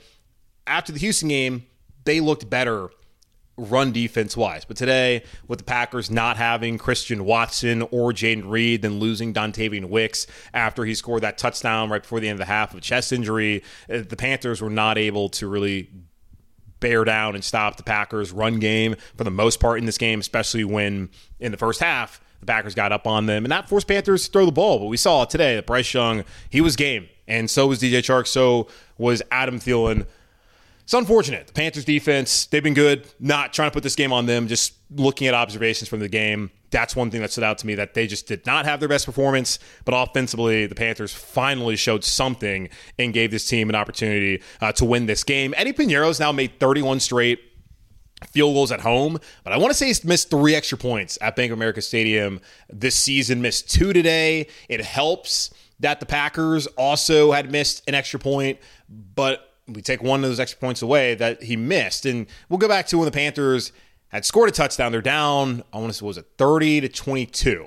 after 0.66 0.92
the 0.92 0.98
Houston 0.98 1.28
game, 1.28 1.66
they 2.04 2.20
looked 2.20 2.48
better 2.48 2.90
run 3.56 3.92
defense 3.92 4.36
wise. 4.36 4.64
But 4.64 4.76
today, 4.76 5.24
with 5.46 5.58
the 5.58 5.64
Packers 5.64 6.10
not 6.10 6.36
having 6.36 6.78
Christian 6.78 7.24
Watson 7.24 7.82
or 7.82 8.12
Jayden 8.12 8.48
Reed, 8.48 8.82
then 8.82 8.98
losing 8.98 9.34
Dontayvion 9.34 9.86
Wicks 9.86 10.26
after 10.54 10.84
he 10.84 10.94
scored 10.94 11.22
that 11.22 11.38
touchdown 11.38 11.90
right 11.90 12.02
before 12.02 12.20
the 12.20 12.28
end 12.28 12.36
of 12.36 12.46
the 12.46 12.52
half 12.52 12.72
of 12.72 12.78
a 12.78 12.80
chest 12.80 13.12
injury, 13.12 13.62
uh, 13.90 14.00
the 14.08 14.16
Panthers 14.16 14.60
were 14.60 14.70
not 14.70 14.98
able 14.98 15.28
to 15.30 15.46
really 15.46 15.90
bear 16.80 17.04
down 17.04 17.34
and 17.34 17.44
stop 17.44 17.76
the 17.76 17.82
Packers' 17.82 18.32
run 18.32 18.58
game 18.58 18.96
for 19.16 19.24
the 19.24 19.30
most 19.30 19.60
part 19.60 19.78
in 19.78 19.86
this 19.86 19.98
game, 19.98 20.18
especially 20.18 20.64
when 20.64 21.10
in 21.38 21.52
the 21.52 21.58
first 21.58 21.80
half 21.80 22.20
the 22.40 22.46
Packers 22.46 22.74
got 22.74 22.90
up 22.90 23.06
on 23.06 23.26
them 23.26 23.44
and 23.44 23.52
that 23.52 23.68
forced 23.68 23.86
Panthers 23.86 24.26
to 24.26 24.32
throw 24.32 24.46
the 24.46 24.52
ball. 24.52 24.80
But 24.80 24.86
we 24.86 24.96
saw 24.96 25.24
today 25.24 25.54
that 25.56 25.66
Bryce 25.66 25.94
Young, 25.94 26.24
he 26.50 26.60
was 26.60 26.74
game, 26.74 27.08
and 27.28 27.48
so 27.48 27.68
was 27.68 27.80
DJ 27.80 28.00
Chark, 28.00 28.26
so 28.26 28.66
was 28.98 29.22
Adam 29.30 29.60
Thielen. 29.60 30.06
It's 30.92 30.98
unfortunate. 30.98 31.46
The 31.46 31.54
Panthers 31.54 31.86
defense, 31.86 32.44
they've 32.44 32.62
been 32.62 32.74
good. 32.74 33.06
Not 33.18 33.54
trying 33.54 33.70
to 33.70 33.72
put 33.72 33.82
this 33.82 33.94
game 33.94 34.12
on 34.12 34.26
them, 34.26 34.46
just 34.46 34.74
looking 34.90 35.26
at 35.26 35.32
observations 35.32 35.88
from 35.88 36.00
the 36.00 36.08
game. 36.08 36.50
That's 36.70 36.94
one 36.94 37.10
thing 37.10 37.22
that 37.22 37.32
stood 37.32 37.44
out 37.44 37.56
to 37.58 37.66
me 37.66 37.74
that 37.76 37.94
they 37.94 38.06
just 38.06 38.26
did 38.26 38.44
not 38.44 38.66
have 38.66 38.78
their 38.78 38.90
best 38.90 39.06
performance. 39.06 39.58
But 39.86 39.92
offensively, 39.92 40.66
the 40.66 40.74
Panthers 40.74 41.14
finally 41.14 41.76
showed 41.76 42.04
something 42.04 42.68
and 42.98 43.14
gave 43.14 43.30
this 43.30 43.46
team 43.46 43.70
an 43.70 43.74
opportunity 43.74 44.42
uh, 44.60 44.72
to 44.72 44.84
win 44.84 45.06
this 45.06 45.24
game. 45.24 45.54
Eddie 45.56 45.72
Piñeiro's 45.72 46.20
now 46.20 46.30
made 46.30 46.60
31 46.60 47.00
straight 47.00 47.40
field 48.30 48.52
goals 48.52 48.70
at 48.70 48.80
home, 48.82 49.18
but 49.44 49.54
I 49.54 49.56
want 49.56 49.70
to 49.70 49.74
say 49.74 49.86
he's 49.86 50.04
missed 50.04 50.28
three 50.28 50.54
extra 50.54 50.76
points 50.76 51.16
at 51.22 51.36
Bank 51.36 51.52
of 51.52 51.58
America 51.58 51.80
Stadium 51.80 52.38
this 52.68 52.96
season. 52.96 53.40
Missed 53.40 53.70
two 53.70 53.94
today. 53.94 54.46
It 54.68 54.82
helps 54.82 55.54
that 55.80 56.00
the 56.00 56.06
Packers 56.06 56.66
also 56.66 57.32
had 57.32 57.50
missed 57.50 57.82
an 57.88 57.94
extra 57.94 58.20
point, 58.20 58.58
but 58.90 59.51
we 59.68 59.82
take 59.82 60.02
one 60.02 60.22
of 60.22 60.30
those 60.30 60.40
extra 60.40 60.58
points 60.58 60.82
away 60.82 61.14
that 61.14 61.42
he 61.42 61.56
missed. 61.56 62.06
And 62.06 62.26
we'll 62.48 62.58
go 62.58 62.68
back 62.68 62.86
to 62.88 62.98
when 62.98 63.06
the 63.06 63.12
Panthers 63.12 63.72
had 64.08 64.24
scored 64.24 64.48
a 64.48 64.52
touchdown. 64.52 64.92
They're 64.92 65.02
down, 65.02 65.62
I 65.72 65.78
want 65.78 65.92
to 65.92 65.98
say, 65.98 66.04
was 66.04 66.18
it 66.18 66.26
30 66.38 66.82
to 66.82 66.88
22? 66.88 67.66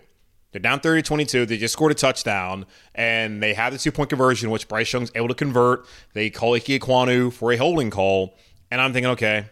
They're 0.51 0.61
down 0.61 0.79
30 0.79 1.01
to 1.01 1.07
22. 1.07 1.45
They 1.45 1.57
just 1.57 1.73
scored 1.73 1.91
a 1.91 1.95
touchdown, 1.95 2.65
and 2.93 3.43
they 3.43 3.53
have 3.53 3.73
the 3.73 3.79
two 3.79 3.91
point 3.91 4.09
conversion, 4.09 4.49
which 4.51 4.69
Bryce 4.69 4.91
Young's 4.93 5.11
able 5.13 5.27
to 5.27 5.33
convert. 5.33 5.85
They 6.13 6.29
call 6.29 6.55
Ike 6.55 6.65
Ekwonu 6.65 7.33
for 7.33 7.51
a 7.51 7.57
holding 7.57 7.89
call. 7.89 8.35
And 8.71 8.79
I'm 8.79 8.93
thinking, 8.93 9.11
okay, 9.11 9.47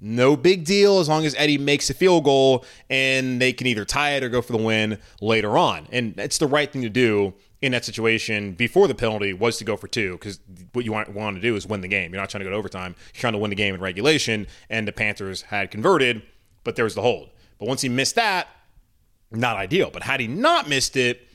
no 0.00 0.36
big 0.36 0.64
deal 0.64 0.98
as 0.98 1.08
long 1.08 1.24
as 1.26 1.34
Eddie 1.36 1.58
makes 1.58 1.90
a 1.90 1.94
field 1.94 2.24
goal 2.24 2.64
and 2.88 3.40
they 3.40 3.52
can 3.52 3.66
either 3.66 3.84
tie 3.84 4.12
it 4.12 4.22
or 4.22 4.28
go 4.28 4.40
for 4.42 4.52
the 4.52 4.62
win 4.62 4.98
later 5.20 5.58
on. 5.58 5.88
And 5.90 6.14
it's 6.18 6.38
the 6.38 6.46
right 6.46 6.72
thing 6.72 6.82
to 6.82 6.88
do 6.88 7.34
in 7.60 7.72
that 7.72 7.84
situation 7.84 8.52
before 8.52 8.86
the 8.86 8.94
penalty 8.94 9.32
was 9.32 9.58
to 9.58 9.64
go 9.64 9.76
for 9.76 9.88
two 9.88 10.12
because 10.12 10.38
what 10.72 10.84
you 10.84 10.92
want, 10.92 11.12
want 11.12 11.36
to 11.36 11.42
do 11.42 11.56
is 11.56 11.66
win 11.66 11.80
the 11.80 11.88
game. 11.88 12.12
You're 12.12 12.20
not 12.20 12.30
trying 12.30 12.40
to 12.40 12.44
go 12.44 12.50
to 12.50 12.56
overtime. 12.56 12.94
You're 13.14 13.20
trying 13.20 13.32
to 13.32 13.38
win 13.38 13.50
the 13.50 13.56
game 13.56 13.74
in 13.74 13.80
regulation. 13.80 14.46
And 14.70 14.86
the 14.86 14.92
Panthers 14.92 15.42
had 15.42 15.70
converted, 15.70 16.22
but 16.62 16.76
there 16.76 16.84
was 16.84 16.94
the 16.94 17.02
hold. 17.02 17.30
But 17.58 17.66
once 17.66 17.80
he 17.80 17.88
missed 17.88 18.14
that, 18.14 18.46
not 19.32 19.56
ideal. 19.56 19.90
But 19.92 20.04
had 20.04 20.20
he 20.20 20.28
not 20.28 20.68
missed 20.68 20.96
it, 20.96 21.26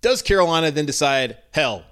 does 0.00 0.22
Carolina 0.22 0.70
then 0.70 0.86
decide, 0.86 1.36
hell, 1.52 1.84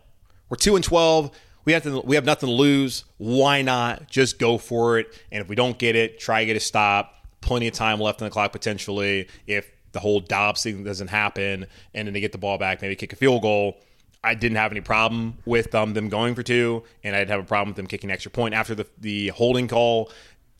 we're 0.48 0.56
two 0.56 0.76
and 0.76 0.84
twelve. 0.84 1.30
We 1.64 1.72
have 1.72 1.82
to, 1.84 2.00
we 2.00 2.14
have 2.16 2.24
nothing 2.24 2.48
to 2.48 2.54
lose. 2.54 3.04
Why 3.18 3.62
not 3.62 4.08
just 4.08 4.38
go 4.38 4.58
for 4.58 4.98
it? 4.98 5.08
And 5.32 5.42
if 5.42 5.48
we 5.48 5.56
don't 5.56 5.78
get 5.78 5.96
it, 5.96 6.18
try 6.18 6.40
to 6.40 6.46
get 6.46 6.56
a 6.56 6.60
stop. 6.60 7.26
Plenty 7.40 7.68
of 7.68 7.74
time 7.74 8.00
left 8.00 8.22
on 8.22 8.26
the 8.26 8.30
clock 8.30 8.52
potentially. 8.52 9.28
If 9.46 9.70
the 9.94 10.00
whole 10.00 10.20
Doubs 10.20 10.62
thing 10.62 10.84
doesn't 10.84 11.08
happen, 11.08 11.66
and 11.94 12.06
then 12.06 12.12
they 12.12 12.20
get 12.20 12.32
the 12.32 12.38
ball 12.38 12.58
back, 12.58 12.82
maybe 12.82 12.94
kick 12.94 13.12
a 13.12 13.16
field 13.16 13.40
goal. 13.40 13.80
I 14.22 14.34
didn't 14.34 14.56
have 14.56 14.70
any 14.70 14.80
problem 14.80 15.38
with 15.44 15.74
um, 15.74 15.94
them 15.94 16.08
going 16.08 16.34
for 16.34 16.42
two, 16.42 16.82
and 17.02 17.16
I'd 17.16 17.30
have 17.30 17.40
a 17.40 17.44
problem 17.44 17.70
with 17.70 17.76
them 17.76 17.86
kicking 17.86 18.10
an 18.10 18.14
extra 18.14 18.30
point 18.30 18.54
after 18.54 18.74
the 18.74 18.86
the 18.98 19.28
holding 19.28 19.68
call. 19.68 20.10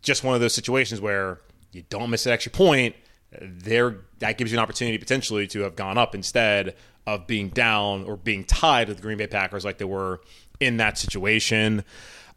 Just 0.02 0.24
one 0.24 0.34
of 0.34 0.40
those 0.40 0.54
situations 0.54 1.00
where 1.00 1.40
you 1.72 1.82
don't 1.88 2.10
miss 2.10 2.26
an 2.26 2.32
extra 2.32 2.52
point. 2.52 2.94
There, 3.40 3.96
that 4.20 4.38
gives 4.38 4.52
you 4.52 4.58
an 4.58 4.62
opportunity 4.62 4.96
potentially 4.96 5.46
to 5.48 5.60
have 5.60 5.74
gone 5.74 5.98
up 5.98 6.14
instead 6.14 6.76
of 7.06 7.26
being 7.26 7.48
down 7.48 8.04
or 8.04 8.16
being 8.16 8.44
tied 8.44 8.88
with 8.88 8.98
the 8.98 9.02
Green 9.02 9.18
Bay 9.18 9.26
Packers 9.26 9.64
like 9.64 9.78
they 9.78 9.84
were 9.84 10.20
in 10.60 10.76
that 10.76 10.98
situation. 10.98 11.84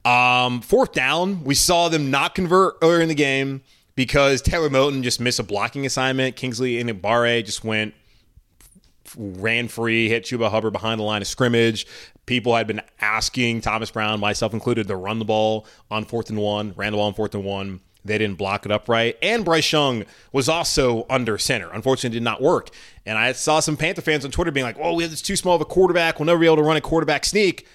Um, 0.03 0.61
fourth 0.61 0.93
down, 0.93 1.43
we 1.43 1.53
saw 1.53 1.89
them 1.89 2.09
not 2.09 2.33
convert 2.33 2.77
earlier 2.81 3.01
in 3.01 3.09
the 3.09 3.15
game 3.15 3.61
because 3.97 4.43
Taylor 4.43 4.69
Moton 4.69 5.01
just 5.01 5.19
missed 5.19 5.39
a 5.39 5.43
blocking 5.43 5.85
assignment. 5.85 6.35
Kingsley 6.35 6.81
Enagbare 6.81 7.43
just 7.43 7.65
went 7.65 7.95
ran 9.17 9.67
free, 9.67 10.07
hit 10.07 10.23
Chuba 10.23 10.51
Hubbard 10.51 10.71
behind 10.71 10.99
the 10.99 11.03
line 11.03 11.21
of 11.21 11.27
scrimmage. 11.27 11.87
People 12.27 12.55
had 12.55 12.67
been 12.67 12.81
asking 13.01 13.61
Thomas 13.61 13.89
Brown, 13.89 14.19
myself 14.19 14.53
included, 14.53 14.87
to 14.87 14.95
run 14.95 15.17
the 15.17 15.25
ball 15.25 15.65
on 15.89 16.05
fourth 16.05 16.29
and 16.29 16.37
one, 16.37 16.73
ran 16.77 16.91
the 16.91 16.97
ball 16.97 17.07
on 17.07 17.13
fourth 17.13 17.33
and 17.33 17.43
one. 17.43 17.79
They 18.05 18.19
didn't 18.19 18.37
block 18.37 18.65
it 18.65 18.71
up 18.71 18.87
right. 18.87 19.17
And 19.21 19.43
Bryce 19.43 19.71
Young 19.71 20.05
was 20.31 20.47
also 20.47 21.05
under 21.09 21.37
center. 21.37 21.69
Unfortunately, 21.71 22.15
it 22.15 22.19
did 22.19 22.23
not 22.23 22.41
work. 22.41 22.69
And 23.05 23.17
I 23.17 23.31
saw 23.31 23.59
some 23.59 23.77
Panther 23.77 24.01
fans 24.01 24.23
on 24.23 24.31
Twitter 24.31 24.51
being 24.51 24.65
like, 24.65 24.77
oh, 24.79 24.93
we 24.93 25.03
have 25.03 25.11
this 25.11 25.21
too 25.21 25.35
small 25.35 25.55
of 25.55 25.61
a 25.61 25.65
quarterback. 25.65 26.19
We'll 26.19 26.27
never 26.27 26.39
be 26.39 26.45
able 26.45 26.57
to 26.57 26.63
run 26.63 26.77
a 26.77 26.81
quarterback 26.81 27.25
sneak. 27.25 27.67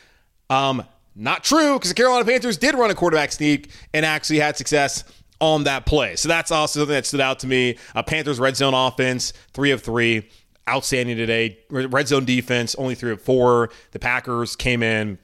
Um, 0.49 0.85
not 1.15 1.45
true, 1.45 1.75
because 1.75 1.91
the 1.91 1.95
Carolina 1.95 2.25
Panthers 2.25 2.57
did 2.57 2.75
run 2.75 2.91
a 2.91 2.95
quarterback 2.95 3.33
sneak 3.33 3.71
and 3.93 4.07
actually 4.07 4.39
had 4.39 4.57
success 4.57 5.05
on 5.43 5.65
that 5.65 5.85
play. 5.85 6.15
So 6.15 6.29
that's 6.29 6.53
also 6.53 6.81
something 6.81 6.95
that 6.95 7.05
stood 7.05 7.21
out 7.21 7.41
to 7.41 7.49
me. 7.49 7.77
Uh, 7.97 8.03
Panthers 8.05 8.39
red 8.39 8.57
zone 8.57 8.75
offense, 8.75 9.33
three 9.53 9.73
of 9.73 9.83
three, 9.83 10.29
outstanding 10.69 11.17
today. 11.17 11.59
Red 11.69 12.07
zone 12.07 12.25
defense, 12.25 12.77
only 12.77 12.95
three 12.95 13.11
of 13.11 13.21
four. 13.21 13.71
The 13.91 13.99
Packers 13.99 14.55
came 14.55 14.85
in 14.85 15.19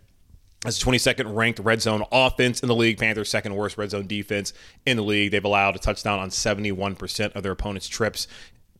as 0.67 0.83
22nd 0.83 1.37
ranked 1.37 1.61
red 1.61 1.81
zone 1.81 2.03
offense 2.11 2.61
in 2.61 2.69
the 2.69 2.75
league. 2.75 2.99
Panthers 2.99 3.31
second 3.31 3.55
worst 3.55 3.79
red 3.79 3.91
zone 3.91 4.09
defense 4.09 4.53
in 4.85 4.97
the 4.97 5.05
league. 5.05 5.31
They've 5.31 5.45
allowed 5.45 5.77
a 5.77 5.79
touchdown 5.79 6.19
on 6.19 6.31
71% 6.31 7.37
of 7.37 7.45
their 7.45 7.53
opponents' 7.53 7.87
trips 7.87 8.27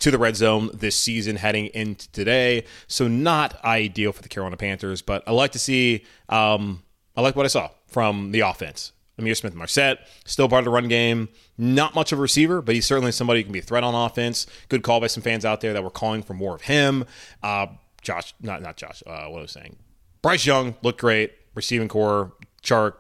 to 0.01 0.11
the 0.11 0.19
red 0.19 0.35
zone 0.35 0.71
this 0.75 0.97
season 0.97 1.37
heading 1.37 1.67
into 1.67 2.11
today. 2.11 2.65
So 2.89 3.07
not 3.07 3.65
ideal 3.65 4.13
for 4.13 4.23
the 4.23 4.29
Carolina 4.29 4.57
Panthers, 4.57 5.03
but 5.03 5.23
I 5.29 5.31
like 5.31 5.53
to 5.53 5.59
see 5.61 6.05
um, 6.29 6.83
I 7.17 7.21
like 7.21 7.37
what 7.37 7.45
I 7.47 7.49
saw 7.49 7.71
from 7.87 8.33
the 8.33 8.41
offense. 8.41 8.93
Ihmir 9.19 9.37
Smith 9.37 9.55
Marsette, 9.55 10.07
still 10.25 10.49
part 10.49 10.61
of 10.61 10.65
the 10.67 10.71
run 10.71 10.89
game. 10.89 11.29
Not 11.57 11.95
much 11.95 12.13
of 12.13 12.19
a 12.19 12.23
receiver, 12.23 12.63
but 12.63 12.75
he's 12.75 12.87
certainly 12.87 13.13
somebody 13.13 13.41
who 13.41 13.45
can 13.45 13.53
be 13.53 13.59
a 13.59 13.63
threat 13.63 13.85
on 13.85 13.95
offense. 13.95 14.47
Good 14.69 14.83
call 14.83 15.01
by 15.01 15.09
some 15.09 15.23
fans 15.23 15.45
out 15.45 15.61
there 15.61 15.73
that 15.73 15.83
were 15.83 15.91
calling 15.91 16.23
for 16.23 16.35
more 16.35 16.55
of 16.55 16.63
him. 16.63 17.05
Uh, 17.43 17.67
Josh, 18.01 18.35
not 18.41 18.63
not 18.63 18.77
Josh. 18.77 19.03
Uh, 19.07 19.27
what 19.27 19.39
I 19.39 19.43
was 19.43 19.53
saying? 19.53 19.77
Bryce 20.23 20.47
Young 20.47 20.77
looked 20.83 21.01
great. 21.01 21.33
Receiving 21.55 21.89
corps, 21.89 22.33
Chark, 22.63 22.95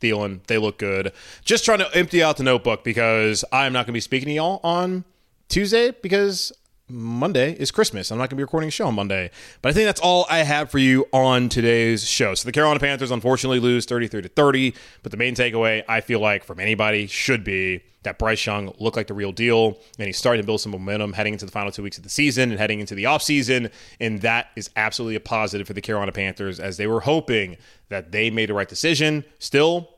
Thielen, 0.00 0.46
they 0.46 0.58
look 0.58 0.78
good. 0.78 1.12
Just 1.44 1.64
trying 1.64 1.78
to 1.78 1.96
empty 1.96 2.22
out 2.22 2.36
the 2.36 2.44
notebook 2.44 2.84
because 2.84 3.44
I'm 3.50 3.72
not 3.72 3.86
going 3.86 3.86
to 3.86 3.92
be 3.92 4.00
speaking 4.00 4.28
to 4.28 4.34
y'all 4.34 4.60
on 4.62 5.04
Tuesday 5.48 5.92
because 6.02 6.52
Monday 6.88 7.52
is 7.52 7.70
Christmas. 7.70 8.10
I'm 8.10 8.18
not 8.18 8.24
going 8.24 8.30
to 8.30 8.36
be 8.36 8.42
recording 8.42 8.68
a 8.68 8.70
show 8.70 8.86
on 8.86 8.94
Monday. 8.94 9.30
But 9.62 9.70
I 9.70 9.72
think 9.72 9.86
that's 9.86 10.00
all 10.00 10.26
I 10.28 10.38
have 10.38 10.70
for 10.70 10.78
you 10.78 11.06
on 11.12 11.48
today's 11.48 12.06
show. 12.06 12.34
So 12.34 12.46
the 12.46 12.52
Carolina 12.52 12.78
Panthers 12.78 13.10
unfortunately 13.10 13.58
lose 13.58 13.86
33 13.86 14.22
to 14.22 14.28
30. 14.28 14.74
But 15.02 15.10
the 15.10 15.16
main 15.16 15.34
takeaway, 15.34 15.82
I 15.88 16.02
feel 16.02 16.20
like, 16.20 16.44
from 16.44 16.60
anybody 16.60 17.06
should 17.06 17.42
be 17.42 17.82
that 18.02 18.18
Bryce 18.18 18.44
Young 18.44 18.74
looked 18.78 18.98
like 18.98 19.06
the 19.06 19.14
real 19.14 19.32
deal. 19.32 19.78
And 19.98 20.06
he's 20.06 20.18
starting 20.18 20.42
to 20.42 20.46
build 20.46 20.60
some 20.60 20.72
momentum 20.72 21.14
heading 21.14 21.32
into 21.32 21.46
the 21.46 21.52
final 21.52 21.72
two 21.72 21.82
weeks 21.82 21.96
of 21.96 22.04
the 22.04 22.10
season 22.10 22.50
and 22.50 22.60
heading 22.60 22.80
into 22.80 22.94
the 22.94 23.04
offseason. 23.04 23.72
And 23.98 24.20
that 24.20 24.48
is 24.54 24.68
absolutely 24.76 25.16
a 25.16 25.20
positive 25.20 25.66
for 25.66 25.72
the 25.72 25.80
Carolina 25.80 26.12
Panthers 26.12 26.60
as 26.60 26.76
they 26.76 26.86
were 26.86 27.00
hoping 27.00 27.56
that 27.88 28.12
they 28.12 28.28
made 28.28 28.50
the 28.50 28.54
right 28.54 28.68
decision. 28.68 29.24
Still, 29.38 29.88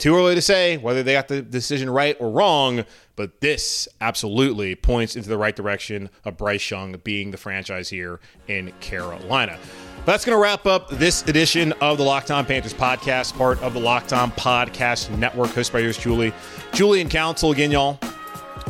too 0.00 0.16
early 0.16 0.34
to 0.34 0.42
say 0.42 0.78
whether 0.78 1.02
they 1.02 1.12
got 1.12 1.28
the 1.28 1.42
decision 1.42 1.88
right 1.90 2.16
or 2.18 2.30
wrong, 2.30 2.84
but 3.16 3.40
this 3.40 3.86
absolutely 4.00 4.74
points 4.74 5.14
into 5.14 5.28
the 5.28 5.38
right 5.38 5.54
direction 5.54 6.10
of 6.24 6.36
Bryce 6.36 6.70
Young 6.70 6.96
being 7.04 7.30
the 7.30 7.36
franchise 7.36 7.88
here 7.88 8.18
in 8.48 8.72
Carolina. 8.80 9.58
That's 10.06 10.24
going 10.24 10.36
to 10.36 10.42
wrap 10.42 10.66
up 10.66 10.88
this 10.88 11.22
edition 11.28 11.72
of 11.80 11.98
the 11.98 12.04
Locked 12.04 12.30
On 12.30 12.46
Panthers 12.46 12.72
podcast, 12.72 13.36
part 13.36 13.62
of 13.62 13.74
the 13.74 13.80
Locked 13.80 14.14
On 14.14 14.32
Podcast 14.32 15.16
Network, 15.18 15.50
hosted 15.50 15.74
by 15.74 15.80
yours, 15.80 15.98
Julie. 15.98 16.32
Julian 16.72 17.08
Council, 17.10 17.52
again, 17.52 17.70
y'all. 17.70 17.98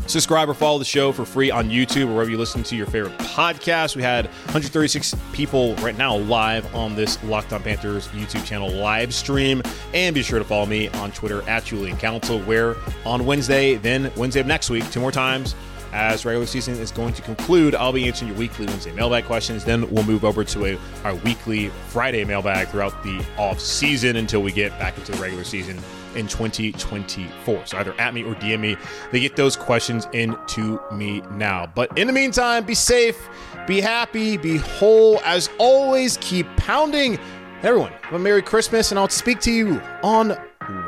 Subscribe 0.06 0.48
or 0.48 0.54
follow 0.54 0.78
the 0.78 0.84
show 0.84 1.12
for 1.12 1.24
free 1.24 1.50
on 1.50 1.70
YouTube 1.70 2.08
or 2.08 2.14
wherever 2.14 2.30
you 2.30 2.38
listen 2.38 2.62
to 2.64 2.76
your 2.76 2.86
favorite 2.86 3.16
podcast. 3.18 3.94
We 3.94 4.02
had 4.02 4.26
136 4.26 5.14
people 5.32 5.74
right 5.76 5.96
now 5.96 6.16
live 6.16 6.74
on 6.74 6.96
this 6.96 7.22
Locked 7.24 7.52
On 7.52 7.62
Panthers 7.62 8.08
YouTube 8.08 8.44
channel 8.44 8.70
live 8.70 9.14
stream. 9.14 9.62
And 9.94 10.14
be 10.14 10.22
sure 10.22 10.38
to 10.38 10.44
follow 10.44 10.66
me 10.66 10.88
on 10.88 11.12
Twitter 11.12 11.48
at 11.48 11.64
Julian 11.64 11.96
Council, 11.96 12.40
where 12.40 12.76
on 13.04 13.24
Wednesday, 13.24 13.76
then 13.76 14.10
Wednesday 14.16 14.40
of 14.40 14.46
next 14.46 14.68
week, 14.70 14.90
two 14.90 15.00
more 15.00 15.12
times, 15.12 15.54
as 15.92 16.24
regular 16.24 16.46
season 16.46 16.74
is 16.74 16.90
going 16.90 17.14
to 17.14 17.22
conclude, 17.22 17.74
I'll 17.74 17.92
be 17.92 18.06
answering 18.06 18.30
your 18.30 18.38
weekly 18.38 18.66
Wednesday 18.66 18.92
mailbag 18.92 19.24
questions. 19.24 19.64
Then 19.64 19.90
we'll 19.90 20.04
move 20.04 20.24
over 20.24 20.44
to 20.44 20.66
a, 20.66 20.78
our 21.04 21.14
weekly 21.16 21.68
Friday 21.88 22.24
mailbag 22.24 22.68
throughout 22.68 23.02
the 23.02 23.24
off 23.36 23.60
season 23.60 24.16
until 24.16 24.42
we 24.42 24.52
get 24.52 24.70
back 24.78 24.96
into 24.98 25.12
the 25.12 25.18
regular 25.18 25.44
season 25.44 25.78
in 26.14 26.26
2024. 26.26 27.66
So 27.66 27.78
either 27.78 27.98
at 28.00 28.14
me 28.14 28.22
or 28.22 28.34
DM 28.34 28.60
me, 28.60 28.76
they 29.12 29.20
get 29.20 29.36
those 29.36 29.56
questions 29.56 30.06
into 30.12 30.80
me 30.92 31.22
now. 31.32 31.66
But 31.74 31.96
in 31.98 32.06
the 32.06 32.12
meantime, 32.12 32.64
be 32.64 32.74
safe, 32.74 33.28
be 33.66 33.80
happy, 33.80 34.36
be 34.36 34.56
whole. 34.56 35.20
As 35.24 35.50
always, 35.58 36.16
keep 36.20 36.46
pounding. 36.56 37.18
Everyone, 37.62 37.92
have 38.02 38.14
a 38.14 38.18
Merry 38.18 38.42
Christmas, 38.42 38.90
and 38.90 38.98
I'll 38.98 39.08
speak 39.08 39.40
to 39.40 39.52
you 39.52 39.80
on 40.02 40.36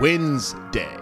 Wednesday. 0.00 1.01